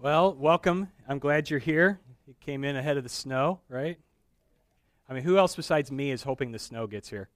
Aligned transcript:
Well, 0.00 0.32
welcome. 0.34 0.92
I'm 1.08 1.18
glad 1.18 1.50
you're 1.50 1.58
here. 1.58 1.98
You 2.28 2.34
came 2.38 2.62
in 2.62 2.76
ahead 2.76 2.96
of 2.98 3.02
the 3.02 3.08
snow, 3.08 3.58
right? 3.68 3.98
I 5.08 5.12
mean, 5.12 5.24
who 5.24 5.38
else 5.38 5.56
besides 5.56 5.90
me 5.90 6.12
is 6.12 6.22
hoping 6.22 6.52
the 6.52 6.58
snow 6.60 6.86
gets 6.86 7.08
here? 7.08 7.28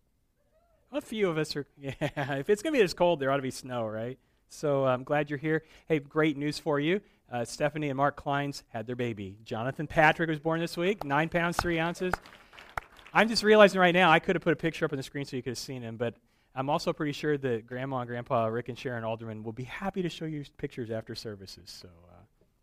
A 0.93 1.01
few 1.01 1.29
of 1.29 1.39
us 1.39 1.57
are. 1.57 1.67
Yeah, 1.77 1.91
if 2.37 2.49
it's 2.49 2.63
going 2.63 2.73
to 2.73 2.79
be 2.79 2.83
this 2.83 2.95
cold, 2.95 3.19
there 3.19 3.33
ought 3.33 3.39
to 3.39 3.43
be 3.43 3.51
snow, 3.51 3.89
right? 3.89 4.17
So 4.49 4.85
I'm 4.87 5.03
glad 5.03 5.29
you're 5.29 5.41
here. 5.41 5.65
Hey, 5.89 5.99
great 5.99 6.37
news 6.37 6.61
for 6.61 6.79
you. 6.79 7.01
Uh, 7.33 7.45
Stephanie 7.45 7.89
and 7.89 7.97
Mark 7.97 8.23
Kleins 8.23 8.63
had 8.69 8.87
their 8.87 8.95
baby. 8.95 9.39
Jonathan 9.43 9.89
Patrick 9.89 10.29
was 10.31 10.39
born 10.39 10.61
this 10.61 10.77
week, 10.77 11.03
nine 11.03 11.29
pounds, 11.29 11.57
three 11.57 11.81
ounces. 11.81 12.15
I'm 13.13 13.29
just 13.29 13.43
realizing 13.43 13.81
right 13.81 13.95
now, 13.95 14.09
I 14.09 14.21
could 14.21 14.37
have 14.37 14.43
put 14.43 14.53
a 14.53 14.57
picture 14.57 14.85
up 14.85 14.93
on 14.93 14.99
the 14.99 15.03
screen 15.03 15.25
so 15.25 15.35
you 15.35 15.43
could 15.43 15.51
have 15.51 15.59
seen 15.59 15.83
him, 15.83 15.97
but 15.97 16.15
I'm 16.55 16.71
also 16.71 16.93
pretty 16.93 17.13
sure 17.13 17.37
that 17.39 17.67
Grandma 17.67 18.01
and 18.01 18.09
Grandpa, 18.09 18.47
Rick 18.47 18.69
and 18.69 18.79
Sharon 18.79 19.03
Alderman, 19.03 19.43
will 19.43 19.53
be 19.53 19.65
happy 19.65 20.03
to 20.03 20.09
show 20.09 20.27
you 20.27 20.45
pictures 20.59 20.93
after 20.93 21.17
services. 21.17 21.65
So 21.67 21.89
uh, 21.89 22.12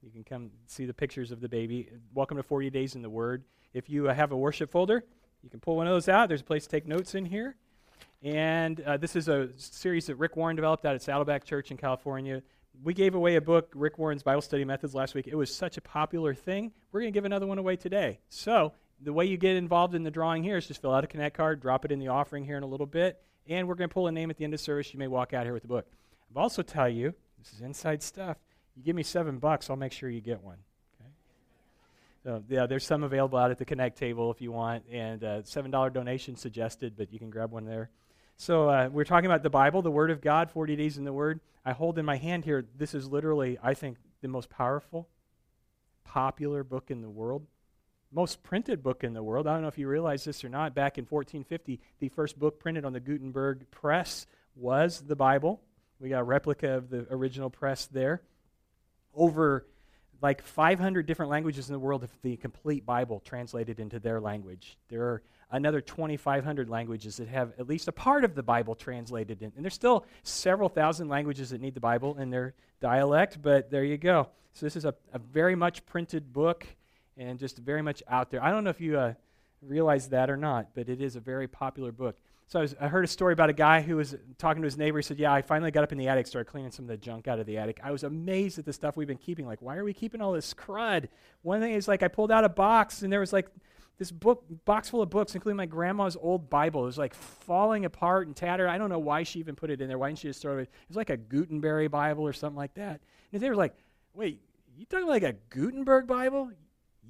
you 0.01 0.11
can 0.11 0.23
come 0.23 0.51
see 0.67 0.85
the 0.85 0.93
pictures 0.93 1.31
of 1.31 1.41
the 1.41 1.49
baby. 1.49 1.89
Welcome 2.13 2.37
to 2.37 2.43
40 2.43 2.69
Days 2.69 2.95
in 2.95 3.01
the 3.01 3.09
Word. 3.09 3.43
If 3.73 3.89
you 3.89 4.09
uh, 4.09 4.13
have 4.13 4.31
a 4.31 4.37
worship 4.37 4.71
folder, 4.71 5.03
you 5.43 5.49
can 5.49 5.59
pull 5.59 5.75
one 5.75 5.87
of 5.87 5.93
those 5.93 6.07
out. 6.07 6.29
There's 6.29 6.41
a 6.41 6.45
place 6.45 6.63
to 6.63 6.69
take 6.69 6.87
notes 6.87 7.15
in 7.15 7.25
here. 7.25 7.55
And 8.23 8.79
uh, 8.81 8.97
this 8.97 9.15
is 9.15 9.27
a 9.27 9.49
series 9.57 10.05
that 10.07 10.15
Rick 10.15 10.35
Warren 10.35 10.55
developed 10.55 10.85
out 10.85 10.95
at 10.95 11.01
Saddleback 11.01 11.43
Church 11.43 11.71
in 11.71 11.77
California. 11.77 12.41
We 12.81 12.93
gave 12.93 13.13
away 13.13 13.35
a 13.35 13.41
book, 13.41 13.71
Rick 13.75 13.97
Warren's 13.97 14.23
Bible 14.23 14.41
Study 14.41 14.63
Methods, 14.63 14.95
last 14.95 15.15
week. 15.15 15.27
It 15.27 15.35
was 15.35 15.53
such 15.53 15.75
a 15.75 15.81
popular 15.81 16.33
thing. 16.33 16.71
We're 16.91 17.01
going 17.01 17.11
to 17.11 17.17
give 17.17 17.25
another 17.25 17.47
one 17.47 17.57
away 17.57 17.75
today. 17.75 18.19
So, 18.29 18.73
the 19.01 19.13
way 19.13 19.25
you 19.25 19.37
get 19.37 19.55
involved 19.55 19.95
in 19.95 20.03
the 20.03 20.11
drawing 20.11 20.43
here 20.43 20.57
is 20.57 20.67
just 20.67 20.81
fill 20.81 20.93
out 20.93 21.03
a 21.03 21.07
Connect 21.07 21.35
card, 21.35 21.61
drop 21.61 21.85
it 21.85 21.91
in 21.91 21.99
the 21.99 22.09
offering 22.09 22.45
here 22.45 22.57
in 22.57 22.63
a 22.63 22.67
little 22.67 22.85
bit, 22.85 23.21
and 23.47 23.67
we're 23.67 23.75
going 23.75 23.89
to 23.89 23.93
pull 23.93 24.07
a 24.07 24.11
name 24.11 24.29
at 24.29 24.37
the 24.37 24.43
end 24.43 24.53
of 24.53 24.59
service. 24.59 24.93
You 24.93 24.99
may 24.99 25.07
walk 25.07 25.33
out 25.33 25.45
here 25.45 25.53
with 25.53 25.61
the 25.61 25.69
book. 25.69 25.87
I'll 26.35 26.43
also 26.43 26.61
tell 26.61 26.89
you, 26.89 27.13
this 27.37 27.53
is 27.53 27.61
inside 27.61 28.03
stuff. 28.03 28.37
You 28.79 28.85
give 28.85 28.95
me 28.95 29.03
seven 29.03 29.39
bucks, 29.39 29.69
I'll 29.69 29.75
make 29.75 29.91
sure 29.91 30.09
you 30.09 30.21
get 30.21 30.41
one. 30.41 30.55
Okay? 31.01 31.09
So, 32.23 32.43
yeah, 32.47 32.65
there's 32.65 32.85
some 32.85 33.03
available 33.03 33.37
out 33.37 33.51
at 33.51 33.57
the 33.57 33.65
Connect 33.65 33.97
table 33.97 34.31
if 34.31 34.39
you 34.39 34.53
want, 34.53 34.85
and 34.89 35.21
uh, 35.21 35.41
$7 35.41 35.91
donation 35.91 36.37
suggested, 36.37 36.93
but 36.95 37.11
you 37.11 37.19
can 37.19 37.29
grab 37.29 37.51
one 37.51 37.65
there. 37.65 37.89
So 38.37 38.69
uh, 38.69 38.87
we're 38.89 39.03
talking 39.03 39.25
about 39.25 39.43
the 39.43 39.49
Bible, 39.49 39.81
the 39.81 39.91
Word 39.91 40.11
of 40.11 40.21
God, 40.21 40.49
40 40.49 40.77
days 40.77 40.97
in 40.97 41.03
the 41.03 41.11
Word. 41.11 41.41
I 41.65 41.73
hold 41.73 41.99
in 41.99 42.05
my 42.05 42.15
hand 42.15 42.45
here, 42.45 42.65
this 42.77 42.93
is 42.93 43.09
literally, 43.09 43.57
I 43.61 43.73
think, 43.73 43.97
the 44.21 44.29
most 44.29 44.49
powerful, 44.49 45.09
popular 46.05 46.63
book 46.63 46.89
in 46.89 47.01
the 47.01 47.09
world, 47.09 47.45
most 48.13 48.41
printed 48.43 48.81
book 48.81 49.03
in 49.03 49.11
the 49.11 49.21
world. 49.21 49.45
I 49.45 49.51
don't 49.51 49.61
know 49.61 49.67
if 49.67 49.77
you 49.77 49.89
realize 49.89 50.23
this 50.23 50.41
or 50.45 50.47
not. 50.47 50.73
Back 50.73 50.97
in 50.97 51.03
1450, 51.03 51.81
the 51.99 52.07
first 52.07 52.39
book 52.39 52.61
printed 52.61 52.85
on 52.85 52.93
the 52.93 53.01
Gutenberg 53.01 53.69
press 53.71 54.25
was 54.55 55.01
the 55.01 55.17
Bible. 55.17 55.59
We 55.99 56.07
got 56.07 56.21
a 56.21 56.23
replica 56.23 56.77
of 56.77 56.89
the 56.89 57.05
original 57.11 57.49
press 57.49 57.87
there. 57.87 58.21
Over 59.15 59.65
like 60.21 60.41
500 60.41 61.05
different 61.05 61.31
languages 61.31 61.69
in 61.69 61.73
the 61.73 61.79
world 61.79 62.03
of 62.03 62.11
the 62.21 62.37
complete 62.37 62.85
Bible 62.85 63.21
translated 63.23 63.79
into 63.79 63.99
their 63.99 64.19
language. 64.19 64.77
There 64.89 65.03
are 65.03 65.21
another 65.51 65.81
2,500 65.81 66.69
languages 66.69 67.17
that 67.17 67.27
have 67.29 67.53
at 67.57 67.67
least 67.67 67.87
a 67.87 67.91
part 67.91 68.23
of 68.23 68.35
the 68.35 68.43
Bible 68.43 68.75
translated 68.75 69.41
in. 69.41 69.51
And 69.55 69.63
there's 69.63 69.73
still 69.73 70.05
several 70.23 70.69
thousand 70.69 71.07
languages 71.07 71.49
that 71.51 71.61
need 71.61 71.73
the 71.73 71.79
Bible 71.79 72.17
in 72.17 72.29
their 72.29 72.53
dialect, 72.81 73.41
but 73.41 73.71
there 73.71 73.83
you 73.83 73.97
go. 73.97 74.27
So 74.53 74.65
this 74.65 74.75
is 74.75 74.85
a, 74.85 74.93
a 75.13 75.19
very 75.19 75.55
much 75.55 75.85
printed 75.85 76.33
book 76.33 76.67
and 77.17 77.39
just 77.39 77.57
very 77.57 77.81
much 77.81 78.03
out 78.07 78.29
there. 78.29 78.43
I 78.43 78.51
don't 78.51 78.63
know 78.63 78.69
if 78.69 78.81
you 78.81 78.97
uh, 78.97 79.13
realize 79.61 80.09
that 80.09 80.29
or 80.29 80.37
not, 80.37 80.69
but 80.75 80.89
it 80.89 81.01
is 81.01 81.15
a 81.15 81.19
very 81.19 81.47
popular 81.47 81.91
book. 81.91 82.17
So 82.49 82.57
I, 82.57 82.61
was, 82.63 82.75
I, 82.81 82.87
heard 82.87 83.05
a 83.05 83.07
story 83.07 83.31
about 83.33 83.51
a 83.51 83.53
guy 83.53 83.81
who 83.81 83.95
was 83.95 84.15
talking 84.39 84.63
to 84.63 84.65
his 84.65 84.75
neighbor. 84.75 84.97
He 84.97 85.03
said, 85.03 85.19
Yeah, 85.19 85.31
I 85.31 85.43
finally 85.43 85.69
got 85.69 85.83
up 85.83 85.91
in 85.91 85.99
the 85.99 86.07
attic, 86.07 86.25
started 86.25 86.49
cleaning 86.49 86.71
some 86.71 86.85
of 86.85 86.89
the 86.89 86.97
junk 86.97 87.27
out 87.27 87.39
of 87.39 87.45
the 87.45 87.59
attic. 87.59 87.79
I 87.83 87.91
was 87.91 88.03
amazed 88.03 88.57
at 88.57 88.65
the 88.65 88.73
stuff 88.73 88.97
we've 88.97 89.07
been 89.07 89.17
keeping. 89.17 89.45
Like, 89.45 89.61
why 89.61 89.77
are 89.77 89.83
we 89.83 89.93
keeping 89.93 90.19
all 90.19 90.31
this 90.31 90.51
crud? 90.55 91.09
One 91.43 91.61
thing 91.61 91.73
is, 91.73 91.87
like, 91.87 92.01
I 92.01 92.07
pulled 92.07 92.31
out 92.31 92.43
a 92.43 92.49
box, 92.49 93.03
and 93.03 93.13
there 93.13 93.19
was, 93.19 93.31
like, 93.31 93.49
this 93.99 94.09
book 94.11 94.45
box 94.65 94.89
full 94.89 95.03
of 95.03 95.11
books, 95.11 95.35
including 95.35 95.57
my 95.57 95.67
grandma's 95.67 96.17
old 96.19 96.49
Bible. 96.49 96.83
It 96.83 96.85
was 96.85 96.97
like 96.97 97.13
falling 97.13 97.83
apart 97.83 98.27
and 98.27 98.35
tattered. 98.35 98.69
I 98.69 98.77
don't 98.77 98.89
know 98.89 98.97
why 98.97 99.23
she 99.23 99.39
even 99.39 99.55
put 99.55 99.69
it 99.69 99.81
in 99.81 99.89
there. 99.89 99.97
Why 99.97 100.07
didn't 100.07 100.19
she 100.19 100.29
just 100.29 100.41
throw 100.41 100.57
it? 100.57 100.61
It 100.61 100.69
was 100.87 100.95
like 100.95 101.09
a 101.09 101.17
Gutenberg 101.17 101.91
Bible 101.91 102.25
or 102.25 102.31
something 102.31 102.57
like 102.57 102.73
that. 102.75 103.01
And 103.33 103.41
they 103.41 103.49
were 103.49 103.57
like, 103.57 103.75
"Wait, 104.13 104.41
you 104.77 104.85
talking 104.85 105.03
about 105.03 105.11
like 105.11 105.23
a 105.23 105.35
Gutenberg 105.49 106.07
Bible? 106.07 106.49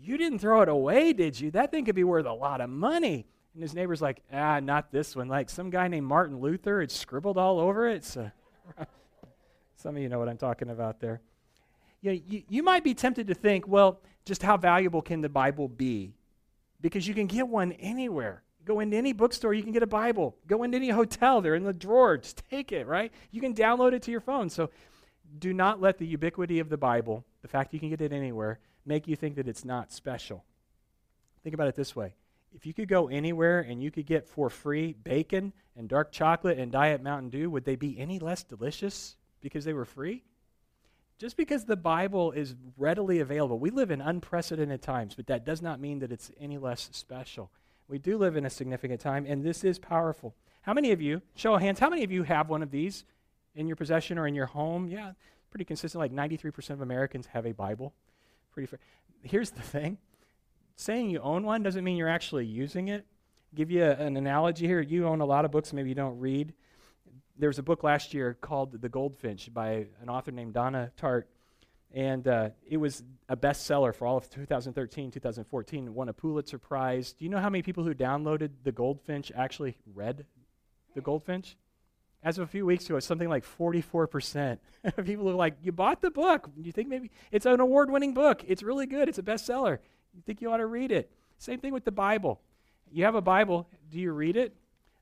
You 0.02 0.18
didn't 0.18 0.40
throw 0.40 0.64
it 0.64 0.70
away, 0.70 1.14
did 1.14 1.40
you? 1.40 1.52
That 1.52 1.70
thing 1.70 1.86
could 1.86 1.94
be 1.94 2.04
worth 2.04 2.26
a 2.26 2.34
lot 2.34 2.60
of 2.60 2.72
money." 2.72 3.28
And 3.60 3.64
his 3.64 3.76
neighbor's 3.76 4.02
like, 4.02 4.22
"Ah, 4.32 4.60
not 4.60 4.92
this 4.92 5.16
one. 5.16 5.28
Like 5.28 5.50
some 5.50 5.70
guy 5.70 5.88
named 5.88 6.08
Martin 6.08 6.40
Luther 6.40 6.80
had 6.80 6.92
scribbled 6.92 7.38
all 7.38 7.60
over 7.60 7.90
it." 7.90 8.06
So 8.06 8.32
some 9.76 9.96
of 9.96 10.02
you 10.02 10.10
know 10.10 10.20
what 10.20 10.30
I'm 10.30 10.38
talking 10.38 10.70
about 10.70 11.00
there. 11.00 11.22
You, 12.02 12.12
know, 12.12 12.20
you, 12.26 12.44
you 12.48 12.64
might 12.64 12.86
be 12.86 12.94
tempted 12.94 13.28
to 13.28 13.34
think, 13.34 13.68
well, 13.68 14.00
just 14.24 14.42
how 14.42 14.56
valuable 14.56 15.02
can 15.02 15.20
the 15.20 15.28
Bible 15.28 15.68
be? 15.68 16.14
because 16.82 17.08
you 17.08 17.14
can 17.14 17.28
get 17.28 17.48
one 17.48 17.74
anywhere. 17.74 18.44
Go 18.66 18.80
into 18.80 18.98
any 18.98 19.14
bookstore, 19.14 19.54
you 19.54 19.64
can 19.64 19.72
get 19.72 19.84
a 19.84 19.88
Bible. 19.88 20.36
Go 20.48 20.64
into 20.64 20.78
any 20.78 20.90
hotel, 20.90 21.42
they're 21.42 21.56
in 21.56 21.64
the 21.64 21.74
drawer. 21.74 22.18
Just 22.18 22.44
take 22.50 22.72
it, 22.72 22.88
right? 22.88 23.12
You 23.32 23.42
can 23.42 23.54
download 23.54 23.94
it 23.94 24.04
to 24.04 24.12
your 24.12 24.22
phone. 24.22 24.50
So 24.50 24.70
do 25.38 25.54
not 25.54 25.82
let 25.82 25.98
the 25.98 26.06
ubiquity 26.06 26.60
of 26.60 26.70
the 26.70 26.78
Bible, 26.78 27.26
the 27.42 27.48
fact 27.48 27.74
you 27.74 27.80
can 27.80 27.90
get 27.90 28.02
it 28.02 28.14
anywhere, 28.14 28.60
make 28.86 29.08
you 29.08 29.16
think 29.16 29.36
that 29.36 29.48
it's 29.48 29.66
not 29.66 29.92
special. 29.92 30.44
Think 31.44 31.54
about 31.54 31.68
it 31.68 31.76
this 31.76 31.96
way 31.96 32.14
if 32.54 32.66
you 32.66 32.74
could 32.74 32.88
go 32.88 33.08
anywhere 33.08 33.60
and 33.60 33.82
you 33.82 33.92
could 33.92 34.06
get 34.06 34.28
for 34.28 34.50
free 34.50 34.94
bacon 34.94 35.54
and 35.76 35.88
dark 35.88 36.12
chocolate 36.12 36.60
and 36.60 36.72
diet 36.72 37.02
Mountain 37.02 37.30
Dew, 37.30 37.50
would 37.50 37.66
they 37.66 37.76
be 37.76 37.98
any 38.00 38.20
less 38.20 38.44
delicious 38.44 39.16
because 39.42 39.66
they 39.66 39.74
were 39.74 39.86
free? 39.86 40.24
Just 41.20 41.36
because 41.36 41.66
the 41.66 41.76
Bible 41.76 42.32
is 42.32 42.56
readily 42.78 43.20
available, 43.20 43.60
we 43.60 43.72
live 43.72 43.92
in 43.92 44.00
unprecedented 44.00 44.82
times, 44.82 45.16
but 45.16 45.28
that 45.28 45.46
does 45.46 45.62
not 45.62 45.80
mean 45.80 46.00
that 46.00 46.12
it's 46.12 46.32
any 46.40 46.58
less 46.58 46.90
special. 46.94 47.52
We 47.90 48.00
do 48.00 48.18
live 48.18 48.38
in 48.38 48.46
a 48.46 48.50
significant 48.50 49.02
time, 49.02 49.26
and 49.28 49.44
this 49.44 49.64
is 49.64 49.80
powerful. 49.80 50.34
How 50.62 50.74
many 50.74 50.92
of 50.92 51.02
you, 51.02 51.22
show 51.36 51.56
of 51.56 51.62
hands, 51.62 51.80
how 51.80 51.90
many 51.90 52.04
of 52.04 52.12
you 52.12 52.24
have 52.24 52.50
one 52.50 52.64
of 52.64 52.72
these 52.72 53.04
in 53.56 53.68
your 53.68 53.76
possession 53.76 54.18
or 54.18 54.28
in 54.28 54.36
your 54.36 54.46
home? 54.46 54.88
Yeah, 54.88 55.12
pretty 55.50 55.66
consistent. 55.66 56.00
Like 56.00 56.14
93% 56.14 56.70
of 56.70 56.82
Americans 56.82 57.26
have 57.28 57.46
a 57.46 57.52
Bible. 57.52 57.94
Pretty 58.54 58.68
fair. 58.68 58.80
Here's 59.24 59.52
the 59.52 59.62
thing 59.62 59.98
saying 60.80 61.10
you 61.10 61.20
own 61.20 61.44
one 61.44 61.64
doesn't 61.64 61.84
mean 61.84 61.98
you're 61.98 62.10
actually 62.10 62.46
using 62.46 62.88
it. 62.88 63.06
Give 63.56 63.72
you 63.72 63.84
a, 63.84 63.92
an 63.92 64.18
analogy 64.18 64.68
here. 64.68 64.82
You 64.82 65.08
own 65.08 65.22
a 65.22 65.26
lot 65.26 65.46
of 65.46 65.52
books, 65.52 65.74
maybe 65.74 65.90
you 65.90 65.96
don't 65.96 66.20
read 66.20 66.54
there 67.40 67.50
was 67.50 67.58
a 67.58 67.64
book 67.64 67.84
last 67.84 68.14
year 68.14 68.38
called 68.42 68.80
The 68.82 68.90
Goldfinch 68.90 69.52
by 69.54 69.88
an 70.02 70.10
author 70.10 70.32
named 70.32 70.54
Donna 70.54 70.92
Tartt. 71.02 71.24
And 71.92 72.28
uh, 72.28 72.50
it 72.68 72.78
was 72.78 73.02
a 73.30 73.36
bestseller 73.36 73.96
for 73.96 74.06
all 74.06 74.18
of 74.18 74.30
2013, 74.30 75.10
2014. 75.10 75.94
Won 75.94 76.10
a 76.10 76.14
Pulitzer 76.14 76.60
Prize. 76.60 77.14
Do 77.14 77.24
you 77.24 77.32
know 77.32 77.40
how 77.40 77.50
many 77.50 77.64
people 77.64 77.84
who 77.84 77.96
downloaded 77.96 78.52
The 78.64 78.72
Goldfinch 78.72 79.32
actually 79.36 79.78
read 79.96 80.26
The 80.94 81.02
Goldfinch? 81.02 81.58
As 82.22 82.38
of 82.38 82.44
a 82.44 82.48
few 82.48 82.66
weeks 82.66 82.86
ago, 82.86 83.00
something 83.00 83.30
like 83.30 83.46
44% 83.46 84.60
of 84.84 85.06
people 85.06 85.30
are 85.30 85.34
like, 85.34 85.56
You 85.64 85.72
bought 85.72 86.02
the 86.02 86.12
book. 86.12 86.50
You 86.58 86.74
think 86.74 86.90
maybe 86.90 87.10
it's 87.32 87.46
an 87.46 87.62
award 87.62 87.90
winning 87.90 88.14
book. 88.14 88.44
It's 88.46 88.62
really 88.62 88.86
good. 88.86 89.08
It's 89.08 89.18
a 89.18 89.24
bestseller. 89.24 89.80
You 90.16 90.22
think 90.26 90.42
you 90.42 90.52
ought 90.52 90.58
to 90.58 90.66
read 90.66 90.92
it. 90.92 91.12
Same 91.38 91.60
thing 91.60 91.74
with 91.74 91.86
the 91.86 91.92
Bible. 91.92 92.42
You 92.92 93.06
have 93.06 93.16
a 93.16 93.22
Bible. 93.22 93.68
Do 93.92 94.00
you 94.00 94.12
read 94.12 94.36
it? 94.36 94.56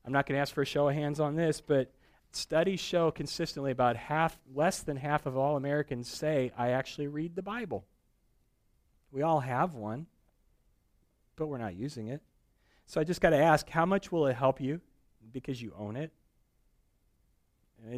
I'm 0.04 0.12
not 0.12 0.26
going 0.26 0.36
to 0.36 0.40
ask 0.40 0.54
for 0.54 0.62
a 0.62 0.66
show 0.66 0.88
of 0.88 0.94
hands 0.94 1.20
on 1.20 1.36
this, 1.36 1.60
but 1.60 1.92
Studies 2.30 2.80
show 2.80 3.10
consistently 3.10 3.70
about 3.70 3.96
half, 3.96 4.38
less 4.54 4.80
than 4.80 4.96
half 4.96 5.24
of 5.24 5.36
all 5.36 5.56
Americans 5.56 6.08
say, 6.08 6.52
I 6.58 6.70
actually 6.70 7.06
read 7.06 7.34
the 7.34 7.42
Bible. 7.42 7.86
We 9.10 9.22
all 9.22 9.40
have 9.40 9.74
one, 9.74 10.06
but 11.36 11.46
we're 11.46 11.58
not 11.58 11.74
using 11.74 12.08
it. 12.08 12.20
So 12.86 13.00
I 13.00 13.04
just 13.04 13.22
got 13.22 13.30
to 13.30 13.38
ask, 13.38 13.68
how 13.68 13.86
much 13.86 14.12
will 14.12 14.26
it 14.26 14.36
help 14.36 14.60
you 14.60 14.80
because 15.32 15.60
you 15.60 15.72
own 15.78 15.96
it? 15.96 16.12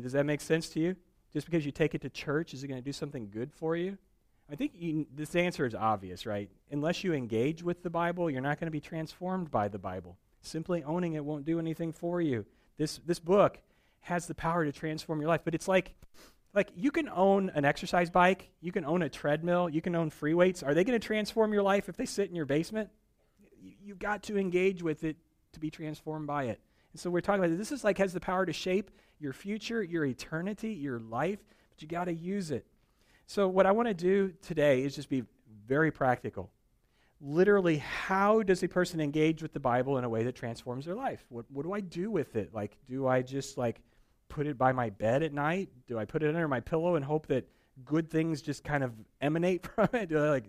does 0.00 0.12
that 0.12 0.26
make 0.26 0.42
sense 0.42 0.68
to 0.70 0.80
you? 0.80 0.94
Just 1.32 1.46
because 1.46 1.64
you 1.64 1.72
take 1.72 1.94
it 1.94 2.02
to 2.02 2.10
church, 2.10 2.54
is 2.54 2.62
it 2.62 2.68
going 2.68 2.80
to 2.80 2.84
do 2.84 2.92
something 2.92 3.30
good 3.30 3.50
for 3.52 3.76
you? 3.76 3.96
I 4.50 4.56
think 4.56 4.72
you, 4.76 5.06
this 5.14 5.36
answer 5.36 5.64
is 5.64 5.74
obvious, 5.74 6.26
right? 6.26 6.50
Unless 6.70 7.04
you 7.04 7.14
engage 7.14 7.62
with 7.62 7.82
the 7.82 7.90
Bible, 7.90 8.28
you're 8.28 8.40
not 8.40 8.58
going 8.58 8.66
to 8.66 8.72
be 8.72 8.80
transformed 8.80 9.50
by 9.50 9.68
the 9.68 9.78
Bible. 9.78 10.16
Simply 10.42 10.82
owning 10.82 11.12
it 11.14 11.24
won't 11.24 11.44
do 11.44 11.58
anything 11.60 11.92
for 11.92 12.20
you. 12.20 12.44
This, 12.76 13.00
this 13.06 13.20
book 13.20 13.58
has 14.00 14.26
the 14.26 14.34
power 14.34 14.64
to 14.64 14.72
transform 14.72 15.20
your 15.20 15.28
life. 15.28 15.42
But 15.44 15.54
it's 15.54 15.68
like, 15.68 15.94
like 16.52 16.70
you 16.74 16.90
can 16.90 17.08
own 17.08 17.50
an 17.54 17.64
exercise 17.64 18.10
bike, 18.10 18.50
you 18.60 18.72
can 18.72 18.84
own 18.84 19.02
a 19.02 19.08
treadmill, 19.08 19.68
you 19.68 19.80
can 19.80 19.94
own 19.94 20.10
free 20.10 20.34
weights. 20.34 20.62
Are 20.64 20.74
they 20.74 20.82
going 20.82 20.98
to 20.98 21.06
transform 21.06 21.52
your 21.52 21.62
life 21.62 21.88
if 21.88 21.96
they 21.96 22.06
sit 22.06 22.28
in 22.28 22.34
your 22.34 22.46
basement? 22.46 22.90
You, 23.60 23.72
you've 23.84 23.98
got 24.00 24.24
to 24.24 24.36
engage 24.36 24.82
with 24.82 25.04
it 25.04 25.16
to 25.52 25.60
be 25.60 25.70
transformed 25.70 26.26
by 26.26 26.44
it. 26.44 26.60
And 26.92 27.00
so 27.00 27.08
we're 27.08 27.20
talking 27.20 27.44
about 27.44 27.56
this. 27.56 27.68
this 27.68 27.78
is 27.78 27.84
like 27.84 27.98
has 27.98 28.12
the 28.12 28.20
power 28.20 28.44
to 28.46 28.52
shape 28.52 28.90
your 29.20 29.32
future, 29.32 29.80
your 29.80 30.04
eternity, 30.04 30.72
your 30.72 30.98
life, 30.98 31.38
but 31.70 31.82
you 31.82 31.86
got 31.86 32.06
to 32.06 32.14
use 32.14 32.50
it. 32.50 32.66
So 33.30 33.46
what 33.46 33.64
I 33.64 33.70
want 33.70 33.86
to 33.86 33.94
do 33.94 34.32
today 34.42 34.82
is 34.82 34.96
just 34.96 35.08
be 35.08 35.22
very 35.66 35.90
practical 35.90 36.50
literally 37.22 37.76
how 37.76 38.42
does 38.42 38.62
a 38.62 38.68
person 38.68 38.98
engage 38.98 39.42
with 39.42 39.52
the 39.52 39.60
bible 39.60 39.98
in 39.98 40.04
a 40.04 40.08
way 40.08 40.24
that 40.24 40.34
transforms 40.34 40.86
their 40.86 40.94
life 40.94 41.22
what, 41.28 41.44
what 41.50 41.64
do 41.64 41.72
i 41.74 41.78
do 41.78 42.10
with 42.10 42.34
it 42.34 42.52
like 42.54 42.78
do 42.88 43.06
i 43.06 43.20
just 43.20 43.58
like 43.58 43.82
put 44.30 44.46
it 44.46 44.56
by 44.56 44.72
my 44.72 44.88
bed 44.88 45.22
at 45.22 45.34
night? 45.34 45.68
Do 45.86 45.98
I 45.98 46.06
put 46.06 46.22
it 46.22 46.28
under 46.28 46.48
my 46.48 46.60
pillow 46.60 46.94
and 46.94 47.04
hope 47.04 47.26
that 47.26 47.46
good 47.84 48.08
things 48.08 48.40
just 48.40 48.64
kind 48.64 48.82
of 48.82 48.92
emanate 49.20 49.66
from 49.74 49.88
it? 49.92 50.08
Do 50.08 50.24
I 50.24 50.30
like, 50.30 50.44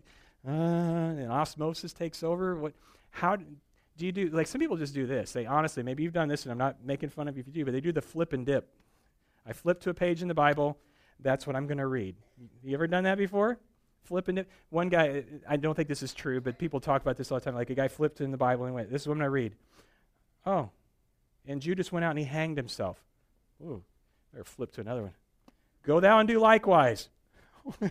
uh, 0.48 0.52
and 0.52 1.30
osmosis 1.30 1.92
takes 1.92 2.24
over? 2.24 2.56
What? 2.56 2.74
How 3.10 3.36
do 3.36 4.06
you 4.06 4.14
do? 4.14 4.30
Like 4.30 4.48
some 4.48 4.62
people 4.62 4.78
just 4.78 4.94
do 4.94 5.06
this. 5.06 5.34
They 5.34 5.46
honestly, 5.46 5.84
maybe 5.84 6.04
you've 6.04 6.14
done 6.14 6.30
this, 6.30 6.44
and 6.44 6.52
I'm 6.52 6.58
not 6.58 6.78
making 6.86 7.10
fun 7.10 7.28
of 7.28 7.36
you 7.36 7.42
if 7.42 7.48
you 7.48 7.54
do, 7.54 7.66
but 7.66 7.74
they 7.74 7.82
do 7.82 7.92
the 7.92 8.02
flip 8.02 8.32
and 8.32 8.46
dip. 8.46 8.70
I 9.46 9.52
flip 9.52 9.82
to 9.82 9.90
a 9.90 9.94
page 9.94 10.22
in 10.22 10.30
the 10.30 10.34
Bible. 10.34 10.78
That's 11.22 11.46
what 11.46 11.56
I'm 11.56 11.68
going 11.68 11.78
to 11.78 11.88
read. 11.88 12.16
You 12.64 12.74
ever 12.74 12.88
done 12.88 13.04
that 13.04 13.18
before? 13.18 13.60
Flipping 14.04 14.38
it. 14.40 14.50
One 14.70 14.90
guy, 14.90 15.24
I 15.48 15.58
don't 15.58 15.76
think 15.76 15.88
this 15.88 16.02
is 16.02 16.14
true, 16.14 16.42
but 16.42 16.58
people 16.58 16.80
talk 16.80 17.02
about 17.02 17.18
this 17.18 17.32
all 17.32 17.40
the 17.40 17.46
time. 17.46 17.56
Like 17.56 17.70
a 17.70 17.76
guy 17.76 17.88
flipped 17.88 18.20
in 18.20 18.32
the 18.32 18.38
Bible 18.38 18.66
and 18.66 18.74
went, 18.74 18.92
"This 18.92 19.04
is 19.04 19.08
what 19.08 19.14
I'm 19.14 19.20
going 19.20 19.28
to 19.28 19.32
read." 19.32 19.56
Oh, 20.44 20.70
and 21.46 21.62
Judas 21.62 21.92
went 21.92 22.04
out 22.04 22.12
and 22.12 22.20
he 22.20 22.26
hanged 22.26 22.58
himself. 22.58 23.04
Ooh, 23.62 23.84
better 24.34 24.44
flip 24.44 24.72
to 24.74 24.82
another 24.82 25.04
one. 25.04 25.14
Go 25.84 26.00
thou 26.00 26.20
and 26.20 26.28
do 26.28 26.40
likewise. 26.40 27.10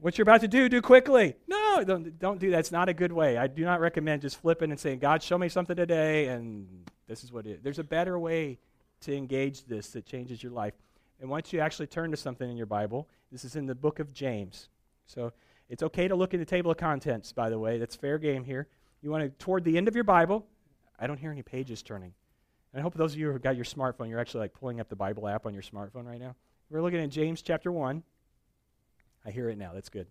what 0.00 0.16
you're 0.16 0.22
about 0.22 0.40
to 0.42 0.48
do, 0.48 0.68
do 0.68 0.80
quickly. 0.82 1.36
No, 1.46 1.84
don't, 1.84 2.18
don't 2.18 2.38
do 2.38 2.50
that. 2.50 2.60
It's 2.60 2.72
not 2.72 2.88
a 2.88 2.94
good 2.94 3.12
way. 3.12 3.36
I 3.36 3.46
do 3.46 3.64
not 3.64 3.80
recommend 3.80 4.22
just 4.22 4.40
flipping 4.40 4.70
and 4.70 4.78
saying, 4.78 4.98
God, 4.98 5.22
show 5.22 5.38
me 5.38 5.48
something 5.48 5.76
today, 5.76 6.28
and 6.28 6.66
this 7.06 7.24
is 7.24 7.32
what 7.32 7.46
it 7.46 7.50
is. 7.50 7.62
There's 7.62 7.78
a 7.78 7.84
better 7.84 8.18
way 8.18 8.58
to 9.02 9.16
engage 9.16 9.64
this 9.64 9.88
that 9.90 10.06
changes 10.06 10.42
your 10.42 10.52
life. 10.52 10.74
And 11.20 11.28
once 11.28 11.52
you 11.52 11.60
actually 11.60 11.86
turn 11.86 12.10
to 12.10 12.16
something 12.16 12.48
in 12.48 12.56
your 12.56 12.66
Bible, 12.66 13.08
this 13.32 13.44
is 13.44 13.56
in 13.56 13.66
the 13.66 13.74
book 13.74 13.98
of 13.98 14.12
James. 14.12 14.68
So 15.06 15.32
it's 15.68 15.82
okay 15.82 16.08
to 16.08 16.14
look 16.14 16.32
in 16.34 16.40
the 16.40 16.46
table 16.46 16.70
of 16.70 16.76
contents, 16.76 17.32
by 17.32 17.50
the 17.50 17.58
way. 17.58 17.78
That's 17.78 17.96
fair 17.96 18.18
game 18.18 18.44
here. 18.44 18.68
You 19.02 19.10
want 19.10 19.24
to, 19.24 19.30
toward 19.44 19.64
the 19.64 19.76
end 19.76 19.88
of 19.88 19.94
your 19.94 20.04
Bible, 20.04 20.46
I 20.98 21.06
don't 21.06 21.18
hear 21.18 21.30
any 21.30 21.42
pages 21.42 21.82
turning. 21.82 22.12
And 22.72 22.80
I 22.80 22.82
hope 22.82 22.94
those 22.94 23.14
of 23.14 23.18
you 23.18 23.26
who 23.26 23.32
have 23.32 23.42
got 23.42 23.56
your 23.56 23.64
smartphone, 23.64 24.08
you're 24.08 24.20
actually 24.20 24.40
like 24.40 24.54
pulling 24.54 24.80
up 24.80 24.88
the 24.88 24.96
Bible 24.96 25.26
app 25.26 25.46
on 25.46 25.54
your 25.54 25.62
smartphone 25.62 26.06
right 26.06 26.20
now. 26.20 26.34
We're 26.70 26.82
looking 26.82 27.00
at 27.00 27.08
James 27.10 27.42
chapter 27.42 27.72
1. 27.72 28.02
I 29.24 29.30
hear 29.30 29.48
it 29.48 29.58
now. 29.58 29.72
That's 29.72 29.88
good. 29.88 30.06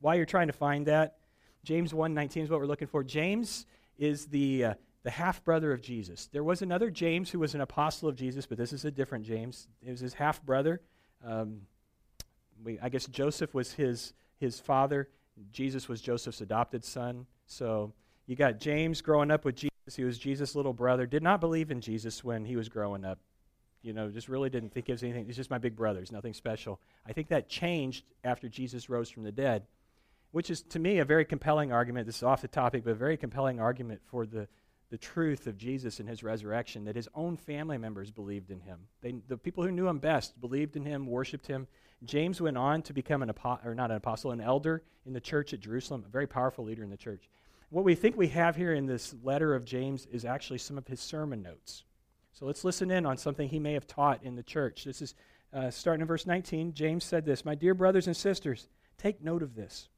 While 0.00 0.16
you're 0.16 0.26
trying 0.26 0.46
to 0.46 0.52
find 0.52 0.86
that, 0.86 1.18
James 1.62 1.92
1:19 1.92 2.44
is 2.44 2.50
what 2.50 2.58
we're 2.58 2.66
looking 2.66 2.88
for. 2.88 3.04
James 3.04 3.66
is 3.98 4.26
the 4.26 4.64
uh, 4.64 4.74
the 5.02 5.10
half 5.10 5.42
brother 5.44 5.72
of 5.72 5.80
Jesus. 5.80 6.28
There 6.32 6.44
was 6.44 6.62
another 6.62 6.90
James 6.90 7.30
who 7.30 7.38
was 7.38 7.54
an 7.54 7.60
apostle 7.60 8.08
of 8.08 8.16
Jesus, 8.16 8.46
but 8.46 8.58
this 8.58 8.72
is 8.72 8.84
a 8.84 8.90
different 8.90 9.24
James. 9.24 9.68
It 9.82 9.90
was 9.90 10.00
his 10.00 10.14
half 10.14 10.42
brother. 10.42 10.80
Um, 11.24 11.62
I 12.82 12.88
guess 12.88 13.06
Joseph 13.06 13.54
was 13.54 13.72
his 13.72 14.12
his 14.38 14.58
father. 14.58 15.08
Jesus 15.52 15.88
was 15.88 16.00
Joseph's 16.00 16.40
adopted 16.40 16.84
son. 16.84 17.26
So 17.46 17.92
you 18.26 18.36
got 18.36 18.58
James 18.58 19.00
growing 19.00 19.30
up 19.30 19.44
with 19.44 19.56
Jesus. 19.56 19.96
He 19.96 20.04
was 20.04 20.18
Jesus' 20.18 20.54
little 20.54 20.72
brother. 20.72 21.06
Did 21.06 21.22
not 21.22 21.40
believe 21.40 21.70
in 21.70 21.80
Jesus 21.80 22.22
when 22.22 22.44
he 22.44 22.56
was 22.56 22.68
growing 22.68 23.04
up. 23.04 23.18
You 23.82 23.94
know, 23.94 24.10
just 24.10 24.28
really 24.28 24.50
didn't 24.50 24.72
think 24.72 24.86
he 24.86 24.92
was 24.92 25.02
anything. 25.02 25.24
He's 25.24 25.36
just 25.36 25.50
my 25.50 25.58
big 25.58 25.74
brother. 25.74 26.00
He's 26.00 26.12
nothing 26.12 26.34
special. 26.34 26.80
I 27.06 27.12
think 27.12 27.28
that 27.28 27.48
changed 27.48 28.04
after 28.24 28.48
Jesus 28.48 28.90
rose 28.90 29.08
from 29.08 29.22
the 29.22 29.32
dead, 29.32 29.66
which 30.32 30.50
is 30.50 30.62
to 30.62 30.78
me 30.78 30.98
a 30.98 31.04
very 31.04 31.24
compelling 31.24 31.72
argument. 31.72 32.06
This 32.06 32.18
is 32.18 32.22
off 32.22 32.42
the 32.42 32.48
topic, 32.48 32.84
but 32.84 32.90
a 32.90 32.94
very 32.94 33.16
compelling 33.16 33.58
argument 33.58 34.02
for 34.04 34.26
the 34.26 34.48
the 34.90 34.98
truth 34.98 35.46
of 35.46 35.56
Jesus 35.56 36.00
and 36.00 36.08
his 36.08 36.22
resurrection, 36.22 36.84
that 36.84 36.96
his 36.96 37.08
own 37.14 37.36
family 37.36 37.78
members 37.78 38.10
believed 38.10 38.50
in 38.50 38.60
him. 38.60 38.80
They, 39.00 39.14
the 39.28 39.36
people 39.36 39.62
who 39.62 39.70
knew 39.70 39.88
him 39.88 39.98
best 39.98 40.40
believed 40.40 40.76
in 40.76 40.84
him, 40.84 41.06
worshiped 41.06 41.46
him. 41.46 41.68
James 42.04 42.40
went 42.40 42.58
on 42.58 42.82
to 42.82 42.92
become 42.92 43.22
an 43.22 43.30
apostle, 43.30 43.68
or 43.68 43.74
not 43.74 43.90
an 43.90 43.96
apostle, 43.96 44.32
an 44.32 44.40
elder 44.40 44.82
in 45.06 45.12
the 45.12 45.20
church 45.20 45.52
at 45.52 45.60
Jerusalem, 45.60 46.04
a 46.06 46.10
very 46.10 46.26
powerful 46.26 46.64
leader 46.64 46.82
in 46.82 46.90
the 46.90 46.96
church. 46.96 47.28
What 47.70 47.84
we 47.84 47.94
think 47.94 48.16
we 48.16 48.28
have 48.28 48.56
here 48.56 48.74
in 48.74 48.86
this 48.86 49.14
letter 49.22 49.54
of 49.54 49.64
James 49.64 50.06
is 50.06 50.24
actually 50.24 50.58
some 50.58 50.76
of 50.76 50.88
his 50.88 51.00
sermon 51.00 51.40
notes. 51.40 51.84
So 52.32 52.46
let's 52.46 52.64
listen 52.64 52.90
in 52.90 53.06
on 53.06 53.16
something 53.16 53.48
he 53.48 53.60
may 53.60 53.74
have 53.74 53.86
taught 53.86 54.24
in 54.24 54.34
the 54.34 54.42
church. 54.42 54.84
This 54.84 55.02
is 55.02 55.14
uh, 55.52 55.70
starting 55.70 56.00
in 56.00 56.08
verse 56.08 56.26
19. 56.26 56.74
James 56.74 57.04
said 57.04 57.24
this 57.24 57.44
My 57.44 57.54
dear 57.54 57.74
brothers 57.74 58.08
and 58.08 58.16
sisters, 58.16 58.68
take 58.98 59.22
note 59.22 59.42
of 59.42 59.54
this. 59.54 59.88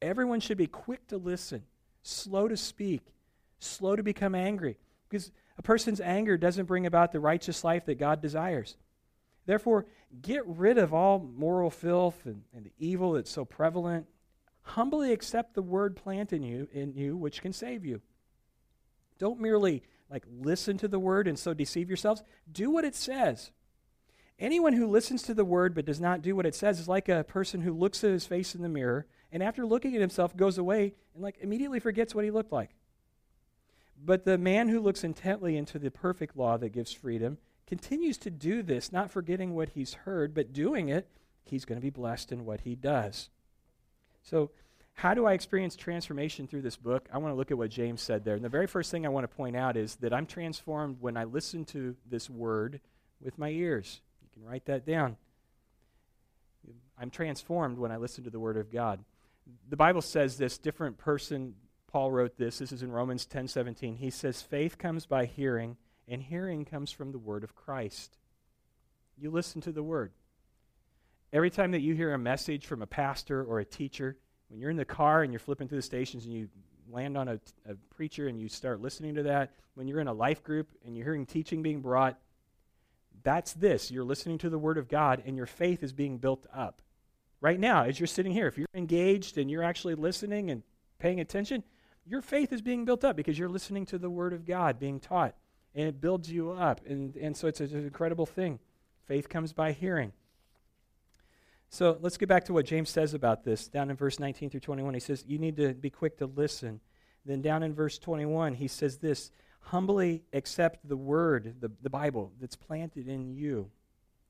Everyone 0.00 0.38
should 0.40 0.58
be 0.58 0.66
quick 0.66 1.08
to 1.08 1.16
listen, 1.16 1.64
slow 2.02 2.46
to 2.46 2.56
speak, 2.56 3.13
slow 3.58 3.96
to 3.96 4.02
become 4.02 4.34
angry, 4.34 4.78
because 5.08 5.32
a 5.58 5.62
person's 5.62 6.00
anger 6.00 6.36
doesn't 6.36 6.66
bring 6.66 6.86
about 6.86 7.12
the 7.12 7.20
righteous 7.20 7.64
life 7.64 7.86
that 7.86 7.98
God 7.98 8.20
desires. 8.20 8.76
Therefore, 9.46 9.86
get 10.22 10.46
rid 10.46 10.78
of 10.78 10.94
all 10.94 11.18
moral 11.18 11.70
filth 11.70 12.24
and, 12.24 12.42
and 12.54 12.64
the 12.64 12.72
evil 12.78 13.12
that's 13.12 13.30
so 13.30 13.44
prevalent. 13.44 14.06
Humbly 14.62 15.12
accept 15.12 15.54
the 15.54 15.62
word 15.62 15.96
planted 15.96 16.36
in 16.36 16.42
you, 16.42 16.68
in 16.72 16.94
you, 16.94 17.16
which 17.16 17.42
can 17.42 17.52
save 17.52 17.84
you. 17.84 18.00
Don't 19.18 19.40
merely 19.40 19.82
like 20.10 20.24
listen 20.40 20.78
to 20.78 20.88
the 20.88 20.98
word 20.98 21.28
and 21.28 21.38
so 21.38 21.54
deceive 21.54 21.88
yourselves. 21.88 22.22
Do 22.50 22.70
what 22.70 22.84
it 22.84 22.94
says. 22.94 23.50
Anyone 24.38 24.72
who 24.72 24.88
listens 24.88 25.22
to 25.24 25.34
the 25.34 25.44
word 25.44 25.74
but 25.74 25.84
does 25.84 26.00
not 26.00 26.22
do 26.22 26.34
what 26.34 26.46
it 26.46 26.54
says 26.54 26.80
is 26.80 26.88
like 26.88 27.08
a 27.08 27.24
person 27.24 27.60
who 27.60 27.72
looks 27.72 28.02
at 28.02 28.10
his 28.10 28.26
face 28.26 28.54
in 28.54 28.62
the 28.62 28.68
mirror 28.68 29.06
and 29.30 29.42
after 29.42 29.66
looking 29.66 29.94
at 29.94 30.00
himself 30.00 30.36
goes 30.36 30.58
away 30.58 30.94
and 31.14 31.22
like 31.22 31.36
immediately 31.40 31.78
forgets 31.78 32.14
what 32.14 32.24
he 32.24 32.30
looked 32.30 32.52
like. 32.52 32.70
But 34.02 34.24
the 34.24 34.38
man 34.38 34.68
who 34.68 34.80
looks 34.80 35.04
intently 35.04 35.56
into 35.56 35.78
the 35.78 35.90
perfect 35.90 36.36
law 36.36 36.56
that 36.58 36.70
gives 36.70 36.92
freedom 36.92 37.38
continues 37.66 38.18
to 38.18 38.30
do 38.30 38.62
this, 38.62 38.92
not 38.92 39.10
forgetting 39.10 39.54
what 39.54 39.70
he's 39.70 39.94
heard, 39.94 40.34
but 40.34 40.52
doing 40.52 40.88
it, 40.88 41.08
he's 41.44 41.64
going 41.64 41.78
to 41.78 41.82
be 41.82 41.90
blessed 41.90 42.32
in 42.32 42.44
what 42.44 42.62
he 42.62 42.74
does. 42.74 43.30
So, 44.22 44.50
how 44.96 45.12
do 45.12 45.26
I 45.26 45.32
experience 45.32 45.74
transformation 45.74 46.46
through 46.46 46.62
this 46.62 46.76
book? 46.76 47.08
I 47.12 47.18
want 47.18 47.32
to 47.32 47.36
look 47.36 47.50
at 47.50 47.58
what 47.58 47.70
James 47.70 48.00
said 48.00 48.24
there. 48.24 48.36
And 48.36 48.44
the 48.44 48.48
very 48.48 48.68
first 48.68 48.92
thing 48.92 49.04
I 49.04 49.08
want 49.08 49.28
to 49.28 49.36
point 49.36 49.56
out 49.56 49.76
is 49.76 49.96
that 49.96 50.14
I'm 50.14 50.24
transformed 50.24 50.98
when 51.00 51.16
I 51.16 51.24
listen 51.24 51.64
to 51.66 51.96
this 52.08 52.30
word 52.30 52.80
with 53.20 53.36
my 53.36 53.48
ears. 53.48 54.00
You 54.22 54.28
can 54.32 54.48
write 54.48 54.66
that 54.66 54.86
down. 54.86 55.16
I'm 56.96 57.10
transformed 57.10 57.78
when 57.78 57.90
I 57.90 57.96
listen 57.96 58.22
to 58.24 58.30
the 58.30 58.38
word 58.38 58.56
of 58.56 58.70
God. 58.70 59.00
The 59.68 59.76
Bible 59.76 60.00
says 60.00 60.36
this 60.36 60.58
different 60.58 60.96
person 60.96 61.54
Paul 61.94 62.10
wrote 62.10 62.36
this. 62.36 62.58
This 62.58 62.72
is 62.72 62.82
in 62.82 62.90
Romans 62.90 63.24
10:17. 63.24 63.98
He 63.98 64.10
says 64.10 64.42
faith 64.42 64.78
comes 64.78 65.06
by 65.06 65.26
hearing 65.26 65.76
and 66.08 66.20
hearing 66.20 66.64
comes 66.64 66.90
from 66.90 67.12
the 67.12 67.20
word 67.20 67.44
of 67.44 67.54
Christ. 67.54 68.18
You 69.16 69.30
listen 69.30 69.60
to 69.60 69.70
the 69.70 69.84
word. 69.84 70.10
Every 71.32 71.50
time 71.50 71.70
that 71.70 71.82
you 71.82 71.94
hear 71.94 72.12
a 72.12 72.18
message 72.18 72.66
from 72.66 72.82
a 72.82 72.86
pastor 72.88 73.44
or 73.44 73.60
a 73.60 73.64
teacher, 73.64 74.16
when 74.48 74.58
you're 74.58 74.72
in 74.72 74.76
the 74.76 74.84
car 74.84 75.22
and 75.22 75.32
you're 75.32 75.38
flipping 75.38 75.68
through 75.68 75.78
the 75.78 75.82
stations 75.82 76.24
and 76.24 76.34
you 76.34 76.48
land 76.90 77.16
on 77.16 77.28
a, 77.28 77.40
a 77.64 77.76
preacher 77.94 78.26
and 78.26 78.40
you 78.40 78.48
start 78.48 78.80
listening 78.80 79.14
to 79.14 79.22
that, 79.22 79.52
when 79.74 79.86
you're 79.86 80.00
in 80.00 80.08
a 80.08 80.12
life 80.12 80.42
group 80.42 80.70
and 80.84 80.96
you're 80.96 81.06
hearing 81.06 81.24
teaching 81.24 81.62
being 81.62 81.80
brought, 81.80 82.18
that's 83.22 83.52
this. 83.52 83.92
You're 83.92 84.02
listening 84.02 84.38
to 84.38 84.50
the 84.50 84.58
word 84.58 84.78
of 84.78 84.88
God 84.88 85.22
and 85.24 85.36
your 85.36 85.46
faith 85.46 85.84
is 85.84 85.92
being 85.92 86.18
built 86.18 86.44
up. 86.52 86.82
Right 87.40 87.60
now, 87.60 87.84
as 87.84 88.00
you're 88.00 88.08
sitting 88.08 88.32
here, 88.32 88.48
if 88.48 88.58
you're 88.58 88.66
engaged 88.74 89.38
and 89.38 89.48
you're 89.48 89.62
actually 89.62 89.94
listening 89.94 90.50
and 90.50 90.64
paying 90.98 91.20
attention, 91.20 91.62
your 92.06 92.22
faith 92.22 92.52
is 92.52 92.62
being 92.62 92.84
built 92.84 93.04
up 93.04 93.16
because 93.16 93.38
you're 93.38 93.48
listening 93.48 93.86
to 93.86 93.98
the 93.98 94.10
Word 94.10 94.32
of 94.32 94.44
God 94.44 94.78
being 94.78 95.00
taught, 95.00 95.34
and 95.74 95.88
it 95.88 96.00
builds 96.00 96.30
you 96.30 96.50
up. 96.50 96.80
And, 96.86 97.16
and 97.16 97.36
so 97.36 97.48
it's, 97.48 97.60
a, 97.60 97.64
it's 97.64 97.72
an 97.72 97.84
incredible 97.84 98.26
thing. 98.26 98.58
Faith 99.06 99.28
comes 99.28 99.52
by 99.52 99.72
hearing. 99.72 100.12
So 101.68 101.98
let's 102.00 102.16
get 102.16 102.28
back 102.28 102.44
to 102.44 102.52
what 102.52 102.66
James 102.66 102.90
says 102.90 103.14
about 103.14 103.44
this. 103.44 103.68
Down 103.68 103.90
in 103.90 103.96
verse 103.96 104.20
19 104.20 104.50
through 104.50 104.60
21, 104.60 104.94
he 104.94 105.00
says, 105.00 105.24
You 105.26 105.38
need 105.38 105.56
to 105.56 105.74
be 105.74 105.90
quick 105.90 106.18
to 106.18 106.26
listen. 106.26 106.80
Then 107.26 107.40
down 107.40 107.62
in 107.62 107.74
verse 107.74 107.98
21, 107.98 108.54
he 108.54 108.68
says 108.68 108.98
this 108.98 109.30
Humbly 109.60 110.22
accept 110.32 110.86
the 110.86 110.96
word, 110.96 111.56
the, 111.60 111.70
the 111.82 111.90
Bible, 111.90 112.32
that's 112.40 112.54
planted 112.54 113.08
in 113.08 113.34
you, 113.34 113.70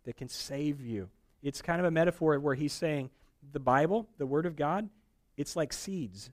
that 0.05 0.17
can 0.17 0.29
save 0.29 0.81
you. 0.81 1.09
It's 1.43 1.61
kind 1.61 1.81
of 1.81 1.87
a 1.87 1.91
metaphor 1.91 2.39
where 2.39 2.55
he's 2.55 2.73
saying, 2.73 3.11
The 3.53 3.61
Bible, 3.61 4.09
the 4.17 4.27
Word 4.27 4.47
of 4.47 4.57
God, 4.57 4.89
it's 5.37 5.57
like 5.57 5.73
seeds. 5.73 6.31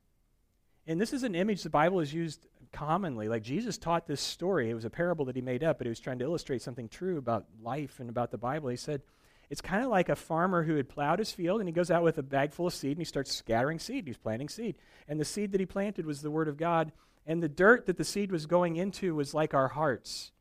And 0.88 1.00
this 1.00 1.14
is 1.14 1.24
an 1.24 1.36
image 1.36 1.64
the 1.64 1.70
Bible 1.70 2.00
is 2.00 2.14
used 2.14 2.48
commonly. 2.72 3.28
Like 3.28 3.44
Jesus 3.44 3.78
taught 3.78 4.08
this 4.08 4.22
story. 4.22 4.70
It 4.70 4.74
was 4.74 4.86
a 4.86 4.90
parable 4.90 5.26
that 5.26 5.36
he 5.36 5.42
made 5.42 5.64
up, 5.64 5.78
but 5.78 5.86
he 5.86 5.90
was 5.90 6.00
trying 6.00 6.20
to 6.20 6.26
illustrate 6.26 6.62
something 6.62 6.90
true 6.90 7.18
about 7.18 7.46
life 7.62 8.00
and 8.00 8.10
about 8.10 8.32
the 8.32 8.38
Bible. 8.38 8.70
He 8.70 8.78
said, 8.78 9.02
it's 9.50 9.62
kind 9.62 9.84
of 9.84 9.90
like 9.90 10.10
a 10.10 10.16
farmer 10.16 10.64
who 10.64 10.78
had 10.78 10.88
plowed 10.88 11.20
his 11.20 11.32
field 11.32 11.60
and 11.60 11.68
he 11.68 11.74
goes 11.74 11.92
out 11.92 12.04
with 12.04 12.18
a 12.18 12.24
bag 12.24 12.54
full 12.54 12.68
of 12.68 12.74
seed 12.74 12.92
and 12.92 13.00
he 13.00 13.06
starts 13.06 13.36
scattering 13.36 13.80
seed. 13.80 14.08
He's 14.08 14.18
planting 14.18 14.50
seed. 14.50 14.76
And 15.08 15.20
the 15.20 15.26
seed 15.26 15.52
that 15.52 15.60
he 15.60 15.66
planted 15.66 16.06
was 16.06 16.22
the 16.22 16.32
Word 16.32 16.48
of 16.48 16.58
God. 16.58 16.92
And 17.28 17.44
the 17.44 17.50
dirt 17.50 17.86
that 17.86 17.98
the 17.98 18.04
seed 18.04 18.32
was 18.32 18.46
going 18.46 18.78
into 18.78 19.14
was 19.14 19.34
like 19.34 19.54
our 19.54 19.68
hearts. 19.68 20.32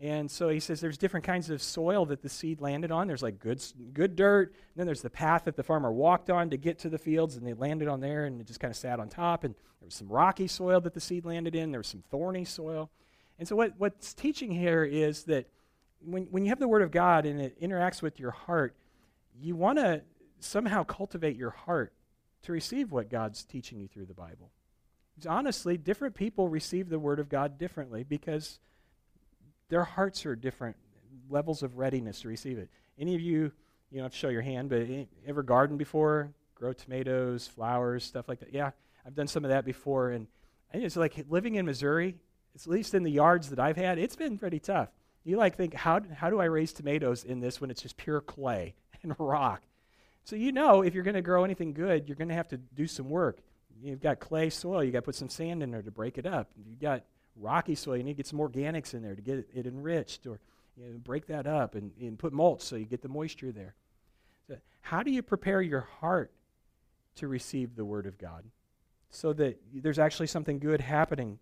And 0.00 0.30
so 0.30 0.48
he 0.48 0.60
says 0.60 0.80
there's 0.80 0.96
different 0.96 1.26
kinds 1.26 1.50
of 1.50 1.60
soil 1.60 2.06
that 2.06 2.22
the 2.22 2.28
seed 2.30 2.62
landed 2.62 2.90
on. 2.90 3.06
There's 3.06 3.22
like 3.22 3.38
good, 3.38 3.62
good 3.92 4.16
dirt. 4.16 4.54
Then 4.74 4.86
there's 4.86 5.02
the 5.02 5.10
path 5.10 5.44
that 5.44 5.56
the 5.56 5.62
farmer 5.62 5.92
walked 5.92 6.30
on 6.30 6.48
to 6.50 6.56
get 6.56 6.78
to 6.80 6.88
the 6.88 6.96
fields, 6.96 7.36
and 7.36 7.46
they 7.46 7.52
landed 7.52 7.86
on 7.86 8.00
there, 8.00 8.24
and 8.24 8.40
it 8.40 8.46
just 8.46 8.60
kind 8.60 8.70
of 8.70 8.78
sat 8.78 8.98
on 8.98 9.10
top. 9.10 9.44
And 9.44 9.54
there 9.54 9.86
was 9.86 9.94
some 9.94 10.08
rocky 10.08 10.46
soil 10.46 10.80
that 10.80 10.94
the 10.94 11.00
seed 11.00 11.26
landed 11.26 11.54
in. 11.54 11.70
There 11.70 11.80
was 11.80 11.86
some 11.86 12.02
thorny 12.10 12.46
soil. 12.46 12.90
And 13.38 13.46
so 13.46 13.56
what, 13.56 13.74
what's 13.76 14.14
teaching 14.14 14.50
here 14.50 14.84
is 14.84 15.24
that 15.24 15.48
when, 16.02 16.24
when 16.30 16.44
you 16.44 16.48
have 16.48 16.60
the 16.60 16.68
Word 16.68 16.82
of 16.82 16.90
God 16.90 17.26
and 17.26 17.38
it 17.38 17.60
interacts 17.60 18.00
with 18.00 18.18
your 18.18 18.30
heart, 18.30 18.74
you 19.38 19.54
want 19.54 19.78
to 19.78 20.00
somehow 20.38 20.82
cultivate 20.82 21.36
your 21.36 21.50
heart 21.50 21.92
to 22.44 22.52
receive 22.52 22.90
what 22.90 23.10
God's 23.10 23.44
teaching 23.44 23.78
you 23.78 23.86
through 23.86 24.06
the 24.06 24.14
Bible. 24.14 24.50
Honestly, 25.28 25.76
different 25.76 26.14
people 26.14 26.48
receive 26.48 26.88
the 26.88 26.98
Word 26.98 27.20
of 27.20 27.28
God 27.28 27.58
differently 27.58 28.02
because– 28.02 28.60
their 29.70 29.84
hearts 29.84 30.26
are 30.26 30.36
different 30.36 30.76
levels 31.30 31.62
of 31.62 31.78
readiness 31.78 32.20
to 32.20 32.28
receive 32.28 32.58
it. 32.58 32.68
Any 32.98 33.14
of 33.14 33.20
you 33.20 33.52
you 33.90 33.96
don't 33.96 34.04
have 34.04 34.12
to 34.12 34.18
show 34.18 34.28
your 34.28 34.42
hand, 34.42 34.68
but 34.68 34.86
ever 35.26 35.42
garden 35.42 35.76
before? 35.76 36.30
Grow 36.54 36.72
tomatoes, 36.72 37.48
flowers, 37.48 38.04
stuff 38.04 38.28
like 38.28 38.38
that. 38.40 38.52
Yeah, 38.52 38.70
I've 39.04 39.14
done 39.14 39.26
some 39.26 39.44
of 39.44 39.50
that 39.50 39.64
before, 39.64 40.10
and 40.10 40.28
it's 40.72 40.96
like 40.96 41.24
living 41.28 41.56
in 41.56 41.66
Missouri. 41.66 42.16
At 42.54 42.66
least 42.66 42.94
in 42.94 43.02
the 43.02 43.10
yards 43.10 43.50
that 43.50 43.58
I've 43.58 43.76
had, 43.76 43.98
it's 43.98 44.16
been 44.16 44.36
pretty 44.36 44.58
tough. 44.60 44.90
You 45.24 45.36
like 45.36 45.56
think 45.56 45.74
how 45.74 46.00
how 46.14 46.30
do 46.30 46.40
I 46.40 46.44
raise 46.44 46.72
tomatoes 46.72 47.24
in 47.24 47.40
this 47.40 47.60
when 47.60 47.70
it's 47.70 47.82
just 47.82 47.96
pure 47.96 48.20
clay 48.20 48.74
and 49.02 49.14
rock? 49.18 49.62
So 50.24 50.36
you 50.36 50.52
know 50.52 50.82
if 50.82 50.94
you're 50.94 51.04
going 51.04 51.14
to 51.14 51.22
grow 51.22 51.44
anything 51.44 51.72
good, 51.72 52.08
you're 52.08 52.16
going 52.16 52.28
to 52.28 52.34
have 52.34 52.48
to 52.48 52.56
do 52.56 52.86
some 52.86 53.08
work. 53.08 53.38
You've 53.82 54.00
got 54.00 54.20
clay 54.20 54.50
soil, 54.50 54.84
you've 54.84 54.92
got 54.92 55.00
to 55.00 55.06
put 55.06 55.14
some 55.14 55.30
sand 55.30 55.62
in 55.62 55.70
there 55.70 55.82
to 55.82 55.90
break 55.90 56.18
it 56.18 56.26
up. 56.26 56.50
You've 56.56 56.80
got 56.80 57.04
rocky 57.36 57.74
soil, 57.74 57.96
you 57.96 58.02
need 58.02 58.12
to 58.12 58.16
get 58.16 58.26
some 58.26 58.38
organics 58.38 58.94
in 58.94 59.02
there 59.02 59.14
to 59.14 59.22
get 59.22 59.48
it 59.52 59.66
enriched, 59.66 60.26
or 60.26 60.40
you 60.76 60.84
know, 60.84 60.98
break 60.98 61.26
that 61.26 61.46
up 61.46 61.74
and, 61.74 61.92
and 62.00 62.18
put 62.18 62.32
mulch 62.32 62.62
so 62.62 62.76
you 62.76 62.84
get 62.84 63.02
the 63.02 63.08
moisture 63.08 63.52
there. 63.52 63.74
So 64.48 64.56
how 64.82 65.02
do 65.02 65.10
you 65.10 65.22
prepare 65.22 65.62
your 65.62 65.82
heart 66.00 66.32
to 67.16 67.28
receive 67.28 67.76
the 67.76 67.84
Word 67.84 68.06
of 68.06 68.18
God 68.18 68.44
so 69.10 69.32
that 69.34 69.60
there's 69.74 69.98
actually 69.98 70.28
something 70.28 70.58
good 70.58 70.80
happening? 70.80 71.38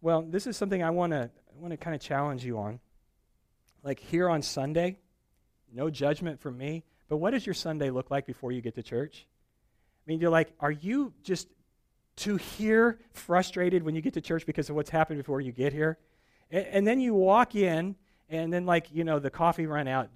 Well, 0.00 0.22
this 0.22 0.46
is 0.46 0.56
something 0.56 0.82
I 0.82 0.90
want 0.90 1.12
to 1.12 1.30
I 1.32 1.60
want 1.60 1.72
to 1.72 1.76
kind 1.76 1.94
of 1.94 2.00
challenge 2.00 2.44
you 2.44 2.58
on. 2.58 2.80
Like 3.82 4.00
here 4.00 4.28
on 4.28 4.42
Sunday, 4.42 4.98
no 5.72 5.90
judgment 5.90 6.40
from 6.40 6.56
me, 6.58 6.84
but 7.08 7.16
what 7.16 7.30
does 7.30 7.46
your 7.46 7.54
Sunday 7.54 7.90
look 7.90 8.10
like 8.10 8.26
before 8.26 8.52
you 8.52 8.60
get 8.60 8.74
to 8.74 8.82
church? 8.82 9.26
I 9.26 10.10
mean, 10.10 10.20
you're 10.20 10.30
like, 10.30 10.52
are 10.60 10.70
you 10.70 11.12
just 11.22 11.48
to 12.18 12.36
hear 12.36 12.98
frustrated 13.12 13.82
when 13.82 13.94
you 13.94 14.02
get 14.02 14.14
to 14.14 14.20
church 14.20 14.44
because 14.44 14.68
of 14.68 14.76
what's 14.76 14.90
happened 14.90 15.18
before 15.18 15.40
you 15.40 15.52
get 15.52 15.72
here? 15.72 15.98
And, 16.50 16.66
and 16.66 16.86
then 16.86 17.00
you 17.00 17.14
walk 17.14 17.54
in, 17.54 17.96
and 18.28 18.52
then, 18.52 18.66
like, 18.66 18.88
you 18.92 19.04
know, 19.04 19.18
the 19.18 19.30
coffee 19.30 19.66
ran 19.66 19.88
out. 19.88 20.08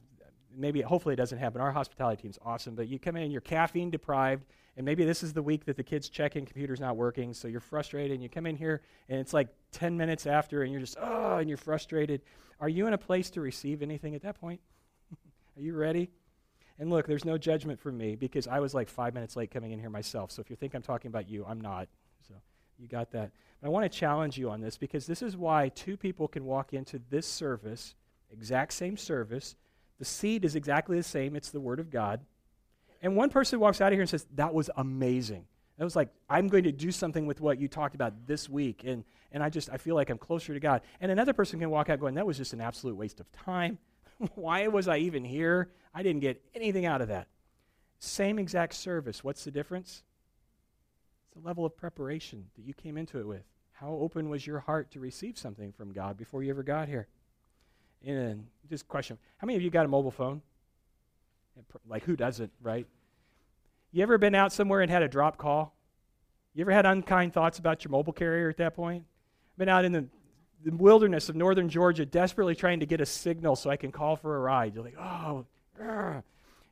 Maybe, 0.55 0.83
hopefully, 0.83 1.15
it 1.15 1.17
doesn't 1.17 1.39
happen. 1.39 1.61
Our 1.61 1.73
hospitality 1.73 2.23
team's 2.23 2.39
awesome, 2.45 2.75
but 2.75 2.89
you 2.89 2.99
come 2.99 3.17
in, 3.17 3.31
you're 3.31 3.41
caffeine 3.41 3.91
deprived, 3.91 4.45
and 4.77 4.85
maybe 4.85 5.05
this 5.05 5.23
is 5.23 5.33
the 5.33 5.43
week 5.43 5.65
that 5.65 5.77
the 5.77 5.83
kids 5.83 6.09
check 6.09 6.37
in, 6.37 6.45
computer's 6.45 6.81
not 6.81 6.97
working, 6.97 7.33
so 7.33 7.49
you're 7.49 7.61
frustrated, 7.61 8.13
and 8.13 8.23
you 8.23 8.29
come 8.29 8.47
in 8.47 8.57
here, 8.57 8.83
and 9.09 9.19
it's 9.19 9.33
like 9.33 9.49
10 9.73 9.97
minutes 9.97 10.27
after, 10.27 10.63
and 10.63 10.73
you're 10.73 10.81
just, 10.81 10.97
oh, 11.01 11.37
and 11.37 11.49
you're 11.49 11.57
frustrated. 11.57 12.21
Are 12.61 12.69
you 12.69 12.87
in 12.87 12.93
a 12.93 12.99
place 12.99 13.31
to 13.31 13.41
receive 13.41 13.83
anything 13.83 14.15
at 14.15 14.23
that 14.23 14.41
point? 14.41 14.61
Are 15.57 15.63
you 15.63 15.75
ready? 15.75 16.11
And 16.83 16.91
look, 16.91 17.07
there's 17.07 17.25
no 17.25 17.39
judgment 17.39 17.79
from 17.79 17.97
me 17.97 18.17
because 18.17 18.49
I 18.49 18.59
was 18.59 18.75
like 18.75 18.89
five 18.89 19.15
minutes 19.15 19.37
late 19.37 19.53
coming 19.53 19.71
in 19.71 19.79
here 19.79 19.89
myself. 19.89 20.33
So 20.33 20.41
if 20.41 20.51
you 20.51 20.57
think 20.57 20.75
I'm 20.75 20.83
talking 20.83 21.11
about 21.11 21.31
you, 21.31 21.47
I'm 21.49 21.61
not. 21.61 21.87
So 22.27 22.35
you 22.77 22.89
got 22.89 23.12
that. 23.12 23.31
But 23.61 23.69
I 23.69 23.71
want 23.71 23.85
to 23.85 23.99
challenge 23.99 24.37
you 24.37 24.51
on 24.51 24.61
this 24.61 24.79
because 24.79 25.07
this 25.07 25.23
is 25.23 25.37
why 25.37 25.69
two 25.69 25.97
people 25.97 26.27
can 26.27 26.45
walk 26.45 26.73
into 26.73 27.01
this 27.09 27.25
service, 27.25 27.95
exact 28.33 28.73
same 28.73 28.97
service. 28.97 29.55
The 30.01 30.05
seed 30.05 30.45
is 30.45 30.57
exactly 30.57 30.97
the 30.97 31.05
same, 31.05 31.37
it's 31.37 31.53
the 31.53 31.61
Word 31.61 31.79
of 31.79 31.89
God. 31.89 32.19
And 33.01 33.15
one 33.15 33.31
person 33.31 33.61
walks 33.61 33.81
out 33.81 33.93
of 33.93 33.93
here 33.93 34.01
and 34.01 34.11
says, 34.11 34.27
That 34.35 34.53
was 34.53 34.69
amazing. 34.77 35.45
That 35.79 35.85
was 35.85 35.95
like, 35.95 36.09
I'm 36.29 36.49
going 36.49 36.65
to 36.65 36.73
do 36.73 36.91
something 36.91 37.27
with 37.27 37.41
what 37.41 37.61
you 37.61 37.69
talked 37.69 37.95
about 37.95 38.27
this 38.27 38.49
week. 38.49 38.83
And, 38.85 39.05
and 39.31 39.41
I 39.41 39.51
just, 39.51 39.71
I 39.71 39.77
feel 39.77 39.95
like 39.95 40.11
I'm 40.11 40.19
closer 40.19 40.53
to 40.53 40.59
God. 40.59 40.83
And 41.01 41.12
another 41.12 41.33
person 41.33 41.61
can 41.61 41.71
walk 41.71 41.91
out 41.91 42.01
going, 42.01 42.17
That 42.17 42.27
was 42.27 42.39
just 42.39 42.55
an 42.55 42.61
absolute 42.61 42.97
waste 42.97 43.21
of 43.21 43.31
time. 43.31 43.79
Why 44.35 44.67
was 44.69 44.88
I 44.88 44.99
even 44.99 45.25
here? 45.25 45.71
I 45.95 46.02
didn't 46.02 46.21
get 46.21 46.43
anything 46.55 46.87
out 46.87 47.00
of 47.00 47.09
that. 47.09 47.29
Same 47.99 48.38
exact 48.38 48.75
service. 48.75 49.23
What's 49.23 49.45
the 49.45 49.50
difference? 49.50 50.02
It's 51.25 51.41
the 51.41 51.47
level 51.47 51.64
of 51.64 51.76
preparation 51.76 52.47
that 52.57 52.64
you 52.64 52.75
came 52.75 52.97
into 52.97 53.19
it 53.19 53.26
with. 53.26 53.45
How 53.73 53.91
open 53.91 54.29
was 54.29 54.47
your 54.47 54.61
heart 54.61 54.91
to 54.93 55.00
receive 55.00 55.38
something 55.38 55.73
from 55.73 55.93
God 55.93 56.17
before 56.17 56.43
you 56.43 56.50
ever 56.50 56.62
got 56.62 56.88
here? 56.88 57.09
And 58.05 58.47
just 58.69 58.88
question 58.88 59.19
how 59.38 59.47
many 59.47 59.57
of 59.57 59.62
you 59.62 59.71
got 59.71 59.85
a 59.85 59.88
mobile 59.88 60.11
phone? 60.11 60.43
Like, 61.87 62.05
who 62.05 62.17
doesn't, 62.17 62.50
right? 62.62 62.87
You 63.93 64.02
ever 64.02 64.19
been 64.19 64.35
out 64.35 64.52
somewhere 64.52 64.81
and 64.81 64.91
had 64.91 65.02
a 65.02 65.09
drop 65.09 65.37
call? 65.37 65.75
You 66.55 66.62
ever 66.62 66.73
had 66.73 66.87
unkind 66.87 67.33
thoughts 67.33 67.59
about 67.59 67.85
your 67.85 67.91
mobile 67.91 68.12
carrier 68.12 68.49
at 68.49 68.57
that 68.57 68.75
point? 68.75 69.05
Been 69.59 69.69
out 69.69 69.85
in 69.85 69.93
the 69.93 70.07
the 70.64 70.75
wilderness 70.75 71.28
of 71.28 71.37
northern 71.37 71.69
Georgia, 71.69 72.07
desperately 72.07 72.54
trying 72.54 72.81
to 72.81 72.87
get 72.87 73.00
a 73.00 73.07
signal 73.07 73.57
so 73.57 73.71
I 73.71 73.76
can 73.76 73.92
call 73.92 74.16
for 74.16 74.37
a 74.37 74.40
ride. 74.40 74.75
You're 74.75 74.85
like, 74.85 74.99
oh, 74.99 75.47
ugh. 75.83 76.23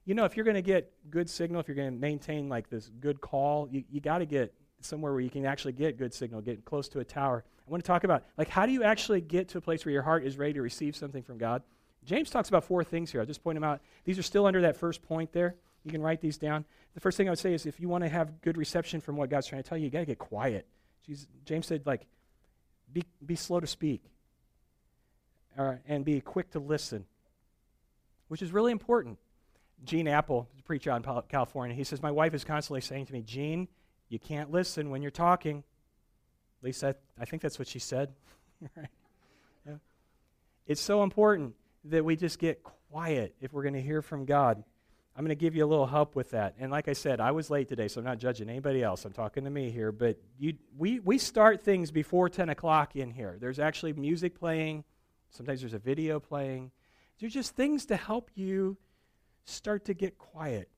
you 0.05 0.15
know, 0.15 0.25
if 0.25 0.37
you're 0.37 0.45
going 0.45 0.55
to 0.55 0.63
get 0.63 0.93
good 1.11 1.29
signal, 1.29 1.61
if 1.61 1.69
you're 1.69 1.77
going 1.77 1.93
to 1.93 1.99
maintain 1.99 2.49
like 2.49 2.69
this 2.71 2.91
good 3.01 3.21
call, 3.21 3.69
you, 3.71 3.85
you 3.91 4.01
got 4.01 4.19
to 4.19 4.27
get 4.27 4.55
somewhere 4.81 5.13
where 5.13 5.21
you 5.21 5.31
can 5.31 5.45
actually 5.45 5.73
get 5.73 5.99
good 5.99 6.15
signal, 6.15 6.41
get 6.41 6.65
close 6.65 6.89
to 6.89 7.01
a 7.01 7.05
tower. 7.05 7.45
I 7.67 7.71
want 7.71 7.83
to 7.83 7.87
talk 7.87 8.05
about 8.05 8.25
like 8.37 8.49
how 8.49 8.67
do 8.67 8.73
you 8.73 8.83
actually 8.83 9.21
get 9.21 9.49
to 9.51 9.59
a 9.59 9.61
place 9.61 9.85
where 9.85 9.93
your 9.93 10.03
heart 10.03 10.25
is 10.25 10.39
ready 10.39 10.55
to 10.55 10.63
receive 10.63 10.97
something 10.97 11.23
from 11.23 11.39
God? 11.39 11.63
James 12.05 12.31
talks 12.31 12.49
about 12.49 12.65
four 12.65 12.83
things 12.83 13.13
here. 13.13 13.21
I'll 13.21 13.27
just 13.27 13.45
point 13.45 13.57
them 13.57 13.65
out. 13.65 13.81
These 14.05 14.19
are 14.19 14.23
still 14.23 14.47
under 14.47 14.63
that 14.63 14.77
first 14.77 15.03
point 15.03 15.33
there. 15.33 15.55
You 15.85 15.91
can 15.91 16.03
write 16.03 16.21
these 16.21 16.39
down. 16.39 16.65
The 16.95 17.01
first 17.01 17.17
thing 17.17 17.29
I 17.29 17.31
would 17.31 17.39
say 17.39 17.55
is 17.55 17.67
if 17.67 17.79
you 17.81 17.89
want 17.89 18.05
to 18.05 18.09
have 18.09 18.41
good 18.41 18.57
reception 18.57 19.01
from 19.01 19.17
what 19.17 19.31
God's 19.31 19.47
trying 19.47 19.63
to 19.63 19.69
tell 19.69 19.79
you, 19.79 19.85
you 19.85 19.91
got 19.91 20.01
to 20.01 20.07
get 20.07 20.19
quiet. 20.19 20.67
Jesus, 21.07 21.27
James 21.45 21.67
said, 21.67 21.87
like, 21.87 22.07
be, 22.93 23.05
be 23.25 23.37
slow 23.37 23.61
to 23.61 23.67
speak 23.67 24.03
uh, 25.59 25.75
and 25.87 26.05
be 26.05 26.21
quick 26.21 26.51
to 26.51 26.59
listen, 26.59 27.05
which 28.29 28.43
is 28.43 28.53
really 28.53 28.73
important. 28.73 29.19
Gene 29.85 30.09
Appel, 30.09 30.49
the 30.57 30.63
preacher 30.63 30.91
out 30.91 31.05
in 31.05 31.23
California, 31.29 31.75
he 31.75 31.85
says, 31.85 32.03
My 32.03 32.11
wife 32.11 32.35
is 32.35 32.45
constantly 32.45 32.81
saying 32.81 33.07
to 33.07 33.13
me, 33.13 33.23
Gene, 33.23 33.69
you 34.09 34.19
can't 34.19 34.51
listen 34.51 34.91
when 34.91 35.03
you're 35.03 35.11
talking. 35.11 35.59
At 36.61 36.65
least 36.65 36.85
I, 36.85 36.95
I 37.19 37.25
think 37.25 37.43
that's 37.43 37.59
what 37.59 37.69
she 37.69 37.79
said. 37.79 38.13
right? 38.77 38.89
Yeah. 39.67 39.75
It's 40.67 40.81
so 40.81 41.03
important 41.03 41.55
that 41.85 42.05
we 42.05 42.17
just 42.17 42.39
get 42.39 42.63
quiet 42.63 43.35
if 43.41 43.53
we're 43.53 43.63
going 43.63 43.75
to 43.75 43.83
hear 43.83 44.03
from 44.03 44.27
God. 44.27 44.63
I'm 45.17 45.25
going 45.25 45.37
to 45.37 45.41
give 45.41 45.55
you 45.55 45.65
a 45.65 45.67
little 45.67 45.87
help 45.87 46.15
with 46.15 46.31
that. 46.31 46.55
And 46.59 46.71
like 46.71 46.89
I 46.89 46.93
said, 46.93 47.21
I 47.21 47.33
was 47.33 47.51
late 47.51 47.69
today, 47.69 47.89
so 47.89 48.01
I'm 48.01 48.05
not 48.05 48.19
judging 48.19 48.49
anybody 48.49 48.83
else. 48.83 49.05
I'm 49.05 49.13
talking 49.13 49.45
to 49.45 49.51
me 49.51 49.71
here. 49.71 49.93
But 49.93 50.19
you, 50.39 50.55
we, 50.79 51.01
we 51.01 51.19
start 51.19 51.63
things 51.63 51.91
before 51.91 52.29
10 52.29 52.49
o'clock 52.49 52.97
in 52.97 53.11
here. 53.11 53.37
There's 53.41 53.59
actually 53.59 53.93
music 53.93 54.39
playing, 54.39 54.85
sometimes 55.31 55.61
there's 55.61 55.75
a 55.75 55.79
video 55.79 56.21
playing. 56.21 56.71
There's 57.19 57.35
just 57.35 57.55
things 57.55 57.87
to 57.87 57.97
help 57.97 58.31
you 58.35 58.79
start 59.45 59.85
to 59.87 59.95
get 59.95 60.17
quiet, 60.17 60.71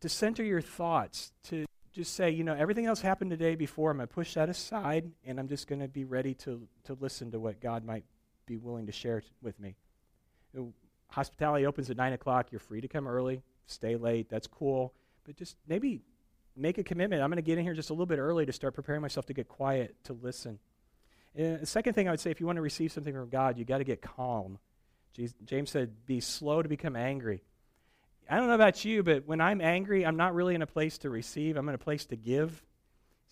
to 0.00 0.08
center 0.08 0.42
your 0.42 0.60
thoughts, 0.60 1.32
to 1.44 1.66
just 1.92 2.14
say, 2.14 2.30
you 2.30 2.42
know, 2.42 2.54
everything 2.54 2.86
else 2.86 3.00
happened 3.00 3.30
today 3.30 3.54
before. 3.54 3.90
I'm 3.90 3.98
going 3.98 4.08
to 4.08 4.14
push 4.14 4.34
that 4.34 4.48
aside, 4.48 5.10
and 5.24 5.38
I'm 5.38 5.46
just 5.46 5.68
going 5.68 5.80
to 5.80 5.88
be 5.88 6.04
ready 6.04 6.34
to, 6.34 6.66
to 6.84 6.96
listen 6.98 7.30
to 7.32 7.38
what 7.38 7.60
God 7.60 7.84
might 7.84 8.04
be 8.46 8.56
willing 8.56 8.86
to 8.86 8.92
share 8.92 9.20
t- 9.20 9.28
with 9.42 9.60
me 9.60 9.76
hospitality 11.10 11.66
opens 11.66 11.90
at 11.90 11.96
9 11.96 12.12
o'clock. 12.12 12.48
You're 12.50 12.60
free 12.60 12.80
to 12.80 12.88
come 12.88 13.06
early, 13.06 13.42
stay 13.66 13.96
late. 13.96 14.28
That's 14.28 14.46
cool. 14.46 14.94
But 15.24 15.36
just 15.36 15.56
maybe 15.68 16.02
make 16.56 16.78
a 16.78 16.82
commitment. 16.82 17.22
I'm 17.22 17.30
going 17.30 17.36
to 17.36 17.42
get 17.42 17.58
in 17.58 17.64
here 17.64 17.74
just 17.74 17.90
a 17.90 17.92
little 17.92 18.06
bit 18.06 18.18
early 18.18 18.46
to 18.46 18.52
start 18.52 18.74
preparing 18.74 19.02
myself 19.02 19.26
to 19.26 19.34
get 19.34 19.48
quiet, 19.48 19.94
to 20.04 20.12
listen. 20.12 20.58
And 21.36 21.60
the 21.60 21.66
second 21.66 21.94
thing 21.94 22.08
I 22.08 22.10
would 22.10 22.20
say, 22.20 22.30
if 22.30 22.40
you 22.40 22.46
want 22.46 22.56
to 22.56 22.62
receive 22.62 22.92
something 22.92 23.14
from 23.14 23.28
God, 23.28 23.58
you 23.58 23.64
got 23.64 23.78
to 23.78 23.84
get 23.84 24.02
calm. 24.02 24.58
James 25.44 25.70
said, 25.70 26.06
be 26.06 26.20
slow 26.20 26.62
to 26.62 26.68
become 26.68 26.96
angry. 26.96 27.42
I 28.28 28.36
don't 28.36 28.46
know 28.46 28.54
about 28.54 28.84
you, 28.84 29.02
but 29.02 29.26
when 29.26 29.40
I'm 29.40 29.60
angry, 29.60 30.06
I'm 30.06 30.16
not 30.16 30.34
really 30.34 30.54
in 30.54 30.62
a 30.62 30.66
place 30.66 30.98
to 30.98 31.10
receive. 31.10 31.56
I'm 31.56 31.68
in 31.68 31.74
a 31.74 31.78
place 31.78 32.06
to 32.06 32.16
give. 32.16 32.62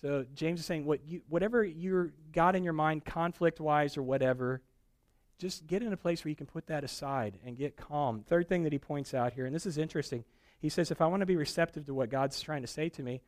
So 0.00 0.25
James 0.35 0.61
is 0.61 0.66
saying, 0.66 0.85
what 0.85 1.00
you, 1.06 1.23
whatever 1.28 1.64
you 1.64 2.12
got 2.32 2.56
in 2.56 2.64
your 2.64 2.73
mind, 2.73 3.04
conflict 3.04 3.61
wise 3.61 3.97
or 3.97 4.02
whatever, 4.02 4.61
just 5.38 5.66
get 5.66 5.83
in 5.83 5.92
a 5.92 5.97
place 5.97 6.25
where 6.25 6.30
you 6.30 6.37
can 6.37 6.47
put 6.47 6.66
that 6.66 6.85
aside 6.85 7.38
and 7.45 7.57
get 7.57 7.76
calm. 7.76 8.25
Third 8.28 8.49
thing 8.49 8.64
that 8.64 8.73
he 8.73 8.78
points 8.78 9.14
out 9.14 9.33
here, 9.33 9.47
and 9.47 9.54
this 9.54 9.66
is 9.66 9.78
interesting, 9.78 10.25
he 10.61 10.68
says, 10.68 10.90
if 10.90 11.00
I 11.00 11.07
want 11.07 11.21
to 11.21 11.26
be 11.26 11.37
receptive 11.37 11.87
to 11.87 11.95
what 11.95 12.11
God's 12.11 12.40
trying 12.40 12.62
to 12.62 12.68
say 12.68 12.88
to 12.90 13.02
me, 13.02 13.21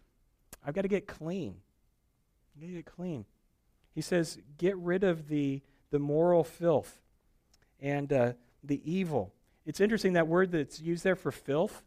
I've 0.67 0.75
got 0.75 0.83
to 0.83 0.88
get 0.88 1.07
clean. 1.07 1.55
I've 2.55 2.62
got 2.62 2.67
to 2.67 2.73
get 2.73 2.87
clean. 2.87 3.25
He 3.95 4.00
says, 4.00 4.38
get 4.59 4.76
rid 4.76 5.05
of 5.05 5.29
the, 5.29 5.62
the 5.90 5.99
moral 5.99 6.43
filth 6.43 7.00
and 7.81 8.12
uh, 8.12 8.33
the 8.64 8.81
evil. 8.90 9.33
It's 9.64 9.81
interesting 9.81 10.14
that 10.14 10.26
word 10.26 10.50
that's 10.50 10.81
used 10.81 11.05
there 11.05 11.17
for 11.17 11.31
filth, 11.31 11.85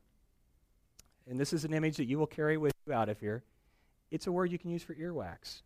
and 1.29 1.39
this 1.39 1.51
is 1.51 1.65
an 1.65 1.73
image 1.73 1.97
that 1.97 2.05
you 2.05 2.17
will 2.17 2.27
carry 2.27 2.57
with 2.57 2.73
you 2.87 2.93
out 2.93 3.09
of 3.09 3.19
here. 3.19 3.43
It's 4.11 4.27
a 4.27 4.31
word 4.31 4.51
you 4.51 4.59
can 4.59 4.69
use 4.69 4.83
for 4.83 4.93
earwax. 4.93 5.61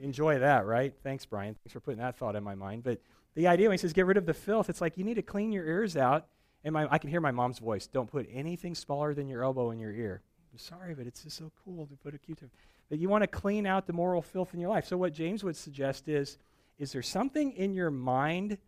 Enjoy 0.00 0.38
that, 0.38 0.66
right? 0.66 0.92
Thanks, 1.02 1.24
Brian. 1.24 1.54
Thanks 1.54 1.72
for 1.72 1.80
putting 1.80 2.00
that 2.00 2.16
thought 2.16 2.36
in 2.36 2.44
my 2.44 2.54
mind. 2.54 2.82
But 2.84 3.00
the 3.34 3.48
idea 3.48 3.68
when 3.68 3.74
he 3.74 3.78
says 3.78 3.92
get 3.92 4.06
rid 4.06 4.16
of 4.16 4.26
the 4.26 4.34
filth, 4.34 4.70
it's 4.70 4.80
like 4.80 4.96
you 4.96 5.04
need 5.04 5.14
to 5.14 5.22
clean 5.22 5.52
your 5.52 5.66
ears 5.66 5.96
out. 5.96 6.26
And 6.62 6.72
my, 6.72 6.88
I 6.90 6.98
can 6.98 7.10
hear 7.10 7.20
my 7.20 7.30
mom's 7.30 7.58
voice. 7.58 7.86
Don't 7.86 8.10
put 8.10 8.26
anything 8.32 8.74
smaller 8.74 9.12
than 9.12 9.28
your 9.28 9.44
elbow 9.44 9.70
in 9.70 9.78
your 9.78 9.92
ear. 9.92 10.22
I'm 10.52 10.58
sorry, 10.58 10.94
but 10.94 11.06
it's 11.06 11.24
just 11.24 11.36
so 11.36 11.52
cool 11.64 11.86
to 11.86 11.96
put 11.96 12.14
a 12.14 12.18
Q-tip. 12.18 12.48
But 12.88 12.98
you 12.98 13.08
want 13.08 13.22
to 13.22 13.28
clean 13.28 13.66
out 13.66 13.86
the 13.86 13.92
moral 13.92 14.22
filth 14.22 14.54
in 14.54 14.60
your 14.60 14.70
life. 14.70 14.86
So 14.86 14.96
what 14.96 15.12
James 15.12 15.44
would 15.44 15.56
suggest 15.56 16.08
is, 16.08 16.38
is 16.78 16.92
there 16.92 17.02
something 17.02 17.52
in 17.52 17.74
your 17.74 17.90
mind 17.90 18.58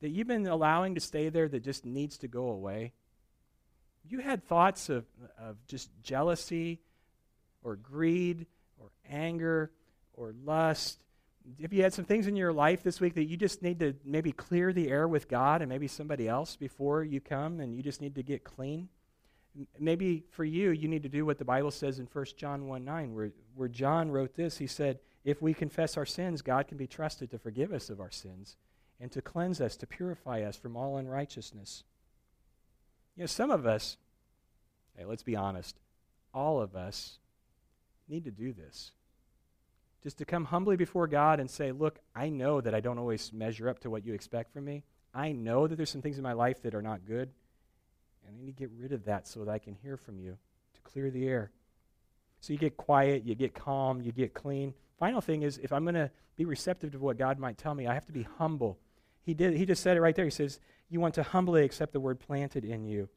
that 0.00 0.10
you've 0.10 0.26
been 0.26 0.46
allowing 0.46 0.94
to 0.94 1.00
stay 1.00 1.30
there 1.30 1.48
that 1.48 1.64
just 1.64 1.84
needs 1.84 2.18
to 2.18 2.28
go 2.28 2.48
away? 2.48 2.92
You 4.08 4.18
had 4.18 4.44
thoughts 4.44 4.88
of, 4.88 5.06
of 5.38 5.56
just 5.66 5.90
jealousy 6.02 6.80
or 7.62 7.76
greed 7.76 8.46
or 8.78 8.90
anger 9.08 9.70
or 10.14 10.32
lust 10.44 11.02
If 11.58 11.72
you 11.72 11.82
had 11.82 11.92
some 11.92 12.04
things 12.04 12.26
in 12.26 12.36
your 12.36 12.52
life 12.52 12.82
this 12.82 13.00
week 13.00 13.14
that 13.14 13.24
you 13.24 13.36
just 13.36 13.62
need 13.62 13.80
to 13.80 13.94
maybe 14.04 14.32
clear 14.32 14.72
the 14.72 14.88
air 14.88 15.08
with 15.08 15.28
God 15.28 15.62
and 15.62 15.68
maybe 15.68 15.88
somebody 15.88 16.28
else 16.28 16.56
before 16.56 17.02
you 17.02 17.20
come 17.20 17.60
and 17.60 17.74
you 17.74 17.82
just 17.82 18.00
need 18.00 18.14
to 18.14 18.22
get 18.22 18.44
clean, 18.44 18.88
maybe 19.78 20.24
for 20.30 20.44
you, 20.44 20.70
you 20.70 20.88
need 20.88 21.02
to 21.02 21.08
do 21.08 21.26
what 21.26 21.38
the 21.38 21.44
Bible 21.44 21.70
says 21.70 21.98
in 21.98 22.08
1 22.12 22.24
John 22.36 22.66
1 22.66 22.84
9, 22.84 23.14
where, 23.14 23.32
where 23.54 23.68
John 23.68 24.10
wrote 24.10 24.34
this. 24.34 24.58
He 24.58 24.66
said, 24.66 25.00
If 25.24 25.42
we 25.42 25.54
confess 25.54 25.96
our 25.96 26.06
sins, 26.06 26.42
God 26.42 26.68
can 26.68 26.78
be 26.78 26.86
trusted 26.86 27.30
to 27.30 27.38
forgive 27.38 27.72
us 27.72 27.90
of 27.90 28.00
our 28.00 28.10
sins 28.10 28.56
and 29.00 29.10
to 29.12 29.20
cleanse 29.20 29.60
us, 29.60 29.76
to 29.78 29.86
purify 29.86 30.42
us 30.42 30.56
from 30.56 30.76
all 30.76 30.96
unrighteousness. 30.96 31.84
You 33.16 33.22
know, 33.22 33.26
some 33.26 33.50
of 33.50 33.66
us, 33.66 33.96
hey, 34.96 35.04
let's 35.04 35.24
be 35.24 35.36
honest, 35.36 35.76
all 36.32 36.60
of 36.60 36.74
us 36.74 37.18
need 38.08 38.24
to 38.24 38.30
do 38.30 38.52
this. 38.52 38.92
Just 40.02 40.18
to 40.18 40.24
come 40.24 40.44
humbly 40.44 40.76
before 40.76 41.06
God 41.06 41.38
and 41.38 41.50
say, 41.50 41.72
Look, 41.72 41.98
I 42.14 42.28
know 42.28 42.60
that 42.60 42.74
I 42.74 42.80
don't 42.80 42.98
always 42.98 43.32
measure 43.32 43.68
up 43.68 43.78
to 43.80 43.90
what 43.90 44.04
you 44.04 44.14
expect 44.14 44.52
from 44.52 44.64
me. 44.64 44.82
I 45.14 45.32
know 45.32 45.66
that 45.66 45.76
there's 45.76 45.90
some 45.90 46.02
things 46.02 46.16
in 46.16 46.22
my 46.22 46.32
life 46.32 46.62
that 46.62 46.74
are 46.74 46.82
not 46.82 47.04
good. 47.04 47.30
And 48.26 48.34
I 48.34 48.40
need 48.40 48.46
to 48.46 48.52
get 48.52 48.70
rid 48.76 48.92
of 48.92 49.04
that 49.04 49.26
so 49.28 49.44
that 49.44 49.50
I 49.50 49.58
can 49.58 49.74
hear 49.74 49.96
from 49.96 50.18
you 50.18 50.36
to 50.74 50.80
clear 50.82 51.10
the 51.10 51.26
air. 51.26 51.50
So 52.40 52.52
you 52.52 52.58
get 52.58 52.76
quiet, 52.76 53.24
you 53.24 53.34
get 53.34 53.54
calm, 53.54 54.00
you 54.00 54.10
get 54.10 54.34
clean. 54.34 54.74
Final 54.98 55.20
thing 55.20 55.42
is, 55.42 55.58
if 55.58 55.72
I'm 55.72 55.84
going 55.84 55.94
to 55.94 56.10
be 56.36 56.44
receptive 56.44 56.92
to 56.92 56.98
what 56.98 57.18
God 57.18 57.38
might 57.38 57.58
tell 57.58 57.74
me, 57.74 57.86
I 57.86 57.94
have 57.94 58.06
to 58.06 58.12
be 58.12 58.26
humble. 58.38 58.78
He 59.22 59.34
did. 59.34 59.54
He 59.54 59.64
just 59.64 59.82
said 59.82 59.96
it 59.96 60.00
right 60.00 60.14
there. 60.14 60.24
He 60.24 60.30
says, 60.30 60.58
"You 60.88 60.98
want 60.98 61.14
to 61.14 61.22
humbly 61.22 61.64
accept 61.64 61.92
the 61.92 62.00
word 62.00 62.18
planted 62.18 62.64
in 62.64 62.84
you." 62.84 63.08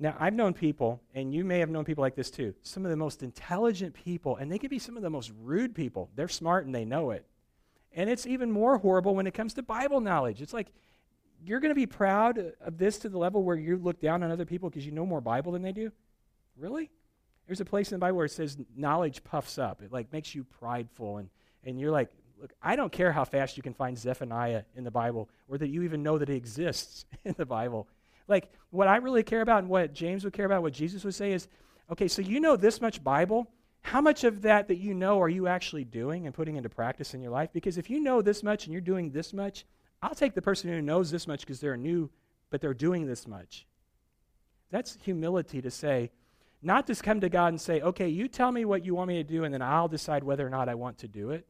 Now, 0.00 0.16
I've 0.18 0.34
known 0.34 0.54
people, 0.54 1.02
and 1.12 1.34
you 1.34 1.44
may 1.44 1.58
have 1.58 1.70
known 1.70 1.84
people 1.84 2.02
like 2.02 2.14
this 2.14 2.30
too. 2.30 2.54
Some 2.62 2.84
of 2.84 2.90
the 2.90 2.96
most 2.96 3.22
intelligent 3.22 3.94
people, 3.94 4.36
and 4.36 4.50
they 4.50 4.58
can 4.58 4.70
be 4.70 4.78
some 4.78 4.96
of 4.96 5.02
the 5.02 5.10
most 5.10 5.32
rude 5.42 5.74
people. 5.74 6.08
They're 6.14 6.28
smart 6.28 6.66
and 6.66 6.74
they 6.74 6.84
know 6.84 7.10
it. 7.10 7.26
And 7.92 8.08
it's 8.08 8.26
even 8.26 8.52
more 8.52 8.78
horrible 8.78 9.16
when 9.16 9.26
it 9.26 9.34
comes 9.34 9.54
to 9.54 9.62
Bible 9.62 10.00
knowledge. 10.00 10.40
It's 10.40 10.52
like 10.52 10.68
you're 11.44 11.58
going 11.58 11.70
to 11.70 11.74
be 11.74 11.86
proud 11.86 12.38
of 12.60 12.78
this 12.78 12.98
to 12.98 13.08
the 13.08 13.18
level 13.18 13.42
where 13.42 13.56
you 13.56 13.76
look 13.76 14.00
down 14.00 14.22
on 14.22 14.30
other 14.30 14.44
people 14.44 14.70
because 14.70 14.86
you 14.86 14.92
know 14.92 15.06
more 15.06 15.20
Bible 15.20 15.52
than 15.52 15.62
they 15.62 15.72
do? 15.72 15.90
Really? 16.56 16.90
There's 17.46 17.60
a 17.60 17.64
place 17.64 17.90
in 17.90 17.96
the 17.96 18.00
Bible 18.00 18.18
where 18.18 18.26
it 18.26 18.32
says 18.32 18.56
knowledge 18.76 19.24
puffs 19.24 19.58
up. 19.58 19.82
It 19.82 19.92
like 19.92 20.12
makes 20.12 20.34
you 20.34 20.44
prideful 20.44 21.18
and 21.18 21.28
and 21.64 21.80
you're 21.80 21.90
like, 21.90 22.10
look, 22.40 22.52
I 22.62 22.76
don't 22.76 22.92
care 22.92 23.12
how 23.12 23.24
fast 23.24 23.56
you 23.56 23.62
can 23.62 23.74
find 23.74 23.98
Zephaniah 23.98 24.62
in 24.76 24.84
the 24.84 24.90
Bible 24.90 25.28
or 25.48 25.58
that 25.58 25.68
you 25.68 25.82
even 25.82 26.02
know 26.02 26.18
that 26.18 26.28
it 26.28 26.36
exists 26.36 27.04
in 27.24 27.34
the 27.36 27.46
Bible. 27.46 27.88
Like 28.28 28.52
what 28.70 28.86
I 28.86 28.96
really 28.96 29.22
care 29.22 29.40
about 29.40 29.60
and 29.60 29.68
what 29.68 29.92
James 29.92 30.24
would 30.24 30.32
care 30.32 30.46
about, 30.46 30.62
what 30.62 30.72
Jesus 30.72 31.04
would 31.04 31.14
say 31.14 31.32
is, 31.32 31.48
okay, 31.90 32.06
so 32.06 32.22
you 32.22 32.38
know 32.38 32.56
this 32.56 32.80
much 32.80 33.02
Bible, 33.02 33.50
how 33.80 34.00
much 34.00 34.24
of 34.24 34.42
that 34.42 34.68
that 34.68 34.76
you 34.76 34.94
know 34.94 35.20
are 35.20 35.28
you 35.28 35.46
actually 35.46 35.84
doing 35.84 36.26
and 36.26 36.34
putting 36.34 36.56
into 36.56 36.68
practice 36.68 37.14
in 37.14 37.22
your 37.22 37.30
life? 37.30 37.50
Because 37.52 37.78
if 37.78 37.88
you 37.88 38.00
know 38.00 38.20
this 38.20 38.42
much 38.42 38.66
and 38.66 38.72
you're 38.72 38.80
doing 38.80 39.10
this 39.10 39.32
much, 39.32 39.64
I'll 40.02 40.14
take 40.14 40.34
the 40.34 40.42
person 40.42 40.70
who 40.70 40.82
knows 40.82 41.10
this 41.10 41.26
much 41.26 41.40
because 41.40 41.60
they're 41.60 41.76
new, 41.76 42.10
but 42.50 42.60
they're 42.60 42.74
doing 42.74 43.06
this 43.06 43.26
much. 43.26 43.66
That's 44.70 44.98
humility 45.02 45.62
to 45.62 45.70
say, 45.70 46.10
not 46.60 46.86
just 46.86 47.02
come 47.02 47.20
to 47.20 47.28
God 47.28 47.48
and 47.48 47.60
say, 47.60 47.80
okay, 47.80 48.08
you 48.08 48.28
tell 48.28 48.52
me 48.52 48.64
what 48.64 48.84
you 48.84 48.94
want 48.94 49.08
me 49.08 49.14
to 49.14 49.24
do, 49.24 49.44
and 49.44 49.54
then 49.54 49.62
I'll 49.62 49.88
decide 49.88 50.24
whether 50.24 50.46
or 50.46 50.50
not 50.50 50.68
I 50.68 50.74
want 50.74 50.98
to 50.98 51.08
do 51.08 51.30
it. 51.30 51.46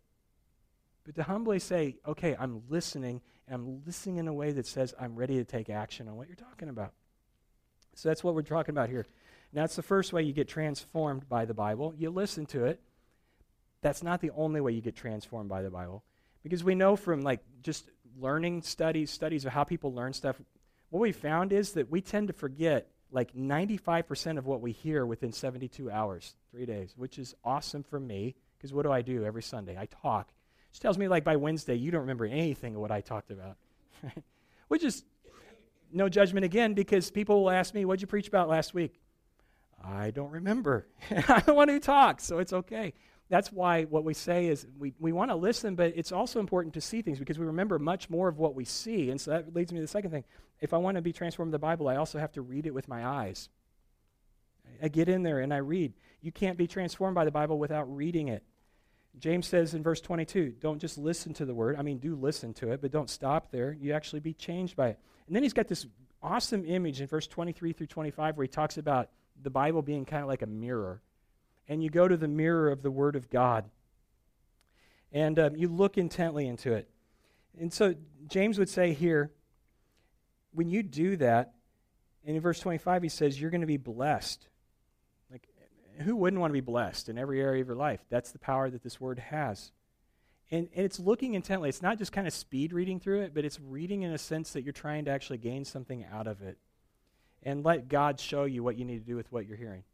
But 1.05 1.15
to 1.17 1.23
humbly 1.23 1.59
say, 1.59 1.97
okay, 2.07 2.37
I'm 2.39 2.63
listening, 2.69 3.23
and 3.49 3.55
I'm 3.55 3.83
listening 3.87 4.19
in 4.19 4.29
a 4.29 4.33
way 4.33 4.53
that 4.53 4.67
says 4.67 4.95
I'm 5.01 5.17
ready 5.17 5.37
to 5.37 5.45
take 5.45 5.71
action 5.71 6.09
on 6.09 6.17
what 6.17 6.29
you're 6.29 6.37
talking 6.37 6.69
about. 6.69 6.93
So 7.95 8.09
that's 8.09 8.23
what 8.23 8.35
we're 8.35 8.43
talking 8.43 8.75
about 8.75 8.89
here. 8.89 9.07
Now, 9.53 9.63
that's 9.63 9.77
the 9.77 9.83
first 9.83 10.13
way 10.13 10.23
you 10.23 10.33
get 10.33 10.49
transformed 10.49 11.29
by 11.29 11.47
the 11.47 11.55
Bible. 11.55 11.95
You 11.97 12.11
listen 12.11 12.47
to 12.47 12.67
it. 12.67 12.81
That's 13.81 14.03
not 14.03 14.21
the 14.21 14.31
only 14.37 14.61
way 14.61 14.73
you 14.73 14.81
get 14.81 14.97
transformed 14.97 15.49
by 15.49 15.63
the 15.63 15.71
Bible. 15.71 16.05
Because 16.43 16.63
we 16.63 16.75
know 16.75 16.97
from 16.97 17.23
like 17.23 17.41
just 17.63 17.89
learning 18.19 18.63
studies, 18.63 19.11
studies 19.11 19.45
of 19.45 19.53
how 19.53 19.65
people 19.65 19.95
learn 19.95 20.13
stuff, 20.13 20.41
what 20.91 21.01
we 21.01 21.13
found 21.13 21.53
is 21.53 21.73
that 21.73 21.91
we 21.91 22.01
tend 22.01 22.29
to 22.29 22.33
forget 22.33 22.89
like 23.11 23.35
95% 23.35 24.39
of 24.39 24.47
what 24.47 24.61
we 24.61 24.73
hear 24.73 25.07
within 25.07 25.33
72 25.33 25.91
hours, 25.91 26.35
three 26.51 26.67
days, 26.67 26.95
which 26.97 27.19
is 27.19 27.35
awesome 27.45 27.83
for 27.83 27.99
me 27.99 28.35
because 28.57 28.73
what 28.73 28.83
do 28.83 28.93
I 28.93 29.03
do 29.03 29.25
every 29.25 29.43
Sunday? 29.43 29.79
I 29.79 29.87
talk. 29.87 30.29
Which 30.71 30.81
tells 30.81 30.99
me 30.99 31.09
like 31.09 31.25
by 31.25 31.37
Wednesday, 31.37 31.75
you 31.75 31.91
don't 31.91 32.03
remember 32.03 32.27
anything 32.27 32.75
of 32.75 32.81
what 32.81 32.91
I 32.91 33.01
talked 33.01 33.31
about. 33.31 33.57
which 34.69 34.85
is 34.85 35.05
no 35.93 36.09
judgment 36.09 36.45
again 36.45 36.75
because 36.75 37.11
people 37.11 37.43
will 37.43 37.51
ask 37.51 37.75
me, 37.75 37.85
What'd 37.85 38.01
you 38.01 38.07
preach 38.07 38.29
about 38.29 38.49
last 38.49 38.75
week? 38.75 39.01
I 39.83 40.11
don't 40.11 40.31
remember. 40.31 40.87
I'm 41.29 41.43
the 41.47 41.55
one 41.55 41.69
who 41.69 41.81
talks, 41.81 42.25
so 42.25 42.39
it's 42.39 42.53
okay 42.53 42.93
that's 43.29 43.53
why 43.53 43.85
what 43.85 44.05
we 44.05 44.15
say 44.15 44.47
is 44.47 44.67
we, 44.79 44.95
we 44.99 45.13
want 45.13 45.31
to 45.31 45.35
listen, 45.35 45.75
but 45.75 45.93
it's 45.95 46.13
also 46.13 46.41
important 46.41 46.75
to 46.75 46.81
see 46.81 47.03
things 47.03 47.19
because 47.19 47.39
we 47.39 47.45
remember 47.45 47.79
much 47.79 48.09
more 48.09 48.29
of 48.29 48.39
what 48.39 48.55
we 48.55 48.65
see. 48.65 49.11
And 49.11 49.21
so 49.21 49.33
that 49.33 49.55
leads 49.55 49.71
me 49.71 49.79
to 49.79 49.83
the 49.83 49.89
second 49.89 50.11
thing. 50.11 50.25
If 50.61 50.73
I 50.73 50.79
want 50.79 50.97
to 50.97 51.03
be 51.03 51.13
transformed 51.13 51.49
in 51.49 51.53
the 51.53 51.59
Bible, 51.59 51.89
I 51.89 51.97
also 51.97 52.19
have 52.19 52.33
to 52.33 52.43
read 52.43 52.67
it 52.67 52.73
with 52.73 52.89
my 52.89 53.07
eyes. 53.07 53.51
I 54.83 54.89
get 54.89 55.09
in 55.09 55.23
there 55.23 55.41
and 55.41 55.53
I 55.53 55.59
read. 55.59 55.93
You 56.21 56.33
can't 56.33 56.57
be 56.57 56.67
transformed 56.67 57.15
by 57.15 57.25
the 57.25 57.31
Bible 57.31 57.59
without 57.59 57.85
reading 57.95 58.29
it. 58.29 58.43
James 59.19 59.47
says 59.47 59.75
in 59.75 59.83
verse 59.83 60.01
22 60.01 60.55
don't 60.61 60.79
just 60.79 60.99
listen 60.99 61.35
to 61.35 61.45
the 61.45 61.55
word. 61.55 61.77
I 61.77 61.83
mean, 61.83 61.99
do 61.99 62.15
listen 62.15 62.55
to 62.55 62.73
it, 62.73 62.81
but 62.81 62.91
don't 62.91 63.11
stop 63.11 63.51
there. 63.51 63.73
You 63.73 63.93
actually 63.93 64.21
be 64.21 64.35
changed 64.35 64.77
by 64.77 64.89
it. 64.89 64.99
And 65.27 65.37
then 65.37 65.43
he's 65.43 65.53
got 65.53 65.69
this 65.69 65.87
awesome 66.23 66.65
image 66.65 67.01
in 67.01 67.07
verse 67.07 67.27
23 67.27 67.73
through 67.73 67.87
25 67.87 68.37
where 68.37 68.45
he 68.45 68.49
talks 68.49 68.79
about 68.79 69.11
the 69.41 69.51
Bible 69.51 69.83
being 69.83 70.05
kind 70.05 70.23
of 70.23 70.29
like 70.29 70.43
a 70.43 70.47
mirror 70.47 71.01
and 71.69 71.83
you 71.83 71.91
go 71.91 72.09
to 72.09 72.17
the 72.17 72.29
mirror 72.29 72.71
of 72.71 72.83
the 72.83 72.91
Word 72.91 73.15
of 73.15 73.31
God 73.31 73.65
and 75.13 75.39
um, 75.39 75.57
you 75.57 75.69
look 75.69 75.99
intently 75.99 76.47
into 76.47 76.73
it. 76.73 76.89
And 77.59 77.73
so 77.73 77.95
James 78.29 78.59
would 78.59 78.69
say 78.69 78.93
here, 78.93 79.33
when 80.53 80.69
you 80.69 80.83
do 80.83 81.17
that, 81.17 81.55
and 82.27 82.37
in 82.37 82.43
verse 82.43 82.61
25 82.61 83.03
he 83.03 83.09
says, 83.09 83.41
you're 83.41 83.51
going 83.51 83.63
to 83.63 83.67
be 83.67 83.77
blessed. 83.77 84.49
Who 86.01 86.17
wouldn't 86.17 86.41
want 86.41 86.51
to 86.51 86.55
be 86.55 86.61
blessed 86.61 87.09
in 87.09 87.19
every 87.19 87.41
area 87.41 87.63
of 87.63 87.69
your 87.69 87.77
life? 87.77 88.01
That's 88.11 88.31
the 88.31 88.39
power 88.39 88.71
that 88.71 88.83
this 88.83 89.01
word 89.01 89.19
has. 89.19 89.73
And, 90.51 90.69
and 90.75 90.85
it's 90.85 90.99
looking 90.99 91.35
intently. 91.35 91.69
It's 91.69 91.83
not 91.83 91.99
just 91.99 92.13
kind 92.13 92.27
of 92.27 92.33
speed 92.33 92.73
reading 92.73 93.01
through 93.01 93.23
it, 93.23 93.35
but 93.35 93.45
it's 93.45 93.61
reading 93.61 94.03
in 94.03 94.13
a 94.13 94.19
sense 94.19 94.53
that 94.53 94.63
you're 94.63 94.73
trying 94.73 95.05
to 95.07 95.11
actually 95.11 95.39
gain 95.39 95.65
something 95.65 96.07
out 96.13 96.27
of 96.27 96.41
it. 96.43 96.59
And 97.43 97.65
let 97.65 97.89
God 97.89 98.19
show 98.19 98.45
you 98.45 98.63
what 98.63 98.77
you 98.77 98.85
need 98.85 98.99
to 98.99 99.07
do 99.07 99.17
with 99.17 99.31
what 99.31 99.47
you're 99.47 99.57
hearing. 99.57 99.85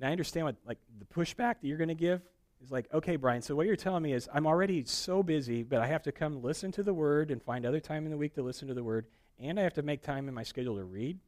Now 0.00 0.08
I 0.08 0.12
understand 0.12 0.46
what 0.46 0.56
like 0.66 0.78
the 0.98 1.04
pushback 1.04 1.60
that 1.60 1.64
you're 1.64 1.78
going 1.78 1.88
to 1.88 1.94
give 1.94 2.22
is 2.62 2.70
like, 2.70 2.86
okay, 2.92 3.16
Brian, 3.16 3.42
so 3.42 3.54
what 3.54 3.66
you're 3.66 3.76
telling 3.76 4.02
me 4.02 4.12
is 4.12 4.28
I'm 4.32 4.46
already 4.46 4.84
so 4.84 5.22
busy, 5.22 5.62
but 5.62 5.80
I 5.80 5.86
have 5.86 6.02
to 6.04 6.12
come 6.12 6.42
listen 6.42 6.72
to 6.72 6.82
the 6.82 6.94
word 6.94 7.30
and 7.30 7.42
find 7.42 7.66
other 7.66 7.80
time 7.80 8.04
in 8.04 8.10
the 8.10 8.16
week 8.16 8.34
to 8.34 8.42
listen 8.42 8.68
to 8.68 8.74
the 8.74 8.82
word, 8.82 9.06
and 9.38 9.58
I 9.58 9.62
have 9.62 9.74
to 9.74 9.82
make 9.82 10.02
time 10.02 10.28
in 10.28 10.34
my 10.34 10.42
schedule 10.42 10.76
to 10.76 10.84
read. 10.84 11.18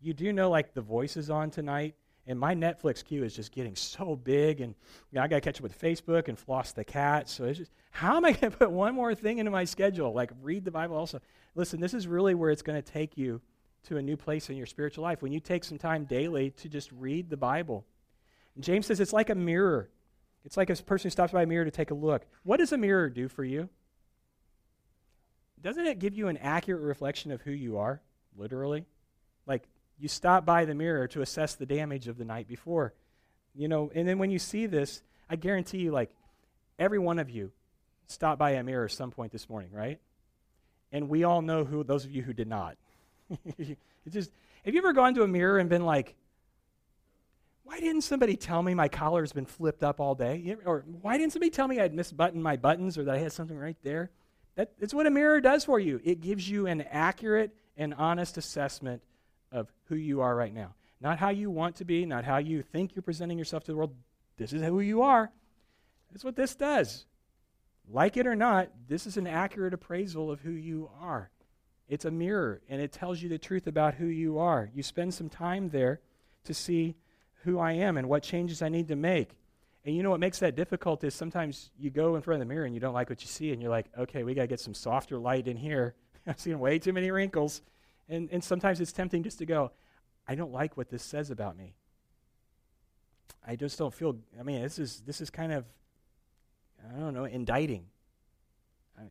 You 0.00 0.14
do 0.14 0.32
know 0.32 0.50
like 0.50 0.74
the 0.74 0.80
voice 0.80 1.16
is 1.16 1.30
on 1.30 1.50
tonight, 1.50 1.94
and 2.26 2.38
my 2.38 2.54
Netflix 2.54 3.04
queue 3.04 3.24
is 3.24 3.34
just 3.34 3.52
getting 3.52 3.76
so 3.76 4.16
big, 4.16 4.60
and 4.60 4.74
you 5.10 5.16
know, 5.16 5.22
I 5.22 5.28
got 5.28 5.36
to 5.36 5.40
catch 5.40 5.58
up 5.58 5.62
with 5.62 5.78
Facebook 5.80 6.28
and 6.28 6.38
floss 6.38 6.72
the 6.72 6.84
cat. 6.84 7.28
So 7.28 7.44
it's 7.44 7.58
just, 7.58 7.72
how 7.90 8.16
am 8.16 8.24
I 8.24 8.32
going 8.32 8.50
to 8.52 8.56
put 8.56 8.70
one 8.70 8.94
more 8.94 9.14
thing 9.14 9.38
into 9.38 9.50
my 9.50 9.64
schedule? 9.64 10.12
Like 10.12 10.30
read 10.42 10.64
the 10.64 10.70
Bible 10.70 10.96
also. 10.96 11.20
Listen, 11.54 11.80
this 11.80 11.94
is 11.94 12.06
really 12.06 12.34
where 12.34 12.50
it's 12.50 12.62
going 12.62 12.80
to 12.80 12.92
take 12.92 13.16
you 13.16 13.40
to 13.84 13.96
a 13.96 14.02
new 14.02 14.16
place 14.16 14.50
in 14.50 14.56
your 14.56 14.66
spiritual 14.66 15.04
life 15.04 15.22
when 15.22 15.32
you 15.32 15.40
take 15.40 15.64
some 15.64 15.78
time 15.78 16.04
daily 16.04 16.50
to 16.50 16.68
just 16.68 16.90
read 16.92 17.30
the 17.30 17.36
Bible 17.36 17.86
James 18.60 18.86
says 18.86 19.00
it's 19.00 19.12
like 19.12 19.30
a 19.30 19.34
mirror. 19.34 19.90
It's 20.44 20.56
like 20.56 20.70
a 20.70 20.76
person 20.76 21.08
who 21.08 21.10
stops 21.10 21.32
by 21.32 21.42
a 21.42 21.46
mirror 21.46 21.64
to 21.64 21.70
take 21.70 21.90
a 21.90 21.94
look. 21.94 22.24
What 22.44 22.58
does 22.58 22.72
a 22.72 22.78
mirror 22.78 23.10
do 23.10 23.28
for 23.28 23.44
you? 23.44 23.68
Doesn't 25.60 25.86
it 25.86 25.98
give 25.98 26.14
you 26.14 26.28
an 26.28 26.36
accurate 26.38 26.82
reflection 26.82 27.32
of 27.32 27.42
who 27.42 27.50
you 27.50 27.78
are, 27.78 28.00
literally? 28.36 28.86
Like 29.46 29.64
you 29.98 30.08
stop 30.08 30.44
by 30.44 30.64
the 30.64 30.74
mirror 30.74 31.08
to 31.08 31.22
assess 31.22 31.54
the 31.54 31.66
damage 31.66 32.08
of 32.08 32.18
the 32.18 32.24
night 32.24 32.48
before. 32.48 32.92
You 33.54 33.68
know, 33.68 33.90
and 33.94 34.06
then 34.06 34.18
when 34.18 34.30
you 34.30 34.38
see 34.38 34.66
this, 34.66 35.02
I 35.30 35.36
guarantee 35.36 35.78
you, 35.78 35.90
like, 35.90 36.10
every 36.78 36.98
one 36.98 37.18
of 37.18 37.30
you 37.30 37.52
stopped 38.06 38.38
by 38.38 38.52
a 38.52 38.62
mirror 38.62 38.84
at 38.84 38.92
some 38.92 39.10
point 39.10 39.32
this 39.32 39.48
morning, 39.48 39.70
right? 39.72 39.98
And 40.92 41.08
we 41.08 41.24
all 41.24 41.42
know 41.42 41.64
who 41.64 41.82
those 41.82 42.04
of 42.04 42.10
you 42.10 42.22
who 42.22 42.32
did 42.32 42.48
not. 42.48 42.76
it 43.58 43.78
just 44.10 44.30
have 44.64 44.74
you 44.74 44.80
ever 44.80 44.92
gone 44.92 45.14
to 45.14 45.22
a 45.22 45.28
mirror 45.28 45.58
and 45.58 45.68
been 45.68 45.84
like, 45.84 46.14
why 47.64 47.80
didn't 47.80 48.02
somebody 48.02 48.36
tell 48.36 48.62
me 48.62 48.74
my 48.74 48.88
collar's 48.88 49.32
been 49.32 49.46
flipped 49.46 49.82
up 49.82 50.00
all 50.00 50.14
day? 50.14 50.56
Or 50.64 50.84
why 51.02 51.18
didn't 51.18 51.32
somebody 51.32 51.50
tell 51.50 51.66
me 51.66 51.80
I'd 51.80 51.94
misbuttoned 51.94 52.34
my 52.34 52.56
buttons 52.56 52.96
or 52.96 53.04
that 53.04 53.14
I 53.14 53.18
had 53.18 53.32
something 53.32 53.56
right 53.56 53.76
there? 53.82 54.10
That, 54.54 54.72
that's 54.78 54.94
what 54.94 55.06
a 55.06 55.10
mirror 55.10 55.40
does 55.40 55.64
for 55.64 55.80
you. 55.80 56.00
It 56.04 56.20
gives 56.20 56.48
you 56.48 56.66
an 56.66 56.82
accurate 56.82 57.52
and 57.76 57.94
honest 57.94 58.38
assessment 58.38 59.02
of 59.56 59.72
who 59.86 59.96
you 59.96 60.20
are 60.20 60.34
right 60.34 60.54
now. 60.54 60.74
Not 61.00 61.18
how 61.18 61.30
you 61.30 61.50
want 61.50 61.76
to 61.76 61.84
be, 61.84 62.06
not 62.06 62.24
how 62.24 62.38
you 62.38 62.62
think 62.62 62.94
you're 62.94 63.02
presenting 63.02 63.38
yourself 63.38 63.64
to 63.64 63.72
the 63.72 63.76
world. 63.76 63.94
This 64.36 64.52
is 64.52 64.62
who 64.62 64.80
you 64.80 65.02
are. 65.02 65.30
That's 66.10 66.24
what 66.24 66.36
this 66.36 66.54
does. 66.54 67.06
Like 67.88 68.16
it 68.16 68.26
or 68.26 68.36
not, 68.36 68.70
this 68.88 69.06
is 69.06 69.16
an 69.16 69.26
accurate 69.26 69.74
appraisal 69.74 70.30
of 70.30 70.40
who 70.40 70.50
you 70.50 70.90
are. 71.00 71.30
It's 71.88 72.04
a 72.04 72.10
mirror, 72.10 72.60
and 72.68 72.80
it 72.80 72.92
tells 72.92 73.22
you 73.22 73.28
the 73.28 73.38
truth 73.38 73.66
about 73.66 73.94
who 73.94 74.06
you 74.06 74.38
are. 74.38 74.70
You 74.74 74.82
spend 74.82 75.14
some 75.14 75.28
time 75.28 75.68
there 75.68 76.00
to 76.44 76.54
see 76.54 76.96
who 77.44 77.58
I 77.60 77.72
am 77.72 77.96
and 77.96 78.08
what 78.08 78.24
changes 78.24 78.60
I 78.60 78.68
need 78.68 78.88
to 78.88 78.96
make. 78.96 79.36
And 79.84 79.94
you 79.94 80.02
know 80.02 80.10
what 80.10 80.18
makes 80.18 80.40
that 80.40 80.56
difficult 80.56 81.04
is 81.04 81.14
sometimes 81.14 81.70
you 81.78 81.90
go 81.90 82.16
in 82.16 82.22
front 82.22 82.42
of 82.42 82.48
the 82.48 82.52
mirror 82.52 82.64
and 82.64 82.74
you 82.74 82.80
don't 82.80 82.94
like 82.94 83.08
what 83.08 83.22
you 83.22 83.28
see, 83.28 83.52
and 83.52 83.62
you're 83.62 83.70
like, 83.70 83.86
okay, 83.96 84.24
we 84.24 84.34
got 84.34 84.42
to 84.42 84.48
get 84.48 84.58
some 84.58 84.74
softer 84.74 85.16
light 85.16 85.46
in 85.46 85.56
here. 85.56 85.94
I've 86.26 86.40
seen 86.40 86.58
way 86.58 86.80
too 86.80 86.92
many 86.92 87.12
wrinkles. 87.12 87.62
And, 88.08 88.28
and 88.30 88.42
sometimes 88.42 88.80
it's 88.80 88.92
tempting 88.92 89.22
just 89.22 89.38
to 89.38 89.46
go, 89.46 89.72
I 90.28 90.34
don't 90.34 90.52
like 90.52 90.76
what 90.76 90.90
this 90.90 91.02
says 91.02 91.30
about 91.30 91.56
me. 91.56 91.74
I 93.46 93.56
just 93.56 93.78
don't 93.78 93.94
feel, 93.94 94.16
I 94.38 94.42
mean, 94.42 94.62
this 94.62 94.78
is, 94.78 95.02
this 95.06 95.20
is 95.20 95.30
kind 95.30 95.52
of, 95.52 95.64
I 96.94 96.98
don't 96.98 97.14
know, 97.14 97.24
indicting. 97.24 97.86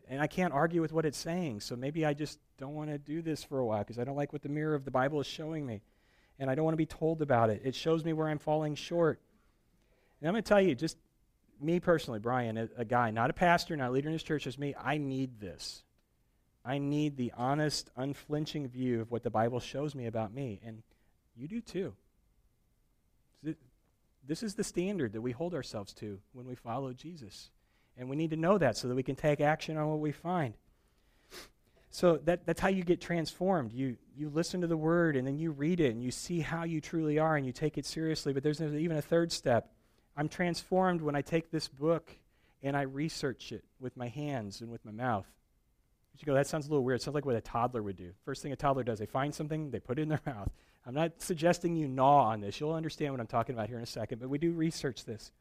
And 0.09 0.19
I 0.19 0.27
can't 0.27 0.53
argue 0.53 0.81
with 0.81 0.91
what 0.91 1.05
it's 1.05 1.17
saying, 1.17 1.59
so 1.59 1.75
maybe 1.75 2.05
I 2.05 2.13
just 2.13 2.39
don't 2.57 2.73
want 2.73 2.89
to 2.89 2.97
do 2.97 3.21
this 3.21 3.43
for 3.43 3.59
a 3.59 3.65
while 3.65 3.79
because 3.79 3.99
I 3.99 4.03
don't 4.03 4.15
like 4.15 4.33
what 4.33 4.41
the 4.41 4.49
mirror 4.49 4.73
of 4.73 4.83
the 4.83 4.91
Bible 4.91 5.21
is 5.21 5.27
showing 5.27 5.65
me. 5.65 5.81
And 6.39 6.49
I 6.49 6.55
don't 6.55 6.65
want 6.65 6.73
to 6.73 6.77
be 6.77 6.87
told 6.87 7.21
about 7.21 7.49
it. 7.49 7.61
It 7.63 7.75
shows 7.75 8.03
me 8.03 8.11
where 8.11 8.27
I'm 8.27 8.39
falling 8.39 8.75
short. 8.75 9.21
And 10.19 10.27
I'm 10.27 10.33
going 10.33 10.43
to 10.43 10.47
tell 10.47 10.59
you, 10.59 10.75
just 10.75 10.97
me 11.61 11.79
personally, 11.79 12.19
Brian, 12.19 12.57
a, 12.57 12.67
a, 12.77 12.85
guy, 12.85 13.11
not 13.11 13.29
a 13.29 13.33
pastor, 13.33 13.77
not 13.77 13.89
a 13.89 13.91
leader 13.91 14.09
in 14.09 14.13
this 14.13 14.23
church, 14.23 14.43
just 14.43 14.59
me, 14.59 14.73
I 14.77 14.97
need 14.97 15.39
this. 15.39 15.83
I 16.65 16.79
need 16.79 17.15
the 17.15 17.31
honest, 17.37 17.91
unflinching 17.95 18.67
view 18.69 19.01
of 19.01 19.11
what 19.11 19.21
the 19.21 19.29
Bible 19.29 19.59
shows 19.59 19.93
me 19.93 20.07
about 20.07 20.33
me. 20.33 20.59
And 20.65 20.81
you 21.37 21.47
do 21.47 21.61
too. 21.61 21.93
This 24.27 24.41
is 24.41 24.55
the 24.55 24.63
standard 24.63 25.13
that 25.13 25.21
we 25.21 25.31
hold 25.31 25.53
ourselves 25.53 25.93
to 25.95 26.19
when 26.33 26.47
we 26.47 26.55
follow 26.55 26.91
Jesus. 26.93 27.51
And 27.95 28.09
we 28.09 28.15
need 28.15 28.31
to 28.31 28.35
know 28.35 28.57
that 28.57 28.75
so 28.75 28.87
that 28.87 28.95
we 28.95 29.03
can 29.03 29.15
take 29.15 29.39
action 29.39 29.77
on 29.77 29.87
what 29.87 29.99
we 29.99 30.11
find. 30.11 30.55
So 31.91 32.17
that, 32.25 32.45
that's 32.45 32.59
how 32.59 32.67
you 32.69 32.83
get 32.83 32.99
transformed. 32.99 33.71
You, 33.71 33.95
you 34.17 34.29
listen 34.29 34.61
to 34.61 34.67
the 34.67 34.75
word 34.75 35.15
and 35.15 35.25
then 35.25 35.37
you 35.37 35.51
read 35.51 35.79
it 35.79 35.91
and 35.91 36.03
you 36.03 36.11
see 36.11 36.41
how 36.41 36.63
you 36.63 36.81
truly 36.81 37.19
are 37.19 37.37
and 37.37 37.45
you 37.45 37.53
take 37.53 37.77
it 37.77 37.85
seriously. 37.85 38.33
But 38.33 38.41
there's 38.43 38.59
even 38.59 38.97
a 38.97 39.01
third 39.01 39.31
step. 39.31 39.71
I'm 40.17 40.27
transformed 40.27 41.01
when 41.01 41.15
I 41.15 41.21
take 41.21 41.51
this 41.51 41.67
book 41.67 42.11
and 42.63 42.75
I 42.75 42.81
research 42.81 43.51
it 43.51 43.63
with 43.79 43.95
my 43.95 44.07
hands 44.07 44.61
and 44.61 44.71
with 44.71 44.83
my 44.83 44.91
mouth. 44.91 45.27
You 46.19 46.25
go, 46.25 46.33
that 46.33 46.47
sounds 46.47 46.67
a 46.67 46.69
little 46.69 46.83
weird. 46.83 46.99
It 46.99 47.03
sounds 47.03 47.15
like 47.15 47.25
what 47.25 47.35
a 47.35 47.41
toddler 47.41 47.83
would 47.83 47.97
do. 47.97 48.11
First 48.23 48.41
thing 48.41 48.51
a 48.51 48.55
toddler 48.55 48.83
does, 48.83 48.99
they 48.99 49.05
find 49.05 49.33
something, 49.33 49.71
they 49.71 49.79
put 49.79 49.99
it 49.99 50.03
in 50.03 50.09
their 50.09 50.21
mouth. 50.25 50.49
I'm 50.85 50.93
not 50.93 51.21
suggesting 51.21 51.75
you 51.75 51.87
gnaw 51.87 52.25
on 52.25 52.41
this. 52.41 52.59
You'll 52.59 52.73
understand 52.73 53.11
what 53.11 53.19
I'm 53.19 53.27
talking 53.27 53.55
about 53.55 53.67
here 53.67 53.77
in 53.77 53.83
a 53.83 53.87
second, 53.87 54.19
but 54.19 54.29
we 54.29 54.37
do 54.37 54.51
research 54.51 55.05
this. 55.05 55.31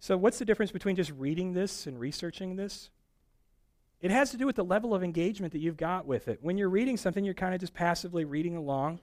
So, 0.00 0.16
what's 0.16 0.38
the 0.38 0.44
difference 0.44 0.72
between 0.72 0.96
just 0.96 1.12
reading 1.12 1.52
this 1.52 1.86
and 1.86 1.98
researching 1.98 2.56
this? 2.56 2.90
It 4.00 4.10
has 4.10 4.30
to 4.30 4.38
do 4.38 4.46
with 4.46 4.56
the 4.56 4.64
level 4.64 4.94
of 4.94 5.04
engagement 5.04 5.52
that 5.52 5.58
you've 5.58 5.76
got 5.76 6.06
with 6.06 6.26
it. 6.26 6.38
When 6.42 6.56
you're 6.56 6.70
reading 6.70 6.96
something, 6.96 7.22
you're 7.22 7.34
kind 7.34 7.54
of 7.54 7.60
just 7.60 7.74
passively 7.74 8.24
reading 8.24 8.56
along 8.56 9.00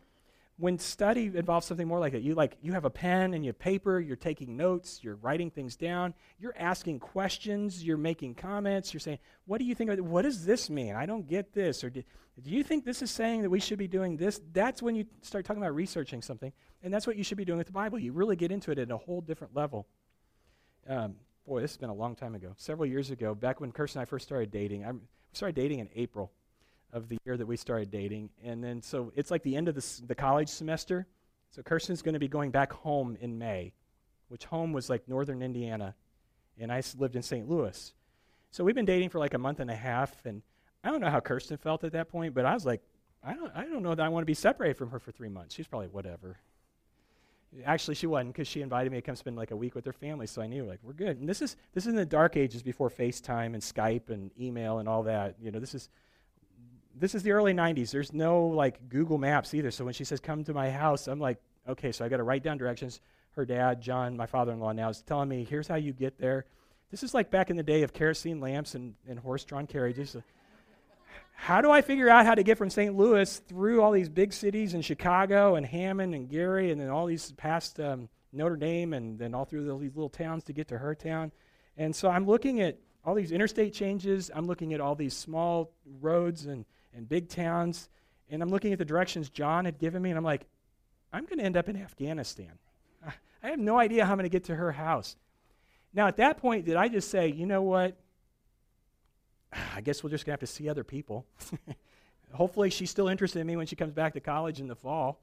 when 0.60 0.80
study 0.80 1.26
involves 1.26 1.68
something 1.68 1.88
more 1.88 2.00
like 2.00 2.14
that 2.14 2.24
you 2.24 2.34
like 2.34 2.58
you 2.62 2.74
have 2.74 2.86
a 2.86 2.90
pen 2.90 3.34
and 3.34 3.46
you 3.46 3.50
have 3.50 3.60
paper 3.60 4.00
you're 4.00 4.16
taking 4.16 4.58
notes 4.58 5.00
you're 5.04 5.16
writing 5.18 5.52
things 5.52 5.76
down 5.76 6.14
you're 6.40 6.56
asking 6.58 7.00
questions 7.00 7.84
you're 7.84 7.98
making 7.98 8.34
comments 8.34 8.94
you're 8.94 9.00
saying 9.00 9.20
what 9.46 9.60
do 9.60 9.66
you 9.66 9.74
think 9.74 9.90
what 10.02 10.24
does 10.24 10.46
this 10.46 10.70
mean? 10.70 10.94
I 10.94 11.06
don't 11.06 11.28
get 11.28 11.54
this 11.54 11.84
or 11.84 11.90
do, 11.90 12.04
do 12.42 12.50
you 12.52 12.64
think 12.64 12.86
this 12.86 13.02
is 13.02 13.10
saying 13.10 13.42
that 13.42 13.50
we 13.50 13.60
should 13.60 13.80
be 13.80 13.88
doing 13.88 14.18
this? 14.18 14.40
That's 14.52 14.82
when 14.82 14.96
you 14.96 15.06
start 15.22 15.46
talking 15.46 15.64
about 15.64 15.74
researching 15.74 16.22
something 16.22 16.52
and 16.84 16.94
that's 16.94 17.08
what 17.08 17.16
you 17.16 17.24
should 17.24 17.38
be 17.38 17.46
doing 17.46 17.58
with 17.58 17.68
the 17.68 17.74
bible. 17.74 17.98
You 17.98 18.12
really 18.12 18.36
get 18.36 18.52
into 18.52 18.72
it 18.72 18.78
at 18.78 18.92
a 18.92 18.98
whole 18.98 19.22
different 19.22 19.56
level. 19.56 19.88
Um, 20.88 21.16
boy 21.46 21.62
this 21.62 21.72
has 21.72 21.78
been 21.78 21.90
a 21.90 21.96
long 21.96 22.16
time 22.16 22.36
ago. 22.36 22.54
Several 22.58 22.86
years 22.86 23.10
ago 23.10 23.34
back 23.34 23.62
when 23.62 23.72
kirsten 23.72 24.00
and 24.00 24.08
i 24.08 24.10
first 24.10 24.26
started 24.26 24.52
dating 24.52 24.86
i 24.86 24.92
started 25.34 25.56
dating 25.56 25.80
in 25.80 25.90
april 25.96 26.32
of 26.94 27.10
the 27.10 27.18
year 27.26 27.38
that 27.38 27.46
we 27.46 27.58
started 27.58 27.92
dating. 27.92 28.30
And 28.44 28.64
then, 28.64 28.82
so 28.82 29.12
it's 29.16 29.32
like 29.32 29.44
the 29.44 29.56
end 29.56 29.68
of 29.68 29.76
the, 29.76 30.02
the 30.08 30.16
college 30.16 30.50
semester. 30.50 31.06
So 31.52 31.62
Kirsten's 31.62 32.02
going 32.02 32.14
to 32.14 32.20
be 32.20 32.28
going 32.28 32.52
back 32.52 32.72
home 32.72 33.18
in 33.20 33.38
May, 33.38 33.74
which 34.30 34.46
home 34.46 34.74
was 34.74 34.90
like 34.90 35.08
northern 35.08 35.42
Indiana. 35.42 35.96
And 36.60 36.72
I 36.72 36.82
lived 36.98 37.16
in 37.16 37.22
St. 37.22 37.48
Louis. 37.48 37.94
So 38.52 38.64
we've 38.64 38.76
been 38.76 38.86
dating 38.86 39.10
for 39.10 39.20
like 39.20 39.34
a 39.34 39.38
month 39.38 39.60
and 39.60 39.70
a 39.70 39.76
half. 39.76 40.26
And 40.26 40.42
I 40.84 40.90
don't 40.90 41.02
know 41.02 41.10
how 41.10 41.20
Kirsten 41.20 41.58
felt 41.58 41.84
at 41.84 41.92
that 41.94 42.10
point, 42.10 42.34
but 42.34 42.46
I 42.46 42.54
was 42.54 42.66
like, 42.66 42.82
I 43.24 43.34
don't, 43.34 43.52
I 43.56 43.66
don't 43.66 43.84
know 43.84 43.94
that 43.94 44.06
I 44.06 44.10
want 44.10 44.22
to 44.24 44.28
be 44.28 44.34
separated 44.34 44.78
from 44.78 44.92
her 44.92 45.00
for 45.00 45.12
three 45.12 45.30
months. 45.30 45.56
She's 45.56 45.68
probably 45.68 45.88
whatever. 45.88 46.38
Actually, 47.66 47.96
she 47.96 48.08
wasn't 48.08 48.34
because 48.34 48.48
she 48.48 48.62
invited 48.62 48.92
me 48.92 48.98
to 48.98 49.02
come 49.02 49.16
spend 49.16 49.36
like 49.36 49.52
a 49.52 49.56
week 49.56 49.74
with 49.74 49.86
her 49.86 49.94
family, 49.94 50.28
so 50.28 50.42
I 50.42 50.48
knew 50.48 50.66
like 50.66 50.80
we're 50.84 50.94
good. 50.94 51.18
And 51.18 51.28
this 51.28 51.42
is 51.42 51.56
this 51.74 51.86
is 51.86 51.88
in 51.88 51.96
the 51.96 52.06
dark 52.06 52.36
ages 52.36 52.62
before 52.62 52.90
FaceTime 52.90 53.54
and 53.54 53.62
Skype 53.62 54.10
and 54.10 54.32
email 54.40 54.80
and 54.80 54.88
all 54.88 55.04
that. 55.04 55.36
You 55.42 55.52
know, 55.52 55.60
this 55.60 55.74
is 55.74 55.90
this 57.00 57.16
is 57.16 57.24
the 57.24 57.32
early 57.32 57.54
90s. 57.54 57.92
There's 57.92 58.14
no 58.14 58.48
like 58.48 58.90
Google 58.90 59.18
Maps 59.18 59.54
either. 59.54 59.72
So 59.72 59.86
when 59.86 59.94
she 59.94 60.04
says, 60.04 60.20
come 60.20 60.44
to 60.46 60.54
my 60.54 60.70
house, 60.70 61.08
I'm 61.08 61.20
like, 61.20 61.38
okay, 61.68 61.92
so 61.92 62.04
I 62.06 62.10
got 62.10 62.18
to 62.18 62.24
write 62.24 62.44
down 62.44 62.58
directions. 62.58 63.02
Her 63.32 63.46
dad, 63.46 63.82
John, 63.82 64.18
my 64.18 64.26
father 64.26 64.52
in 64.52 64.60
law 64.60 64.72
now, 64.72 64.90
is 64.90 65.02
telling 65.02 65.30
me, 65.30 65.46
here's 65.48 65.68
how 65.68 65.76
you 65.76 65.94
get 65.94 66.18
there. 66.18 66.46
This 66.90 67.04
is 67.04 67.14
like 67.14 67.30
back 67.30 67.50
in 67.50 67.58
the 67.58 67.64
day 67.64 67.84
of 67.84 67.94
kerosene 67.94 68.40
lamps 68.40 68.74
and, 68.74 68.96
and 69.08 69.20
horse 69.20 69.44
drawn 69.44 69.68
carriages. 69.68 70.16
how 71.36 71.62
do 71.62 71.70
I 71.70 71.82
figure 71.82 72.10
out 72.10 72.26
how 72.26 72.34
to 72.34 72.44
get 72.44 72.58
from 72.58 72.70
St. 72.70 72.96
Louis 72.96 73.38
through 73.48 73.82
all 73.82 73.92
these 73.92 74.10
big 74.10 74.34
cities 74.34 74.74
and 74.74 74.84
Chicago 74.84 75.56
and 75.56 75.66
Hammond 75.66 76.16
and 76.16 76.30
Gary 76.30 76.72
and 76.72 76.80
then 76.82 76.90
all 76.90 77.06
these 77.06 77.32
past 77.34 77.80
um, 77.80 78.10
Notre 78.32 78.56
Dame 78.56 78.94
and 78.94 79.20
then 79.20 79.36
all 79.36 79.46
through 79.46 79.70
all 79.72 79.78
these 79.78 79.96
little 79.96 80.10
towns 80.10 80.44
to 80.46 80.54
get 80.54 80.70
to 80.70 80.78
her 80.78 80.96
town? 80.96 81.32
And 81.76 81.96
so 81.96 82.10
I'm 82.10 82.26
looking 82.26 82.62
at 82.62 82.78
all 83.06 83.14
these 83.14 83.32
interstate 83.32 83.74
changes. 83.74 84.32
I'm 84.34 84.48
looking 84.48 84.74
at 84.74 84.82
all 84.82 84.96
these 84.96 85.16
small 85.16 85.72
roads 86.02 86.46
and 86.46 86.66
and 86.96 87.08
big 87.08 87.30
towns. 87.30 87.90
And 88.30 88.42
I'm 88.42 88.50
looking 88.50 88.74
at 88.74 88.80
the 88.80 88.86
directions 88.86 89.30
John 89.30 89.66
had 89.66 89.80
given 89.80 90.02
me, 90.02 90.10
and 90.10 90.18
I'm 90.18 90.24
like, 90.24 90.46
I'm 91.14 91.26
going 91.26 91.40
to 91.40 91.46
end 91.46 91.58
up 91.58 91.70
in 91.70 91.78
Afghanistan. 91.78 92.52
I 93.44 93.48
have 93.50 93.60
no 93.60 93.80
idea 93.80 94.06
how 94.06 94.12
I'm 94.12 94.18
going 94.18 94.26
to 94.26 94.30
get 94.30 94.46
to 94.46 94.56
her 94.56 94.72
house. 94.72 95.16
Now, 95.94 96.08
at 96.08 96.18
that 96.18 96.38
point, 96.38 96.66
did 96.66 96.76
I 96.76 96.90
just 96.90 97.10
say, 97.10 97.30
you 97.30 97.46
know 97.46 97.62
what? 97.62 97.98
I 99.76 99.82
guess 99.82 100.04
we're 100.04 100.10
just 100.10 100.26
going 100.26 100.38
to 100.38 100.42
have 100.42 100.50
to 100.50 100.54
see 100.54 100.70
other 100.70 100.84
people. 100.84 101.26
Hopefully, 102.34 102.70
she's 102.70 102.92
still 102.92 103.08
interested 103.08 103.40
in 103.40 103.48
me 103.48 103.56
when 103.56 103.68
she 103.68 103.76
comes 103.76 103.94
back 103.94 104.14
to 104.14 104.20
college 104.20 104.60
in 104.60 104.68
the 104.68 104.76
fall. 104.76 105.22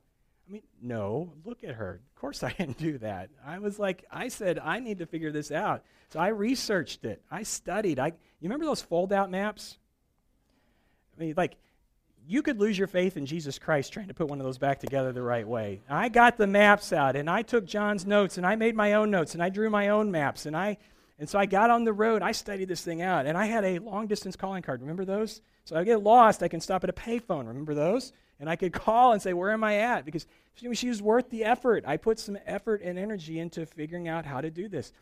I 0.48 0.52
mean, 0.52 0.62
no, 0.82 1.32
look 1.44 1.64
at 1.64 1.74
her. 1.74 2.00
Of 2.14 2.20
course, 2.20 2.42
I 2.42 2.52
didn't 2.58 2.78
do 2.78 2.98
that. 2.98 3.30
I 3.46 3.58
was 3.58 3.78
like, 3.78 4.04
I 4.10 4.28
said, 4.28 4.58
I 4.58 4.80
need 4.80 4.98
to 4.98 5.06
figure 5.06 5.32
this 5.32 5.50
out. 5.50 5.84
So 6.10 6.20
I 6.20 6.28
researched 6.28 7.04
it. 7.04 7.22
I 7.30 7.42
studied. 7.42 7.98
I, 7.98 8.08
you 8.08 8.14
remember 8.42 8.66
those 8.66 8.82
fold 8.82 9.12
out 9.12 9.30
maps? 9.30 9.78
I 11.16 11.20
mean, 11.20 11.34
like, 11.36 11.56
you 12.26 12.42
could 12.42 12.58
lose 12.58 12.78
your 12.78 12.88
faith 12.88 13.16
in 13.16 13.26
Jesus 13.26 13.58
Christ 13.58 13.92
trying 13.92 14.08
to 14.08 14.14
put 14.14 14.28
one 14.28 14.40
of 14.40 14.44
those 14.44 14.58
back 14.58 14.80
together 14.80 15.12
the 15.12 15.22
right 15.22 15.46
way. 15.46 15.82
I 15.88 16.08
got 16.08 16.36
the 16.36 16.46
maps 16.46 16.92
out 16.92 17.16
and 17.16 17.28
I 17.28 17.42
took 17.42 17.66
John's 17.66 18.06
notes 18.06 18.38
and 18.38 18.46
I 18.46 18.56
made 18.56 18.74
my 18.74 18.94
own 18.94 19.10
notes 19.10 19.34
and 19.34 19.42
I 19.42 19.50
drew 19.50 19.68
my 19.68 19.88
own 19.88 20.10
maps 20.10 20.46
and 20.46 20.56
I 20.56 20.78
and 21.16 21.28
so 21.28 21.38
I 21.38 21.46
got 21.46 21.70
on 21.70 21.84
the 21.84 21.92
road. 21.92 22.22
I 22.22 22.32
studied 22.32 22.68
this 22.68 22.82
thing 22.82 23.00
out 23.00 23.26
and 23.26 23.38
I 23.38 23.46
had 23.46 23.64
a 23.64 23.78
long 23.78 24.06
distance 24.06 24.36
calling 24.36 24.62
card. 24.62 24.80
Remember 24.80 25.04
those? 25.04 25.42
So 25.64 25.76
I 25.76 25.84
get 25.84 26.02
lost, 26.02 26.42
I 26.42 26.48
can 26.48 26.60
stop 26.60 26.82
at 26.82 26.90
a 26.90 26.94
payphone. 26.94 27.46
Remember 27.46 27.74
those? 27.74 28.12
And 28.40 28.48
I 28.48 28.56
could 28.56 28.72
call 28.72 29.12
and 29.12 29.20
say, 29.20 29.32
"Where 29.32 29.52
am 29.52 29.62
I 29.62 29.76
at?" 29.78 30.04
Because 30.04 30.26
she 30.54 30.88
was 30.88 31.02
worth 31.02 31.30
the 31.30 31.44
effort. 31.44 31.84
I 31.86 31.98
put 31.98 32.18
some 32.18 32.38
effort 32.46 32.80
and 32.82 32.98
energy 32.98 33.38
into 33.38 33.66
figuring 33.66 34.08
out 34.08 34.24
how 34.24 34.40
to 34.40 34.50
do 34.50 34.68
this. 34.68 34.92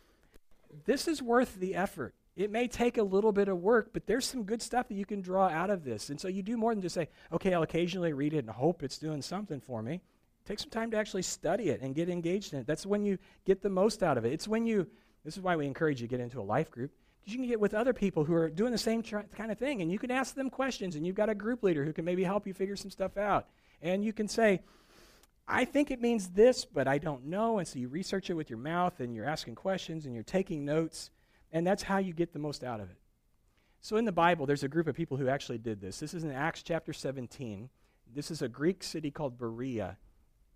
This 0.85 1.07
is 1.07 1.21
worth 1.21 1.59
the 1.59 1.75
effort. 1.75 2.13
It 2.35 2.49
may 2.49 2.67
take 2.67 2.97
a 2.97 3.03
little 3.03 3.31
bit 3.31 3.47
of 3.47 3.59
work, 3.59 3.91
but 3.93 4.07
there's 4.07 4.25
some 4.25 4.43
good 4.43 4.61
stuff 4.61 4.87
that 4.87 4.95
you 4.95 5.05
can 5.05 5.21
draw 5.21 5.47
out 5.49 5.69
of 5.69 5.83
this. 5.83 6.09
And 6.09 6.19
so 6.19 6.27
you 6.27 6.41
do 6.41 6.57
more 6.57 6.73
than 6.73 6.81
just 6.81 6.95
say, 6.95 7.09
okay, 7.31 7.53
I'll 7.53 7.61
occasionally 7.61 8.13
read 8.13 8.33
it 8.33 8.39
and 8.39 8.49
hope 8.49 8.81
it's 8.81 8.97
doing 8.97 9.21
something 9.21 9.61
for 9.61 9.83
me. 9.83 10.01
Take 10.45 10.59
some 10.59 10.71
time 10.71 10.91
to 10.91 10.97
actually 10.97 11.21
study 11.21 11.69
it 11.69 11.81
and 11.81 11.93
get 11.93 12.09
engaged 12.09 12.53
in 12.53 12.59
it. 12.59 12.67
That's 12.67 12.85
when 12.85 13.05
you 13.05 13.19
get 13.45 13.61
the 13.61 13.69
most 13.69 14.01
out 14.01 14.17
of 14.17 14.25
it. 14.25 14.33
It's 14.33 14.47
when 14.47 14.65
you, 14.65 14.87
this 15.23 15.37
is 15.37 15.43
why 15.43 15.55
we 15.55 15.67
encourage 15.67 16.01
you 16.01 16.07
to 16.07 16.11
get 16.11 16.19
into 16.19 16.41
a 16.41 16.43
life 16.43 16.71
group, 16.71 16.91
because 17.21 17.33
you 17.33 17.39
can 17.39 17.47
get 17.47 17.59
with 17.59 17.73
other 17.73 17.93
people 17.93 18.25
who 18.25 18.33
are 18.33 18.49
doing 18.49 18.71
the 18.71 18.77
same 18.77 19.03
tr- 19.03 19.19
kind 19.37 19.51
of 19.51 19.59
thing, 19.59 19.81
and 19.81 19.91
you 19.91 19.99
can 19.99 20.11
ask 20.11 20.33
them 20.33 20.49
questions, 20.49 20.95
and 20.95 21.05
you've 21.05 21.15
got 21.15 21.29
a 21.29 21.35
group 21.35 21.63
leader 21.63 21.85
who 21.85 21.93
can 21.93 22.03
maybe 22.03 22.23
help 22.23 22.47
you 22.47 22.53
figure 22.53 22.75
some 22.75 22.91
stuff 22.91 23.15
out. 23.15 23.47
And 23.81 24.03
you 24.03 24.11
can 24.11 24.27
say, 24.27 24.61
I 25.47 25.65
think 25.65 25.91
it 25.91 26.01
means 26.01 26.29
this, 26.29 26.65
but 26.65 26.87
I 26.87 26.97
don't 26.97 27.25
know. 27.27 27.59
And 27.59 27.67
so 27.67 27.79
you 27.79 27.87
research 27.87 28.29
it 28.29 28.33
with 28.33 28.49
your 28.49 28.59
mouth, 28.59 28.99
and 28.99 29.15
you're 29.15 29.25
asking 29.25 29.55
questions, 29.55 30.05
and 30.05 30.15
you're 30.15 30.23
taking 30.23 30.65
notes. 30.65 31.11
And 31.53 31.65
that's 31.65 31.83
how 31.83 31.99
you 31.99 32.13
get 32.13 32.33
the 32.33 32.39
most 32.39 32.63
out 32.63 32.81
of 32.81 32.89
it. 32.89 32.97
So 33.79 33.97
in 33.97 34.05
the 34.05 34.11
Bible, 34.11 34.45
there's 34.45 34.63
a 34.63 34.67
group 34.67 34.87
of 34.87 34.95
people 34.95 35.17
who 35.17 35.29
actually 35.29 35.59
did 35.59 35.79
this. 35.79 35.99
This 35.99 36.13
is 36.13 36.23
in 36.23 36.31
Acts 36.31 36.63
chapter 36.63 36.91
17. 36.91 37.69
This 38.13 38.31
is 38.31 38.41
a 38.41 38.49
Greek 38.49 38.83
city 38.83 39.11
called 39.11 39.37
Berea. 39.37 39.97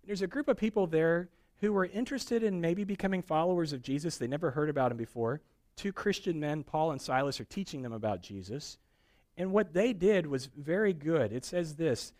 There's 0.04 0.22
a 0.22 0.26
group 0.26 0.48
of 0.48 0.56
people 0.56 0.86
there 0.86 1.28
who 1.60 1.72
were 1.72 1.86
interested 1.86 2.42
in 2.42 2.60
maybe 2.60 2.84
becoming 2.84 3.22
followers 3.22 3.72
of 3.72 3.82
Jesus. 3.82 4.16
They 4.16 4.26
never 4.26 4.50
heard 4.50 4.68
about 4.68 4.90
him 4.90 4.96
before. 4.96 5.40
Two 5.76 5.92
Christian 5.92 6.40
men, 6.40 6.64
Paul 6.64 6.90
and 6.90 7.00
Silas, 7.00 7.40
are 7.40 7.44
teaching 7.44 7.82
them 7.82 7.92
about 7.92 8.22
Jesus. 8.22 8.78
And 9.36 9.52
what 9.52 9.72
they 9.72 9.92
did 9.92 10.26
was 10.26 10.46
very 10.56 10.92
good. 10.92 11.32
It 11.32 11.44
says 11.44 11.76
this 11.76 12.12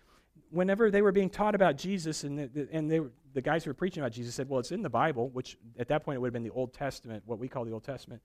whenever 0.51 0.91
they 0.91 1.03
were 1.03 1.13
being 1.13 1.31
taught 1.31 1.55
about 1.55 1.77
Jesus, 1.77 2.23
and, 2.23 2.39
the, 2.39 2.69
and 2.71 2.91
they, 2.91 3.01
the 3.35 3.43
guys 3.43 3.65
who 3.65 3.71
were 3.71 3.75
preaching 3.75 4.03
about 4.03 4.13
Jesus 4.13 4.35
said, 4.35 4.49
Well, 4.49 4.61
it's 4.61 4.73
in 4.73 4.83
the 4.83 4.91
Bible, 4.91 5.31
which 5.31 5.59
at 5.79 5.89
that 5.89 6.05
point 6.05 6.17
it 6.17 6.21
would 6.21 6.29
have 6.29 6.33
been 6.33 6.45
the 6.45 6.51
Old 6.51 6.73
Testament, 6.73 7.25
what 7.27 7.39
we 7.39 7.49
call 7.49 7.65
the 7.65 7.73
Old 7.73 7.85
Testament 7.85 8.23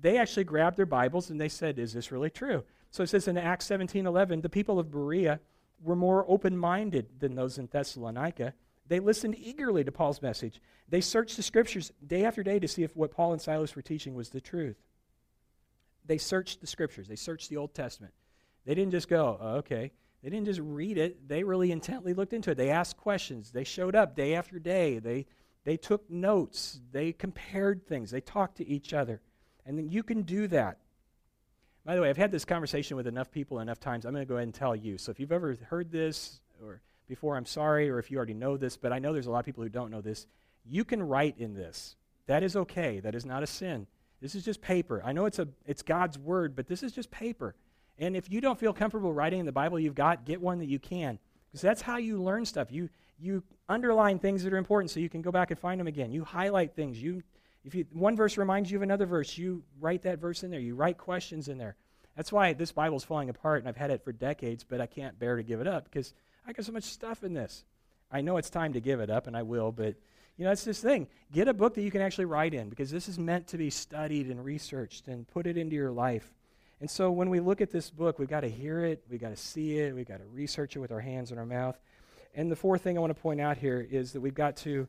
they 0.00 0.18
actually 0.18 0.44
grabbed 0.44 0.76
their 0.76 0.86
Bibles 0.86 1.30
and 1.30 1.40
they 1.40 1.48
said, 1.48 1.78
Is 1.78 1.92
this 1.92 2.12
really 2.12 2.30
true? 2.30 2.64
So 2.90 3.02
it 3.02 3.08
says 3.08 3.28
in 3.28 3.36
Acts 3.36 3.66
17 3.66 4.06
11, 4.06 4.40
the 4.40 4.48
people 4.48 4.78
of 4.78 4.90
Berea 4.90 5.40
were 5.82 5.96
more 5.96 6.24
open 6.28 6.56
minded 6.56 7.20
than 7.20 7.34
those 7.34 7.58
in 7.58 7.66
Thessalonica. 7.66 8.54
They 8.88 9.00
listened 9.00 9.36
eagerly 9.38 9.84
to 9.84 9.92
Paul's 9.92 10.22
message. 10.22 10.60
They 10.88 11.00
searched 11.00 11.36
the 11.36 11.42
scriptures 11.42 11.92
day 12.06 12.24
after 12.24 12.42
day 12.42 12.58
to 12.58 12.68
see 12.68 12.84
if 12.84 12.96
what 12.96 13.10
Paul 13.10 13.32
and 13.32 13.42
Silas 13.42 13.74
were 13.74 13.82
teaching 13.82 14.14
was 14.14 14.30
the 14.30 14.40
truth. 14.40 14.76
They 16.04 16.18
searched 16.18 16.60
the 16.60 16.68
scriptures, 16.68 17.08
they 17.08 17.16
searched 17.16 17.50
the 17.50 17.56
Old 17.56 17.74
Testament. 17.74 18.14
They 18.64 18.74
didn't 18.74 18.92
just 18.92 19.08
go, 19.08 19.38
oh, 19.40 19.48
okay. 19.58 19.92
They 20.22 20.30
didn't 20.30 20.46
just 20.46 20.60
read 20.60 20.98
it, 20.98 21.28
they 21.28 21.44
really 21.44 21.70
intently 21.70 22.14
looked 22.14 22.32
into 22.32 22.50
it. 22.50 22.56
They 22.56 22.70
asked 22.70 22.96
questions. 22.96 23.52
They 23.52 23.64
showed 23.64 23.94
up 23.94 24.16
day 24.16 24.34
after 24.34 24.58
day. 24.58 24.98
They, 24.98 25.26
they 25.64 25.76
took 25.76 26.10
notes. 26.10 26.80
They 26.90 27.12
compared 27.12 27.86
things. 27.86 28.10
They 28.10 28.20
talked 28.20 28.56
to 28.56 28.66
each 28.66 28.92
other. 28.92 29.20
And 29.66 29.76
then 29.76 29.88
you 29.88 30.02
can 30.02 30.22
do 30.22 30.46
that. 30.48 30.78
By 31.84 31.94
the 31.94 32.00
way, 32.00 32.08
I've 32.08 32.16
had 32.16 32.32
this 32.32 32.44
conversation 32.44 32.96
with 32.96 33.06
enough 33.06 33.30
people 33.30 33.60
enough 33.60 33.78
times. 33.78 34.04
I'm 34.04 34.12
going 34.12 34.24
to 34.24 34.28
go 34.28 34.36
ahead 34.36 34.48
and 34.48 34.54
tell 34.54 34.74
you. 34.74 34.98
So 34.98 35.10
if 35.10 35.20
you've 35.20 35.32
ever 35.32 35.56
heard 35.68 35.90
this 35.90 36.40
or 36.62 36.80
before, 37.08 37.36
I'm 37.36 37.46
sorry, 37.46 37.88
or 37.90 37.98
if 37.98 38.10
you 38.10 38.16
already 38.16 38.34
know 38.34 38.56
this, 38.56 38.76
but 38.76 38.92
I 38.92 38.98
know 38.98 39.12
there's 39.12 39.26
a 39.26 39.30
lot 39.30 39.40
of 39.40 39.44
people 39.44 39.62
who 39.62 39.68
don't 39.68 39.90
know 39.90 40.00
this. 40.00 40.26
You 40.64 40.84
can 40.84 41.02
write 41.02 41.36
in 41.38 41.54
this. 41.54 41.96
That 42.26 42.42
is 42.42 42.56
okay. 42.56 43.00
That 43.00 43.14
is 43.14 43.24
not 43.24 43.42
a 43.42 43.46
sin. 43.46 43.86
This 44.20 44.34
is 44.34 44.44
just 44.44 44.60
paper. 44.60 45.02
I 45.04 45.12
know 45.12 45.26
it's, 45.26 45.38
a, 45.38 45.46
it's 45.66 45.82
God's 45.82 46.18
word, 46.18 46.56
but 46.56 46.66
this 46.66 46.82
is 46.82 46.92
just 46.92 47.10
paper. 47.10 47.54
And 47.98 48.16
if 48.16 48.30
you 48.30 48.40
don't 48.40 48.58
feel 48.58 48.72
comfortable 48.72 49.12
writing 49.12 49.40
in 49.40 49.46
the 49.46 49.52
Bible 49.52 49.78
you've 49.78 49.94
got, 49.94 50.24
get 50.24 50.40
one 50.40 50.58
that 50.58 50.68
you 50.68 50.78
can. 50.78 51.18
Because 51.48 51.62
that's 51.62 51.82
how 51.82 51.98
you 51.98 52.20
learn 52.20 52.44
stuff. 52.44 52.72
You, 52.72 52.88
you 53.18 53.42
underline 53.68 54.18
things 54.18 54.42
that 54.42 54.52
are 54.52 54.58
important 54.58 54.90
so 54.90 55.00
you 55.00 55.08
can 55.08 55.22
go 55.22 55.30
back 55.30 55.50
and 55.50 55.58
find 55.58 55.78
them 55.78 55.86
again. 55.86 56.12
You 56.12 56.24
highlight 56.24 56.74
things. 56.74 57.00
You, 57.00 57.22
if 57.66 57.74
you, 57.74 57.84
one 57.92 58.16
verse 58.16 58.38
reminds 58.38 58.70
you 58.70 58.78
of 58.78 58.82
another 58.82 59.06
verse, 59.06 59.36
you 59.36 59.64
write 59.80 60.02
that 60.02 60.20
verse 60.20 60.44
in 60.44 60.50
there. 60.50 60.60
You 60.60 60.76
write 60.76 60.98
questions 60.98 61.48
in 61.48 61.58
there. 61.58 61.76
That's 62.16 62.32
why 62.32 62.52
this 62.52 62.72
Bible's 62.72 63.04
falling 63.04 63.28
apart, 63.28 63.58
and 63.58 63.68
I've 63.68 63.76
had 63.76 63.90
it 63.90 64.04
for 64.04 64.12
decades, 64.12 64.64
but 64.64 64.80
I 64.80 64.86
can't 64.86 65.18
bear 65.18 65.36
to 65.36 65.42
give 65.42 65.60
it 65.60 65.66
up 65.66 65.84
because 65.84 66.14
I 66.46 66.52
got 66.52 66.64
so 66.64 66.72
much 66.72 66.84
stuff 66.84 67.24
in 67.24 67.34
this. 67.34 67.64
I 68.10 68.20
know 68.20 68.36
it's 68.36 68.50
time 68.50 68.72
to 68.74 68.80
give 68.80 69.00
it 69.00 69.10
up, 69.10 69.26
and 69.26 69.36
I 69.36 69.42
will, 69.42 69.72
but 69.72 69.96
you 70.38 70.44
know, 70.44 70.52
it's 70.52 70.64
this 70.64 70.80
thing. 70.80 71.08
Get 71.32 71.48
a 71.48 71.54
book 71.54 71.74
that 71.74 71.82
you 71.82 71.90
can 71.90 72.02
actually 72.02 72.26
write 72.26 72.54
in 72.54 72.68
because 72.68 72.90
this 72.90 73.08
is 73.08 73.18
meant 73.18 73.48
to 73.48 73.58
be 73.58 73.70
studied 73.70 74.28
and 74.28 74.44
researched 74.44 75.08
and 75.08 75.26
put 75.26 75.46
it 75.46 75.56
into 75.56 75.74
your 75.74 75.90
life. 75.90 76.32
And 76.80 76.90
so 76.90 77.10
when 77.10 77.30
we 77.30 77.40
look 77.40 77.60
at 77.60 77.70
this 77.70 77.90
book, 77.90 78.18
we've 78.18 78.28
got 78.28 78.40
to 78.40 78.50
hear 78.50 78.84
it, 78.84 79.02
we've 79.10 79.20
got 79.20 79.30
to 79.30 79.36
see 79.36 79.78
it, 79.78 79.94
we've 79.94 80.06
got 80.06 80.18
to 80.18 80.26
research 80.26 80.76
it 80.76 80.78
with 80.78 80.92
our 80.92 81.00
hands 81.00 81.30
and 81.30 81.40
our 81.40 81.46
mouth. 81.46 81.78
And 82.34 82.50
the 82.50 82.56
fourth 82.56 82.82
thing 82.82 82.96
I 82.96 83.00
want 83.00 83.16
to 83.16 83.20
point 83.20 83.40
out 83.40 83.56
here 83.56 83.86
is 83.90 84.12
that 84.12 84.20
we've 84.20 84.34
got 84.34 84.56
to 84.58 84.86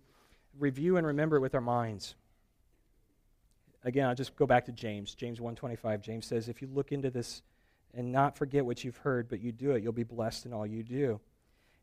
review 0.60 0.98
and 0.98 1.08
remember 1.08 1.38
it 1.38 1.42
with 1.42 1.56
our 1.56 1.62
minds. 1.62 2.16
Again, 3.88 4.06
I'll 4.06 4.15
just 4.15 4.36
go 4.36 4.45
back 4.45 4.65
to 4.65 4.73
James. 4.73 5.15
James 5.15 5.39
1:25. 5.39 6.02
James 6.02 6.26
says, 6.26 6.50
"If 6.50 6.62
you 6.62 6.67
look 6.67 6.91
into 6.91 7.10
this 7.10 7.41
and 7.93 8.12
not 8.12 8.38
forget 8.38 8.65
what 8.65 8.84
you've 8.84 8.97
heard, 8.97 9.30
but 9.30 9.39
you 9.39 9.54
do 9.54 9.71
it, 9.71 9.82
you'll 9.82 9.93
be 9.93 10.04
blessed 10.04 10.45
in 10.45 10.52
all 10.52 10.67
you 10.67 10.84
do." 10.84 11.21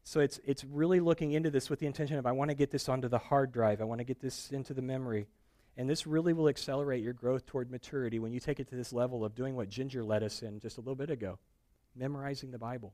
So 0.02 0.20
it's 0.20 0.38
it's 0.44 0.64
really 0.64 1.00
looking 1.00 1.32
into 1.32 1.50
this 1.50 1.70
with 1.70 1.78
the 1.78 1.86
intention 1.86 2.18
of 2.18 2.26
I 2.26 2.32
want 2.32 2.50
to 2.50 2.54
get 2.54 2.70
this 2.70 2.90
onto 2.90 3.08
the 3.08 3.18
hard 3.18 3.52
drive. 3.52 3.80
I 3.80 3.84
want 3.84 4.00
to 4.00 4.04
get 4.04 4.20
this 4.20 4.52
into 4.52 4.74
the 4.74 4.82
memory. 4.82 5.28
And 5.78 5.88
this 5.88 6.06
really 6.06 6.34
will 6.34 6.48
accelerate 6.48 7.02
your 7.02 7.14
growth 7.14 7.46
toward 7.46 7.70
maturity 7.70 8.18
when 8.18 8.32
you 8.32 8.38
take 8.38 8.60
it 8.60 8.68
to 8.68 8.76
this 8.76 8.92
level 8.92 9.24
of 9.24 9.34
doing 9.34 9.56
what 9.56 9.70
Ginger 9.70 10.04
led 10.04 10.22
us 10.22 10.42
in 10.42 10.60
just 10.60 10.76
a 10.76 10.80
little 10.82 10.94
bit 10.94 11.10
ago 11.10 11.38
memorizing 11.96 12.50
the 12.50 12.58
Bible, 12.58 12.92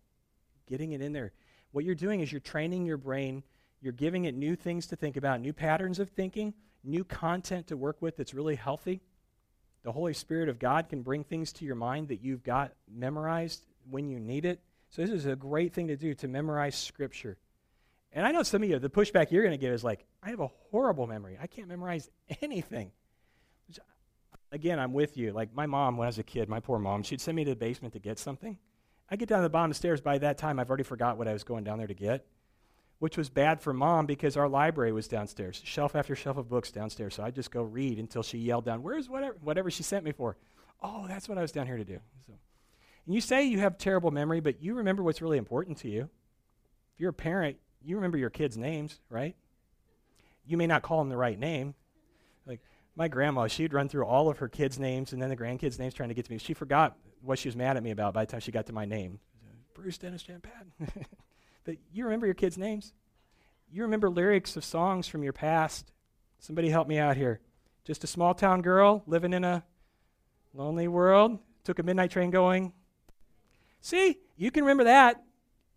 getting 0.66 0.92
it 0.92 1.01
in 1.01 1.12
there. 1.12 1.33
What 1.73 1.85
you're 1.85 1.94
doing 1.94 2.20
is 2.20 2.31
you're 2.31 2.40
training 2.40 2.87
your 2.87 2.96
brain, 2.96 3.42
you're 3.81 3.92
giving 3.92 4.25
it 4.27 4.35
new 4.35 4.55
things 4.55 4.87
to 4.88 4.96
think 4.96 5.16
about, 5.16 5.40
new 5.40 5.53
patterns 5.53 5.99
of 5.99 6.11
thinking, 6.11 6.55
new 6.85 7.05
content 7.05 7.69
to 7.69 7.77
work 7.77 8.01
with 8.01 8.16
that's 8.16 8.35
really 8.35 8.57
healthy. 8.57 9.01
The 9.83 9.93
Holy 9.93 10.12
Spirit 10.12 10.49
of 10.49 10.59
God 10.59 10.88
can 10.88 11.03
bring 11.03 11.25
things 11.25 11.53
to 11.55 11.64
your 11.64 11.75
mind 11.75 12.09
that 12.09 12.23
you've 12.23 12.43
got 12.43 12.73
memorized 12.90 13.64
when 13.90 14.09
you 14.09 14.21
need 14.21 14.45
it. 14.45 14.61
So, 14.90 15.03
this 15.03 15.11
is 15.11 15.27
a 15.27 15.37
great 15.37 15.73
thing 15.73 15.88
to 15.88 15.97
do 15.97 16.14
to 16.14 16.29
memorize 16.29 16.77
Scripture. 16.77 17.38
And 18.12 18.27
I 18.27 18.33
know 18.33 18.43
some 18.43 18.62
of 18.62 18.69
you, 18.69 18.79
the 18.79 18.90
pushback 18.90 19.31
you're 19.31 19.45
going 19.45 19.53
to 19.53 19.59
give 19.59 19.73
is 19.73 19.85
like, 19.85 20.05
I 20.23 20.31
have 20.31 20.40
a 20.40 20.49
horrible 20.71 21.07
memory. 21.07 21.38
I 21.40 21.47
can't 21.47 21.69
memorize 21.69 22.11
anything. 22.43 22.90
Which, 23.69 23.79
again, 24.51 24.79
I'm 24.79 24.93
with 24.93 25.16
you. 25.16 25.33
Like 25.33 25.55
my 25.55 25.66
mom, 25.66 25.97
when 25.97 26.07
I 26.07 26.09
was 26.09 26.19
a 26.19 26.25
kid, 26.25 26.49
my 26.49 26.61
poor 26.61 26.79
mom, 26.79 27.03
she'd 27.03 27.21
send 27.21 27.37
me 27.37 27.45
to 27.45 27.51
the 27.51 27.57
basement 27.57 27.95
to 27.95 28.01
get 28.01 28.19
something. 28.19 28.59
I 29.09 29.16
get 29.16 29.29
down 29.29 29.38
to 29.38 29.43
the 29.43 29.51
bottom 29.51 29.71
of 29.71 29.77
the 29.77 29.79
stairs. 29.79 30.01
By 30.01 30.19
that 30.19 30.38
time, 30.38 30.59
I've 30.59 30.69
already 30.69 30.85
forgot 30.85 31.19
what 31.19 31.29
I 31.29 31.33
was 31.33 31.45
going 31.45 31.64
down 31.64 31.79
there 31.79 31.87
to 31.87 31.95
get, 31.95 32.27
which 33.01 33.17
was 33.17 33.31
bad 33.31 33.61
for 33.61 33.73
mom 33.73 34.07
because 34.07 34.37
our 34.37 34.49
library 34.49 34.93
was 34.93 35.09
downstairs, 35.09 35.61
shelf 35.65 35.97
after 35.97 36.15
shelf 36.15 36.37
of 36.37 36.49
books 36.49 36.71
downstairs. 36.71 37.15
So 37.15 37.25
I'd 37.25 37.35
just 37.35 37.51
go 37.51 37.63
read 37.63 37.99
until 37.99 38.23
she 38.23 38.39
yelled 38.39 38.67
down, 38.67 38.83
"Where's 38.83 39.09
whatever 39.09 39.37
whatever 39.43 39.71
she 39.71 39.83
sent 39.83 40.05
me 40.05 40.13
for?" 40.13 40.37
Oh, 40.83 41.07
that's 41.09 41.29
what 41.29 41.39
I 41.39 41.43
was 41.43 41.51
down 41.51 41.67
here 41.67 41.79
to 41.79 41.85
do. 41.85 41.99
So, 42.27 42.35
and 43.07 43.15
you 43.15 43.21
say 43.21 43.45
you 43.45 43.59
have 43.59 43.79
terrible 43.79 44.11
memory, 44.11 44.41
but 44.41 44.63
you 44.63 44.75
remember 44.75 45.03
what's 45.03 45.23
really 45.23 45.39
important 45.39 45.79
to 45.79 45.89
you. 45.89 46.11
If 46.95 47.01
you're 47.01 47.11
a 47.11 47.15
parent, 47.15 47.57
you 47.83 47.97
remember 47.97 48.19
your 48.19 48.31
kids' 48.31 48.59
names, 48.59 49.01
right? 49.09 49.35
You 50.47 50.59
may 50.59 50.67
not 50.67 50.83
call 50.83 50.99
them 50.99 51.09
the 51.09 51.17
right 51.17 51.39
name. 51.39 51.75
Like 52.47 52.61
my 52.97 53.09
grandma, 53.09 53.47
she'd 53.47 53.73
run 53.73 53.89
through 53.89 54.05
all 54.05 54.29
of 54.29 54.39
her 54.39 54.49
kids' 54.49 54.79
names 54.79 55.15
and 55.15 55.23
then 55.23 55.31
the 55.31 55.37
grandkids' 55.37 55.79
names 55.79 55.95
trying 55.95 56.11
to 56.11 56.15
get 56.15 56.27
to 56.27 56.33
me. 56.33 56.39
She 56.39 56.53
forgot 56.53 56.99
what 57.23 57.39
she 57.39 57.49
was 57.49 57.57
mad 57.57 57.79
at 57.79 57.83
me 57.83 57.93
about 57.93 58.13
by 58.13 58.27
the 58.27 58.31
time 58.31 58.41
she 58.41 58.53
got 58.53 58.67
to 58.67 58.75
my 58.75 58.85
name. 58.85 59.21
Bruce 59.73 59.97
Dennis 59.97 60.23
Jan 60.23 60.43
Patton. 60.43 61.07
you 61.93 62.05
remember 62.05 62.27
your 62.27 62.35
kids' 62.35 62.59
names. 62.59 62.93
You 63.73 63.83
remember 63.83 64.11
lyrics 64.11 64.57
of 64.57 64.65
songs 64.65 65.07
from 65.07 65.23
your 65.23 65.33
past. 65.33 65.93
Somebody 66.39 66.71
help 66.71 66.89
me 66.89 66.99
out 66.99 67.17
here. 67.17 67.41
Just 67.85 68.05
a 68.05 68.07
small 68.07 68.35
town 68.35 68.63
girl 68.63 69.03
living 69.07 69.33
in 69.33 69.45
a 69.45 69.65
lonely 70.55 70.89
world. 70.89 71.39
Took 71.65 71.79
a 71.79 71.83
midnight 71.83 72.11
train 72.11 72.31
going. 72.31 72.73
See, 73.81 74.19
you 74.37 74.51
can 74.51 74.65
remember 74.65 74.85
that. 74.85 75.23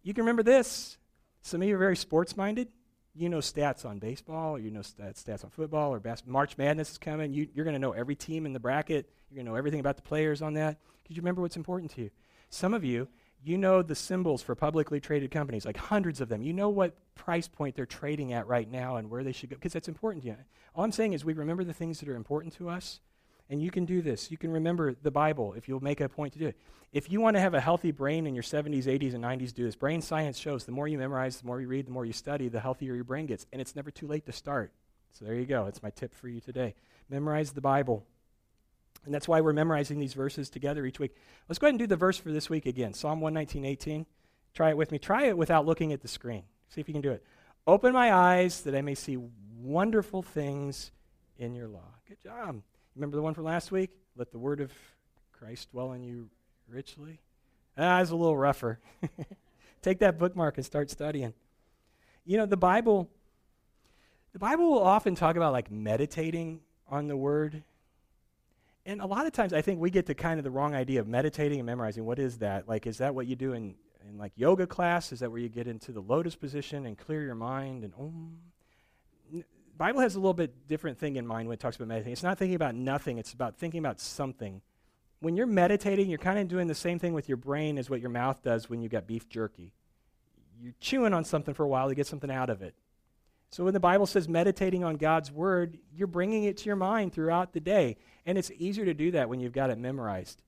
You 0.02 0.14
can 0.14 0.24
remember 0.24 0.44
this. 0.44 0.98
Some 1.42 1.62
of 1.62 1.68
you 1.68 1.76
are 1.76 1.80
very 1.80 1.96
sports 1.96 2.36
minded. 2.36 2.70
You 3.16 3.30
know 3.30 3.40
stats 3.40 3.86
on 3.86 4.00
baseball, 4.00 4.56
or 4.56 4.60
you 4.60 4.72
know 4.72 4.80
stats, 4.80 5.44
on 5.44 5.52
football, 5.52 5.94
or 5.94 6.00
bas- 6.00 6.24
March 6.26 6.58
Madness 6.58 6.92
is 6.92 6.98
coming. 6.98 7.32
You, 7.32 7.48
you're 7.54 7.64
going 7.64 7.76
to 7.76 7.80
know 7.80 7.92
every 7.92 8.16
team 8.16 8.48
in 8.48 8.54
the 8.54 8.60
bracket. 8.60 9.08
You're 9.30 9.36
going 9.36 9.46
to 9.46 9.52
know 9.52 9.56
everything 9.56 9.80
about 9.80 9.98
the 9.98 10.02
players 10.02 10.42
on 10.42 10.54
that 10.56 10.80
because 11.04 11.16
you 11.16 11.22
remember 11.22 11.42
what's 11.42 11.56
important 11.56 11.92
to 11.92 12.02
you. 12.02 12.10
Some 12.50 12.74
of 12.74 12.84
you, 12.84 13.08
you 13.44 13.58
know 13.58 13.82
the 13.82 13.96
symbols 13.96 14.42
for 14.42 14.56
publicly 14.56 15.00
traded 15.00 15.32
companies, 15.32 15.66
like 15.66 15.78
hundreds 15.78 16.22
of 16.22 16.30
them. 16.30 16.42
You 16.42 16.54
know 16.54 16.70
what 16.70 16.96
price 17.16 17.48
point 17.48 17.76
they're 17.76 17.86
trading 17.86 18.34
at 18.34 18.48
right 18.48 18.70
now 18.70 18.96
and 18.96 19.10
where 19.10 19.24
they 19.24 19.32
should 19.32 19.50
go 19.50 19.56
because 19.56 19.74
that's 19.74 19.88
important 19.88 20.24
to 20.24 20.30
you. 20.30 20.38
All 20.76 20.84
I'm 20.84 20.92
saying 20.92 21.14
is 21.14 21.26
we 21.26 21.34
remember 21.34 21.64
the 21.64 21.74
things 21.74 22.00
that 22.00 22.10
are 22.10 22.16
important 22.16 22.54
to 22.56 22.70
us 22.70 23.00
and 23.50 23.62
you 23.62 23.72
can 23.72 23.86
do 23.86 24.02
this. 24.02 24.32
You 24.32 24.38
can 24.38 24.52
remember 24.52 24.96
the 25.02 25.12
Bible 25.12 25.54
if 25.54 25.68
you'll 25.68 25.84
make 25.84 26.02
a 26.02 26.10
point 26.10 26.34
to 26.34 26.40
do 26.40 26.48
it. 26.48 26.58
If 26.92 27.12
you 27.12 27.22
want 27.22 27.36
to 27.36 27.40
have 27.40 27.54
a 27.54 27.60
healthy 27.60 27.92
brain 27.92 28.28
in 28.28 28.36
your 28.36 28.44
70s, 28.44 28.86
80s, 28.86 29.16
and 29.16 29.24
90s, 29.24 29.54
do 29.54 29.66
this. 29.66 29.76
Brain 29.76 30.02
science 30.02 30.38
shows 30.38 30.66
the 30.66 30.72
more 30.72 30.88
you 30.88 30.98
memorize, 30.98 31.38
the 31.38 31.48
more 31.48 31.60
you 31.60 31.68
read, 31.68 31.88
the 31.88 31.92
more 31.92 32.06
you 32.06 32.14
study, 32.14 32.50
the 32.50 32.60
healthier 32.60 32.96
your 32.96 33.04
brain 33.04 33.26
gets. 33.26 33.46
And 33.52 33.62
it's 33.62 33.76
never 33.76 33.92
too 33.92 34.08
late 34.08 34.26
to 34.28 34.32
start. 34.32 34.72
So 35.12 35.26
there 35.26 35.36
you 35.36 35.46
go. 35.46 35.66
That's 35.66 35.84
my 35.84 35.90
tip 35.90 36.14
for 36.14 36.28
you 36.28 36.40
today. 36.40 36.76
Memorize 37.10 37.52
the 37.52 37.62
Bible. 37.62 38.06
And 39.06 39.14
that's 39.14 39.28
why 39.28 39.42
we're 39.42 39.54
memorizing 39.54 40.00
these 40.00 40.14
verses 40.14 40.50
together 40.50 40.86
each 40.86 41.00
week. 41.00 41.16
Let's 41.50 41.60
go 41.60 41.68
ahead 41.68 41.74
and 41.74 41.80
do 41.80 41.88
the 41.88 41.98
verse 41.98 42.18
for 42.18 42.32
this 42.32 42.50
week 42.50 42.66
again 42.66 42.94
Psalm 42.94 43.20
119, 43.22 43.66
18. 43.66 44.06
Try 44.54 44.70
it 44.70 44.78
with 44.78 44.92
me. 44.92 45.00
Try 45.00 45.26
it 45.26 45.38
without 45.38 45.66
looking 45.66 45.92
at 45.94 46.02
the 46.02 46.08
screen. 46.08 46.44
See 46.70 46.80
if 46.80 46.88
you 46.88 46.94
can 46.94 47.02
do 47.02 47.12
it. 47.12 47.24
Open 47.66 47.94
my 47.94 48.14
eyes 48.14 48.62
that 48.62 48.76
I 48.76 48.82
may 48.82 48.96
see 48.96 49.18
wonderful 49.62 50.22
things 50.22 50.92
in 51.38 51.56
your 51.56 51.68
law. 51.68 51.96
Good 52.08 52.22
job. 52.22 52.62
Remember 52.96 53.16
the 53.16 53.24
one 53.24 53.34
from 53.34 53.46
last 53.46 53.72
week? 53.72 53.92
Let 54.16 54.32
the 54.32 54.38
word 54.38 54.60
of 54.60 54.72
Christ 55.32 55.72
dwell 55.72 55.94
in 55.94 56.04
you 56.04 56.30
richly. 56.68 57.20
Ah, 57.78 58.02
it's 58.02 58.12
a 58.12 58.16
little 58.16 58.38
rougher. 58.38 58.80
Take 59.82 60.00
that 60.00 60.18
bookmark 60.18 60.58
and 60.58 60.66
start 60.66 60.90
studying. 60.90 61.34
You 62.26 62.38
know, 62.38 62.46
the 62.46 62.58
Bible 62.58 63.10
the 64.34 64.40
Bible 64.40 64.72
will 64.72 64.84
often 64.84 65.14
talk 65.14 65.36
about 65.36 65.54
like 65.54 65.70
meditating 65.70 66.62
on 66.88 67.08
the 67.08 67.16
word. 67.16 67.64
And 68.86 69.02
a 69.02 69.06
lot 69.06 69.26
of 69.26 69.32
times 69.32 69.54
I 69.54 69.62
think 69.62 69.80
we 69.80 69.90
get 69.90 70.06
to 70.08 70.14
kind 70.14 70.40
of 70.40 70.44
the 70.44 70.52
wrong 70.52 70.76
idea 70.76 71.00
of 71.00 71.08
meditating 71.08 71.60
and 71.60 71.66
memorizing. 71.66 72.06
What 72.06 72.20
is 72.20 72.40
that? 72.40 72.68
Like 72.68 72.86
is 72.86 72.98
that 72.98 73.16
what 73.16 73.28
you 73.28 73.36
do 73.36 73.54
in 73.54 73.76
in 74.08 74.18
like 74.18 74.34
yoga 74.36 74.68
class? 74.68 75.12
Is 75.12 75.20
that 75.20 75.32
where 75.32 75.40
you 75.40 75.50
get 75.50 75.68
into 75.68 75.92
the 75.92 76.02
lotus 76.02 76.36
position 76.36 76.86
and 76.86 76.98
clear 76.98 77.24
your 77.24 77.36
mind 77.36 77.84
and 77.84 77.94
om? 77.98 78.38
Bible 79.76 80.02
has 80.02 80.16
a 80.16 80.20
little 80.20 80.34
bit 80.34 80.68
different 80.68 81.00
thing 81.00 81.16
in 81.16 81.26
mind 81.26 81.48
when 81.48 81.56
it 81.56 81.60
talks 81.60 81.76
about 81.76 81.88
meditating. 81.88 82.14
It's 82.14 82.24
not 82.24 82.38
thinking 82.38 82.56
about 82.56 82.76
nothing, 82.76 83.18
it's 83.18 83.34
about 83.34 83.58
thinking 83.58 83.80
about 83.80 84.00
something. 84.00 84.62
When 85.20 85.36
you're 85.36 85.48
meditating, 85.48 86.10
you're 86.10 86.20
kind 86.20 86.38
of 86.38 86.48
doing 86.48 86.68
the 86.68 86.76
same 86.76 87.00
thing 87.00 87.14
with 87.14 87.28
your 87.28 87.38
brain 87.38 87.78
as 87.78 87.90
what 87.90 88.02
your 88.02 88.10
mouth 88.10 88.44
does 88.44 88.70
when 88.70 88.82
you 88.82 88.90
got 88.90 89.08
beef 89.08 89.28
jerky. 89.30 89.72
You're 90.62 90.76
chewing 90.80 91.14
on 91.14 91.24
something 91.24 91.54
for 91.54 91.64
a 91.64 91.68
while 91.68 91.90
to 91.90 91.96
get 91.96 92.08
something 92.08 92.30
out 92.30 92.50
of 92.50 92.62
it. 92.62 92.76
So 93.54 93.64
when 93.64 93.76
the 93.76 93.80
Bible 93.80 94.08
says 94.08 94.28
meditating 94.28 94.84
on 94.84 94.96
God's 94.96 95.32
word, 95.32 95.78
you're 95.96 96.08
bringing 96.08 96.46
it 96.46 96.58
to 96.58 96.66
your 96.66 96.76
mind 96.76 97.14
throughout 97.14 97.54
the 97.54 97.60
day. 97.60 97.98
And 98.26 98.36
it's 98.36 98.50
easier 98.58 98.84
to 98.86 98.96
do 98.96 99.12
that 99.12 99.30
when 99.30 99.40
you've 99.40 99.54
got 99.54 99.70
it 99.70 99.78
memorized. 99.78 100.42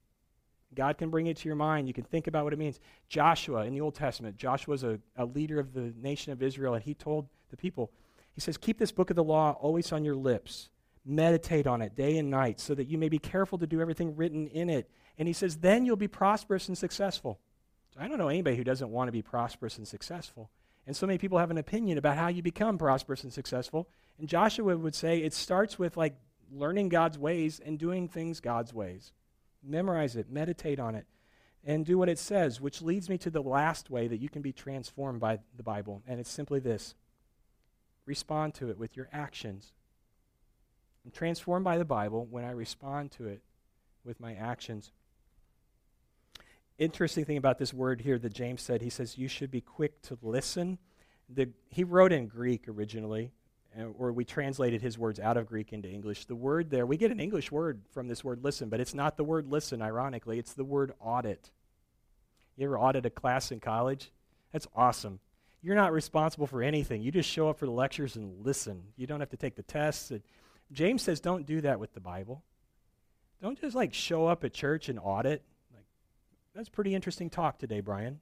God 0.74 0.98
can 0.98 1.12
bring 1.12 1.28
it 1.28 1.38
to 1.38 1.48
your 1.48 1.56
mind. 1.56 1.88
You 1.88 1.94
can 1.94 2.04
think 2.04 2.26
about 2.26 2.46
what 2.46 2.54
it 2.54 2.58
means. 2.58 2.80
Joshua 3.08 3.66
in 3.66 3.76
the 3.76 3.82
Old 3.82 3.94
Testament, 3.94 4.38
Joshua 4.38 4.72
was 4.72 4.84
a, 4.84 5.00
a 5.16 5.24
leader 5.24 5.60
of 5.60 5.72
the 5.72 5.94
nation 6.02 6.34
of 6.34 6.42
Israel, 6.42 6.74
and 6.74 6.84
he 6.84 6.96
told 6.96 7.28
the 7.52 7.58
people, 7.58 7.92
he 8.34 8.42
says, 8.42 8.58
Keep 8.58 8.80
this 8.80 8.92
book 8.92 9.12
of 9.12 9.16
the 9.16 9.24
law 9.24 9.56
always 9.60 9.92
on 9.92 10.04
your 10.04 10.16
lips. 10.16 10.70
Meditate 11.06 11.68
on 11.68 11.84
it 11.84 11.96
day 11.96 12.18
and 12.18 12.32
night 12.32 12.60
so 12.60 12.74
that 12.74 12.88
you 12.88 12.98
may 12.98 13.10
be 13.10 13.20
careful 13.20 13.60
to 13.60 13.68
do 13.68 13.82
everything 13.82 14.16
written 14.16 14.48
in 14.48 14.68
it. 14.68 14.90
And 15.20 15.28
he 15.28 15.34
says, 15.34 15.58
Then 15.58 15.86
you'll 15.86 15.96
be 15.96 16.08
prosperous 16.08 16.70
and 16.70 16.76
successful. 16.76 17.40
So 17.94 18.00
I 18.02 18.08
don't 18.08 18.18
know 18.18 18.30
anybody 18.30 18.58
who 18.58 18.64
doesn't 18.64 18.90
want 18.90 19.10
to 19.10 19.12
be 19.12 19.22
prosperous 19.22 19.78
and 19.78 19.88
successful. 19.88 20.50
And 20.88 20.96
so 20.96 21.08
many 21.08 21.18
people 21.18 21.40
have 21.40 21.52
an 21.52 21.58
opinion 21.58 21.98
about 21.98 22.18
how 22.18 22.28
you 22.28 22.44
become 22.44 22.78
prosperous 22.78 23.24
and 23.24 23.34
successful. 23.34 23.90
And 24.20 24.30
Joshua 24.30 24.78
would 24.78 24.96
say 24.96 25.20
it 25.20 25.34
starts 25.34 25.80
with 25.80 25.98
like 25.98 26.16
learning 26.52 26.90
God's 26.90 27.18
ways 27.18 27.60
and 27.64 27.80
doing 27.80 28.08
things 28.08 28.40
God's 28.40 28.74
ways. 28.74 29.12
Memorize 29.64 30.16
it, 30.16 30.30
meditate 30.30 30.80
on 30.80 30.94
it, 30.94 31.08
and 31.64 31.86
do 31.86 31.98
what 31.98 32.10
it 32.10 32.20
says, 32.20 32.62
which 32.62 32.84
leads 32.84 33.10
me 33.10 33.18
to 33.18 33.32
the 33.32 33.42
last 33.42 33.90
way 33.90 34.08
that 34.08 34.22
you 34.22 34.30
can 34.30 34.44
be 34.44 34.54
transformed 34.54 35.20
by 35.20 35.40
the 35.58 35.64
Bible. 35.64 36.04
And 36.08 36.20
it's 36.20 36.30
simply 36.30 36.60
this 36.60 36.94
respond 38.06 38.54
to 38.54 38.70
it 38.70 38.78
with 38.78 38.96
your 38.96 39.10
actions. 39.12 39.74
I'm 41.04 41.12
transformed 41.12 41.66
by 41.66 41.80
the 41.80 41.86
Bible 41.86 42.28
when 42.30 42.46
I 42.46 42.52
respond 42.52 43.12
to 43.14 43.28
it 43.28 43.42
with 44.04 44.20
my 44.20 44.36
actions. 44.36 44.92
Interesting 46.78 47.24
thing 47.24 47.38
about 47.38 47.58
this 47.58 47.74
word 47.74 48.02
here 48.02 48.20
that 48.20 48.34
James 48.34 48.62
said, 48.62 48.82
he 48.82 48.90
says, 48.90 49.18
You 49.18 49.28
should 49.28 49.50
be 49.50 49.62
quick 49.62 50.02
to 50.04 50.18
listen. 50.22 50.78
The, 51.30 51.50
he 51.70 51.84
wrote 51.84 52.12
in 52.12 52.28
Greek 52.28 52.68
originally, 52.68 53.32
uh, 53.80 53.86
or 53.86 54.12
we 54.12 54.26
translated 54.26 54.82
his 54.82 54.98
words 54.98 55.20
out 55.20 55.38
of 55.38 55.48
Greek 55.48 55.72
into 55.72 55.90
English. 55.90 56.26
The 56.26 56.36
word 56.36 56.70
there, 56.70 56.86
we 56.86 56.98
get 56.98 57.12
an 57.12 57.20
English 57.20 57.52
word 57.52 57.82
from 57.92 58.08
this 58.08 58.24
word 58.24 58.44
listen, 58.44 58.70
but 58.70 58.80
it's 58.80 58.94
not 58.94 59.16
the 59.16 59.24
word 59.24 59.48
listen, 59.48 59.82
ironically. 59.82 60.38
It's 60.38 60.54
the 60.54 60.66
word 60.66 60.94
audit. 61.00 61.50
You 62.58 62.66
ever 62.66 62.78
audit 62.78 63.06
a 63.06 63.10
class 63.10 63.52
in 63.52 63.60
college? 63.60 64.12
That's 64.52 64.68
awesome. 64.76 65.20
You're 65.62 65.76
not 65.76 65.94
responsible 65.94 66.46
for 66.46 66.62
anything. 66.62 67.02
You 67.02 67.12
just 67.12 67.30
show 67.30 67.50
up 67.50 67.58
for 67.58 67.66
the 67.66 67.72
lectures 67.72 68.18
and 68.18 68.46
listen. 68.46 68.84
You 68.98 69.08
don't 69.08 69.20
have 69.20 69.30
to 69.30 69.38
take 69.38 69.56
the 69.56 69.64
tests. 69.64 70.12
And 70.12 70.22
James 70.72 71.02
says 71.02 71.20
don't 71.20 71.46
do 71.46 71.62
that 71.62 71.80
with 71.80 71.94
the 71.94 72.00
Bible. 72.00 72.44
Don't 73.42 73.60
just 73.60 73.76
like 73.76 73.94
show 73.94 74.28
up 74.28 74.44
at 74.44 74.54
church 74.54 74.90
and 74.90 75.00
audit. 75.02 75.42
That's 76.56 76.70
pretty 76.70 76.96
interesting 76.96 77.30
talk 77.30 77.60
today, 77.60 77.82
Brian. 77.82 78.22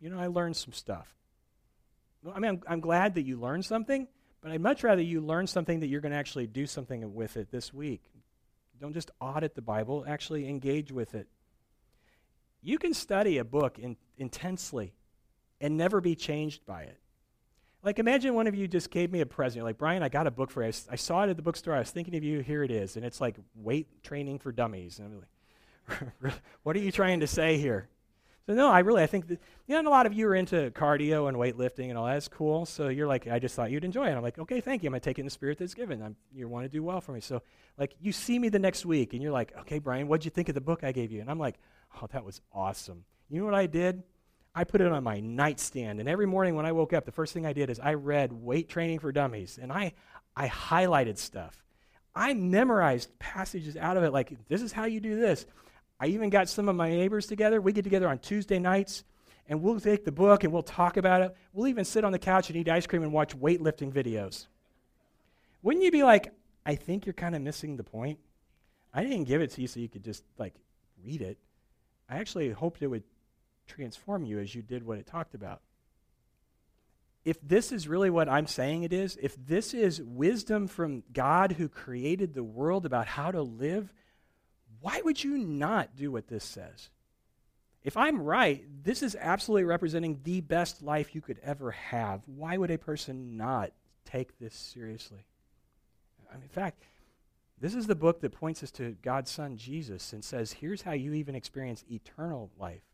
You 0.00 0.08
know, 0.08 0.18
I 0.18 0.28
learned 0.28 0.56
some 0.56 0.72
stuff. 0.72 1.14
I 2.34 2.38
mean, 2.38 2.52
I'm, 2.52 2.60
I'm 2.66 2.80
glad 2.80 3.14
that 3.14 3.22
you 3.22 3.38
learned 3.38 3.66
something, 3.66 4.08
but 4.40 4.50
I'd 4.50 4.60
much 4.60 4.82
rather 4.82 5.02
you 5.02 5.20
learn 5.20 5.46
something 5.46 5.80
that 5.80 5.88
you're 5.88 6.00
going 6.00 6.12
to 6.12 6.18
actually 6.18 6.46
do 6.46 6.66
something 6.66 7.14
with 7.14 7.36
it 7.36 7.50
this 7.50 7.74
week. 7.74 8.02
Don't 8.80 8.94
just 8.94 9.10
audit 9.20 9.54
the 9.54 9.62
Bible, 9.62 10.04
actually 10.08 10.48
engage 10.48 10.90
with 10.90 11.14
it. 11.14 11.28
You 12.62 12.78
can 12.78 12.94
study 12.94 13.36
a 13.36 13.44
book 13.44 13.78
in, 13.78 13.96
intensely 14.16 14.94
and 15.60 15.76
never 15.76 16.00
be 16.00 16.14
changed 16.14 16.64
by 16.64 16.82
it. 16.82 16.98
Like, 17.82 17.98
imagine 17.98 18.32
one 18.34 18.46
of 18.46 18.54
you 18.54 18.66
just 18.66 18.90
gave 18.90 19.12
me 19.12 19.20
a 19.20 19.26
present. 19.26 19.56
You're 19.56 19.64
like, 19.64 19.76
Brian, 19.76 20.02
I 20.02 20.08
got 20.08 20.26
a 20.26 20.30
book 20.30 20.50
for 20.50 20.62
you. 20.62 20.68
I, 20.68 20.92
I, 20.92 20.96
saw 20.96 21.22
it 21.24 21.28
at 21.28 21.36
the 21.36 21.42
bookstore. 21.42 21.74
I 21.74 21.80
was 21.80 21.90
thinking 21.90 22.16
of 22.16 22.24
you. 22.24 22.40
Here 22.40 22.62
it 22.62 22.70
is. 22.70 22.96
And 22.96 23.04
it's 23.04 23.20
like 23.20 23.36
weight 23.54 24.02
training 24.02 24.38
for 24.38 24.52
dummies. 24.52 24.98
And 24.98 25.08
I'm 25.08 25.18
like, 25.18 25.28
what 26.62 26.76
are 26.76 26.80
you 26.80 26.92
trying 26.92 27.20
to 27.20 27.26
say 27.26 27.58
here? 27.58 27.88
So 28.46 28.52
no, 28.52 28.68
I 28.68 28.80
really 28.80 29.02
I 29.02 29.06
think 29.06 29.28
that 29.28 29.40
you 29.66 29.82
know 29.82 29.88
a 29.88 29.90
lot 29.90 30.04
of 30.04 30.12
you 30.12 30.28
are 30.28 30.34
into 30.34 30.70
cardio 30.72 31.28
and 31.28 31.36
weightlifting 31.36 31.88
and 31.88 31.96
all 31.96 32.04
that's 32.06 32.28
cool. 32.28 32.66
So 32.66 32.88
you're 32.88 33.06
like, 33.06 33.26
I 33.26 33.38
just 33.38 33.54
thought 33.54 33.70
you'd 33.70 33.84
enjoy 33.84 34.06
it. 34.06 34.12
I'm 34.12 34.22
like, 34.22 34.38
okay, 34.38 34.60
thank 34.60 34.82
you. 34.82 34.88
I'm 34.88 34.92
gonna 34.92 35.00
take 35.00 35.18
it 35.18 35.22
in 35.22 35.26
the 35.26 35.30
spirit 35.30 35.58
that's 35.58 35.72
given. 35.72 36.02
I'm, 36.02 36.16
you 36.34 36.46
want 36.46 36.64
to 36.64 36.68
do 36.68 36.82
well 36.82 37.00
for 37.00 37.12
me. 37.12 37.20
So 37.20 37.42
like 37.78 37.94
you 38.00 38.12
see 38.12 38.38
me 38.38 38.50
the 38.50 38.58
next 38.58 38.84
week 38.84 39.14
and 39.14 39.22
you're 39.22 39.32
like, 39.32 39.54
okay, 39.60 39.78
Brian, 39.78 40.08
what'd 40.08 40.24
you 40.24 40.30
think 40.30 40.50
of 40.50 40.54
the 40.54 40.60
book 40.60 40.84
I 40.84 40.92
gave 40.92 41.10
you? 41.10 41.22
And 41.22 41.30
I'm 41.30 41.38
like, 41.38 41.56
oh, 42.00 42.06
that 42.12 42.24
was 42.24 42.42
awesome. 42.52 43.04
You 43.30 43.40
know 43.40 43.46
what 43.46 43.54
I 43.54 43.66
did? 43.66 44.02
I 44.54 44.64
put 44.64 44.80
it 44.80 44.92
on 44.92 45.02
my 45.02 45.18
nightstand, 45.18 45.98
and 45.98 46.08
every 46.08 46.26
morning 46.26 46.54
when 46.54 46.64
I 46.64 46.70
woke 46.70 46.92
up, 46.92 47.04
the 47.04 47.10
first 47.10 47.32
thing 47.34 47.44
I 47.44 47.52
did 47.52 47.70
is 47.70 47.80
I 47.80 47.94
read 47.94 48.32
Weight 48.32 48.68
Training 48.68 49.00
for 49.00 49.10
Dummies, 49.10 49.58
and 49.60 49.72
I 49.72 49.94
I 50.36 50.48
highlighted 50.48 51.18
stuff. 51.18 51.64
I 52.14 52.34
memorized 52.34 53.18
passages 53.18 53.76
out 53.76 53.96
of 53.96 54.04
it, 54.04 54.12
like 54.12 54.32
this 54.48 54.62
is 54.62 54.70
how 54.70 54.84
you 54.84 55.00
do 55.00 55.18
this. 55.18 55.46
I 56.00 56.06
even 56.08 56.30
got 56.30 56.48
some 56.48 56.68
of 56.68 56.76
my 56.76 56.90
neighbors 56.90 57.26
together. 57.26 57.60
We 57.60 57.72
get 57.72 57.84
together 57.84 58.08
on 58.08 58.18
Tuesday 58.18 58.58
nights 58.58 59.04
and 59.48 59.62
we'll 59.62 59.80
take 59.80 60.04
the 60.04 60.12
book 60.12 60.44
and 60.44 60.52
we'll 60.52 60.62
talk 60.62 60.96
about 60.96 61.22
it. 61.22 61.36
We'll 61.52 61.68
even 61.68 61.84
sit 61.84 62.04
on 62.04 62.12
the 62.12 62.18
couch 62.18 62.48
and 62.48 62.56
eat 62.56 62.68
ice 62.68 62.86
cream 62.86 63.02
and 63.02 63.12
watch 63.12 63.38
weightlifting 63.38 63.92
videos. 63.92 64.46
Wouldn't 65.62 65.84
you 65.84 65.90
be 65.90 66.02
like, 66.02 66.32
I 66.66 66.74
think 66.74 67.06
you're 67.06 67.12
kind 67.12 67.34
of 67.34 67.42
missing 67.42 67.76
the 67.76 67.84
point? 67.84 68.18
I 68.92 69.02
didn't 69.02 69.24
give 69.24 69.40
it 69.40 69.50
to 69.52 69.60
you 69.60 69.66
so 69.66 69.80
you 69.80 69.88
could 69.88 70.04
just 70.04 70.24
like 70.38 70.54
read 71.04 71.22
it. 71.22 71.38
I 72.08 72.16
actually 72.18 72.50
hoped 72.50 72.82
it 72.82 72.86
would 72.86 73.04
transform 73.66 74.24
you 74.24 74.38
as 74.38 74.54
you 74.54 74.62
did 74.62 74.86
what 74.86 74.98
it 74.98 75.06
talked 75.06 75.34
about. 75.34 75.60
If 77.24 77.40
this 77.40 77.72
is 77.72 77.88
really 77.88 78.10
what 78.10 78.28
I'm 78.28 78.46
saying 78.46 78.82
it 78.82 78.92
is, 78.92 79.18
if 79.22 79.34
this 79.46 79.72
is 79.72 80.02
wisdom 80.02 80.66
from 80.66 81.02
God 81.12 81.52
who 81.52 81.68
created 81.68 82.34
the 82.34 82.44
world 82.44 82.84
about 82.84 83.06
how 83.06 83.30
to 83.30 83.40
live, 83.40 83.92
why 84.84 85.00
would 85.02 85.24
you 85.24 85.38
not 85.38 85.96
do 85.96 86.12
what 86.12 86.28
this 86.28 86.44
says? 86.44 86.90
If 87.82 87.96
I'm 87.96 88.20
right, 88.20 88.66
this 88.82 89.02
is 89.02 89.16
absolutely 89.18 89.64
representing 89.64 90.20
the 90.24 90.42
best 90.42 90.82
life 90.82 91.14
you 91.14 91.22
could 91.22 91.40
ever 91.42 91.70
have. 91.70 92.20
Why 92.26 92.58
would 92.58 92.70
a 92.70 92.76
person 92.76 93.38
not 93.38 93.72
take 94.04 94.38
this 94.38 94.54
seriously? 94.54 95.24
I 96.30 96.34
mean, 96.34 96.42
in 96.42 96.48
fact, 96.50 96.82
this 97.58 97.74
is 97.74 97.86
the 97.86 97.94
book 97.94 98.20
that 98.20 98.32
points 98.32 98.62
us 98.62 98.70
to 98.72 98.94
God's 99.00 99.30
Son, 99.30 99.56
Jesus, 99.56 100.12
and 100.12 100.22
says, 100.22 100.52
here's 100.52 100.82
how 100.82 100.92
you 100.92 101.14
even 101.14 101.34
experience 101.34 101.82
eternal 101.90 102.50
life. 102.60 102.84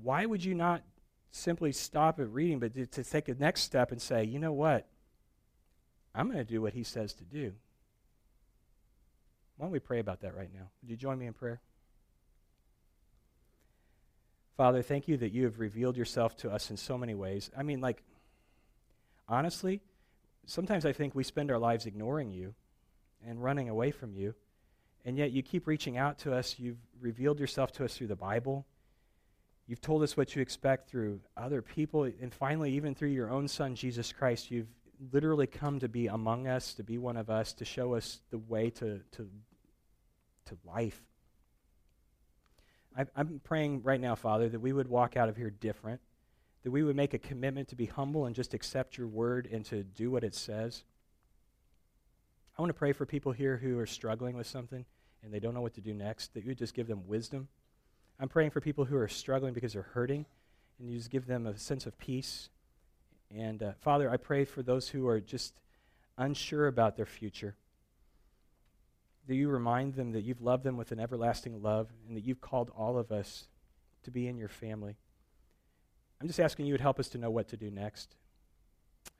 Why 0.00 0.24
would 0.24 0.44
you 0.44 0.54
not 0.54 0.82
simply 1.32 1.72
stop 1.72 2.20
at 2.20 2.30
reading, 2.30 2.60
but 2.60 2.92
to, 2.92 3.02
take 3.02 3.28
a 3.28 3.34
next 3.34 3.62
step 3.62 3.90
and 3.90 4.00
say, 4.00 4.22
you 4.22 4.38
know 4.38 4.52
what? 4.52 4.86
I'm 6.14 6.26
going 6.26 6.38
to 6.38 6.44
do 6.44 6.62
what 6.62 6.74
he 6.74 6.84
says 6.84 7.12
to 7.14 7.24
do. 7.24 7.54
Why 9.60 9.66
don't 9.66 9.72
we 9.72 9.78
pray 9.78 9.98
about 9.98 10.22
that 10.22 10.34
right 10.34 10.48
now? 10.54 10.70
Would 10.80 10.90
you 10.90 10.96
join 10.96 11.18
me 11.18 11.26
in 11.26 11.34
prayer? 11.34 11.60
Father, 14.56 14.80
thank 14.80 15.06
you 15.06 15.18
that 15.18 15.32
you 15.32 15.44
have 15.44 15.60
revealed 15.60 15.98
yourself 15.98 16.34
to 16.38 16.50
us 16.50 16.70
in 16.70 16.78
so 16.78 16.96
many 16.96 17.14
ways. 17.14 17.50
I 17.54 17.62
mean, 17.62 17.82
like, 17.82 18.02
honestly, 19.28 19.82
sometimes 20.46 20.86
I 20.86 20.94
think 20.94 21.14
we 21.14 21.24
spend 21.24 21.50
our 21.50 21.58
lives 21.58 21.84
ignoring 21.84 22.30
you 22.32 22.54
and 23.26 23.44
running 23.44 23.68
away 23.68 23.90
from 23.90 24.14
you, 24.14 24.34
and 25.04 25.18
yet 25.18 25.30
you 25.30 25.42
keep 25.42 25.66
reaching 25.66 25.98
out 25.98 26.16
to 26.20 26.32
us. 26.32 26.58
You've 26.58 26.80
revealed 26.98 27.38
yourself 27.38 27.70
to 27.72 27.84
us 27.84 27.94
through 27.94 28.06
the 28.06 28.16
Bible. 28.16 28.64
You've 29.66 29.82
told 29.82 30.02
us 30.02 30.16
what 30.16 30.34
you 30.34 30.40
expect 30.40 30.88
through 30.88 31.20
other 31.36 31.60
people, 31.60 32.04
and 32.04 32.32
finally, 32.32 32.72
even 32.72 32.94
through 32.94 33.10
your 33.10 33.28
own 33.28 33.46
Son, 33.46 33.74
Jesus 33.74 34.10
Christ, 34.10 34.50
you've 34.50 34.72
literally 35.12 35.46
come 35.46 35.78
to 35.80 35.88
be 35.88 36.06
among 36.06 36.46
us, 36.46 36.72
to 36.74 36.82
be 36.82 36.96
one 36.96 37.18
of 37.18 37.28
us, 37.28 37.52
to 37.52 37.66
show 37.66 37.92
us 37.92 38.22
the 38.30 38.38
way 38.38 38.70
to, 38.70 39.00
to 39.12 39.28
to 40.46 40.56
life. 40.64 41.02
I, 42.96 43.06
I'm 43.16 43.40
praying 43.44 43.82
right 43.82 44.00
now, 44.00 44.14
Father, 44.14 44.48
that 44.48 44.60
we 44.60 44.72
would 44.72 44.88
walk 44.88 45.16
out 45.16 45.28
of 45.28 45.36
here 45.36 45.50
different, 45.50 46.00
that 46.64 46.70
we 46.70 46.82
would 46.82 46.96
make 46.96 47.14
a 47.14 47.18
commitment 47.18 47.68
to 47.68 47.76
be 47.76 47.86
humble 47.86 48.26
and 48.26 48.34
just 48.34 48.54
accept 48.54 48.98
your 48.98 49.06
word 49.06 49.48
and 49.50 49.64
to 49.66 49.82
do 49.82 50.10
what 50.10 50.24
it 50.24 50.34
says. 50.34 50.84
I 52.58 52.62
want 52.62 52.70
to 52.70 52.78
pray 52.78 52.92
for 52.92 53.06
people 53.06 53.32
here 53.32 53.56
who 53.56 53.78
are 53.78 53.86
struggling 53.86 54.36
with 54.36 54.46
something 54.46 54.84
and 55.22 55.32
they 55.32 55.40
don't 55.40 55.54
know 55.54 55.60
what 55.60 55.74
to 55.74 55.80
do 55.80 55.94
next, 55.94 56.34
that 56.34 56.44
you 56.44 56.54
just 56.54 56.74
give 56.74 56.86
them 56.86 57.06
wisdom. 57.06 57.48
I'm 58.18 58.28
praying 58.28 58.50
for 58.50 58.60
people 58.60 58.84
who 58.84 58.96
are 58.96 59.08
struggling 59.08 59.54
because 59.54 59.72
they're 59.72 59.82
hurting, 59.82 60.26
and 60.78 60.90
you 60.90 60.96
just 60.96 61.10
give 61.10 61.26
them 61.26 61.46
a 61.46 61.56
sense 61.58 61.86
of 61.86 61.98
peace. 61.98 62.48
And 63.34 63.62
uh, 63.62 63.72
Father, 63.80 64.10
I 64.10 64.16
pray 64.16 64.44
for 64.44 64.62
those 64.62 64.88
who 64.88 65.06
are 65.08 65.20
just 65.20 65.54
unsure 66.18 66.66
about 66.66 66.96
their 66.96 67.06
future 67.06 67.54
that 69.26 69.34
you 69.34 69.48
remind 69.48 69.94
them 69.94 70.12
that 70.12 70.22
you've 70.22 70.42
loved 70.42 70.64
them 70.64 70.76
with 70.76 70.92
an 70.92 71.00
everlasting 71.00 71.62
love 71.62 71.88
and 72.08 72.16
that 72.16 72.24
you've 72.24 72.40
called 72.40 72.70
all 72.76 72.98
of 72.98 73.12
us 73.12 73.48
to 74.04 74.10
be 74.10 74.26
in 74.26 74.36
your 74.36 74.48
family. 74.48 74.96
I'm 76.20 76.26
just 76.26 76.40
asking 76.40 76.66
you 76.66 76.74
would 76.74 76.80
help 76.80 76.98
us 76.98 77.08
to 77.10 77.18
know 77.18 77.30
what 77.30 77.48
to 77.48 77.56
do 77.56 77.70
next. 77.70 78.16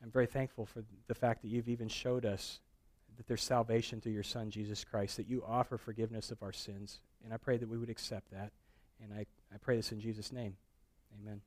I'm 0.02 0.10
very 0.10 0.26
thankful 0.26 0.66
for 0.66 0.82
the 1.06 1.14
fact 1.14 1.42
that 1.42 1.48
you've 1.48 1.68
even 1.68 1.88
showed 1.88 2.24
us 2.24 2.60
that 3.16 3.26
there's 3.26 3.42
salvation 3.42 4.00
through 4.00 4.12
your 4.12 4.22
Son, 4.22 4.50
Jesus 4.50 4.84
Christ, 4.84 5.16
that 5.18 5.28
you 5.28 5.44
offer 5.46 5.76
forgiveness 5.76 6.30
of 6.30 6.42
our 6.42 6.52
sins. 6.52 7.00
And 7.24 7.34
I 7.34 7.36
pray 7.36 7.58
that 7.58 7.68
we 7.68 7.76
would 7.76 7.90
accept 7.90 8.30
that. 8.30 8.52
And 9.02 9.12
I, 9.12 9.26
I 9.52 9.58
pray 9.60 9.76
this 9.76 9.92
in 9.92 10.00
Jesus' 10.00 10.32
name. 10.32 10.56
Amen. 11.20 11.40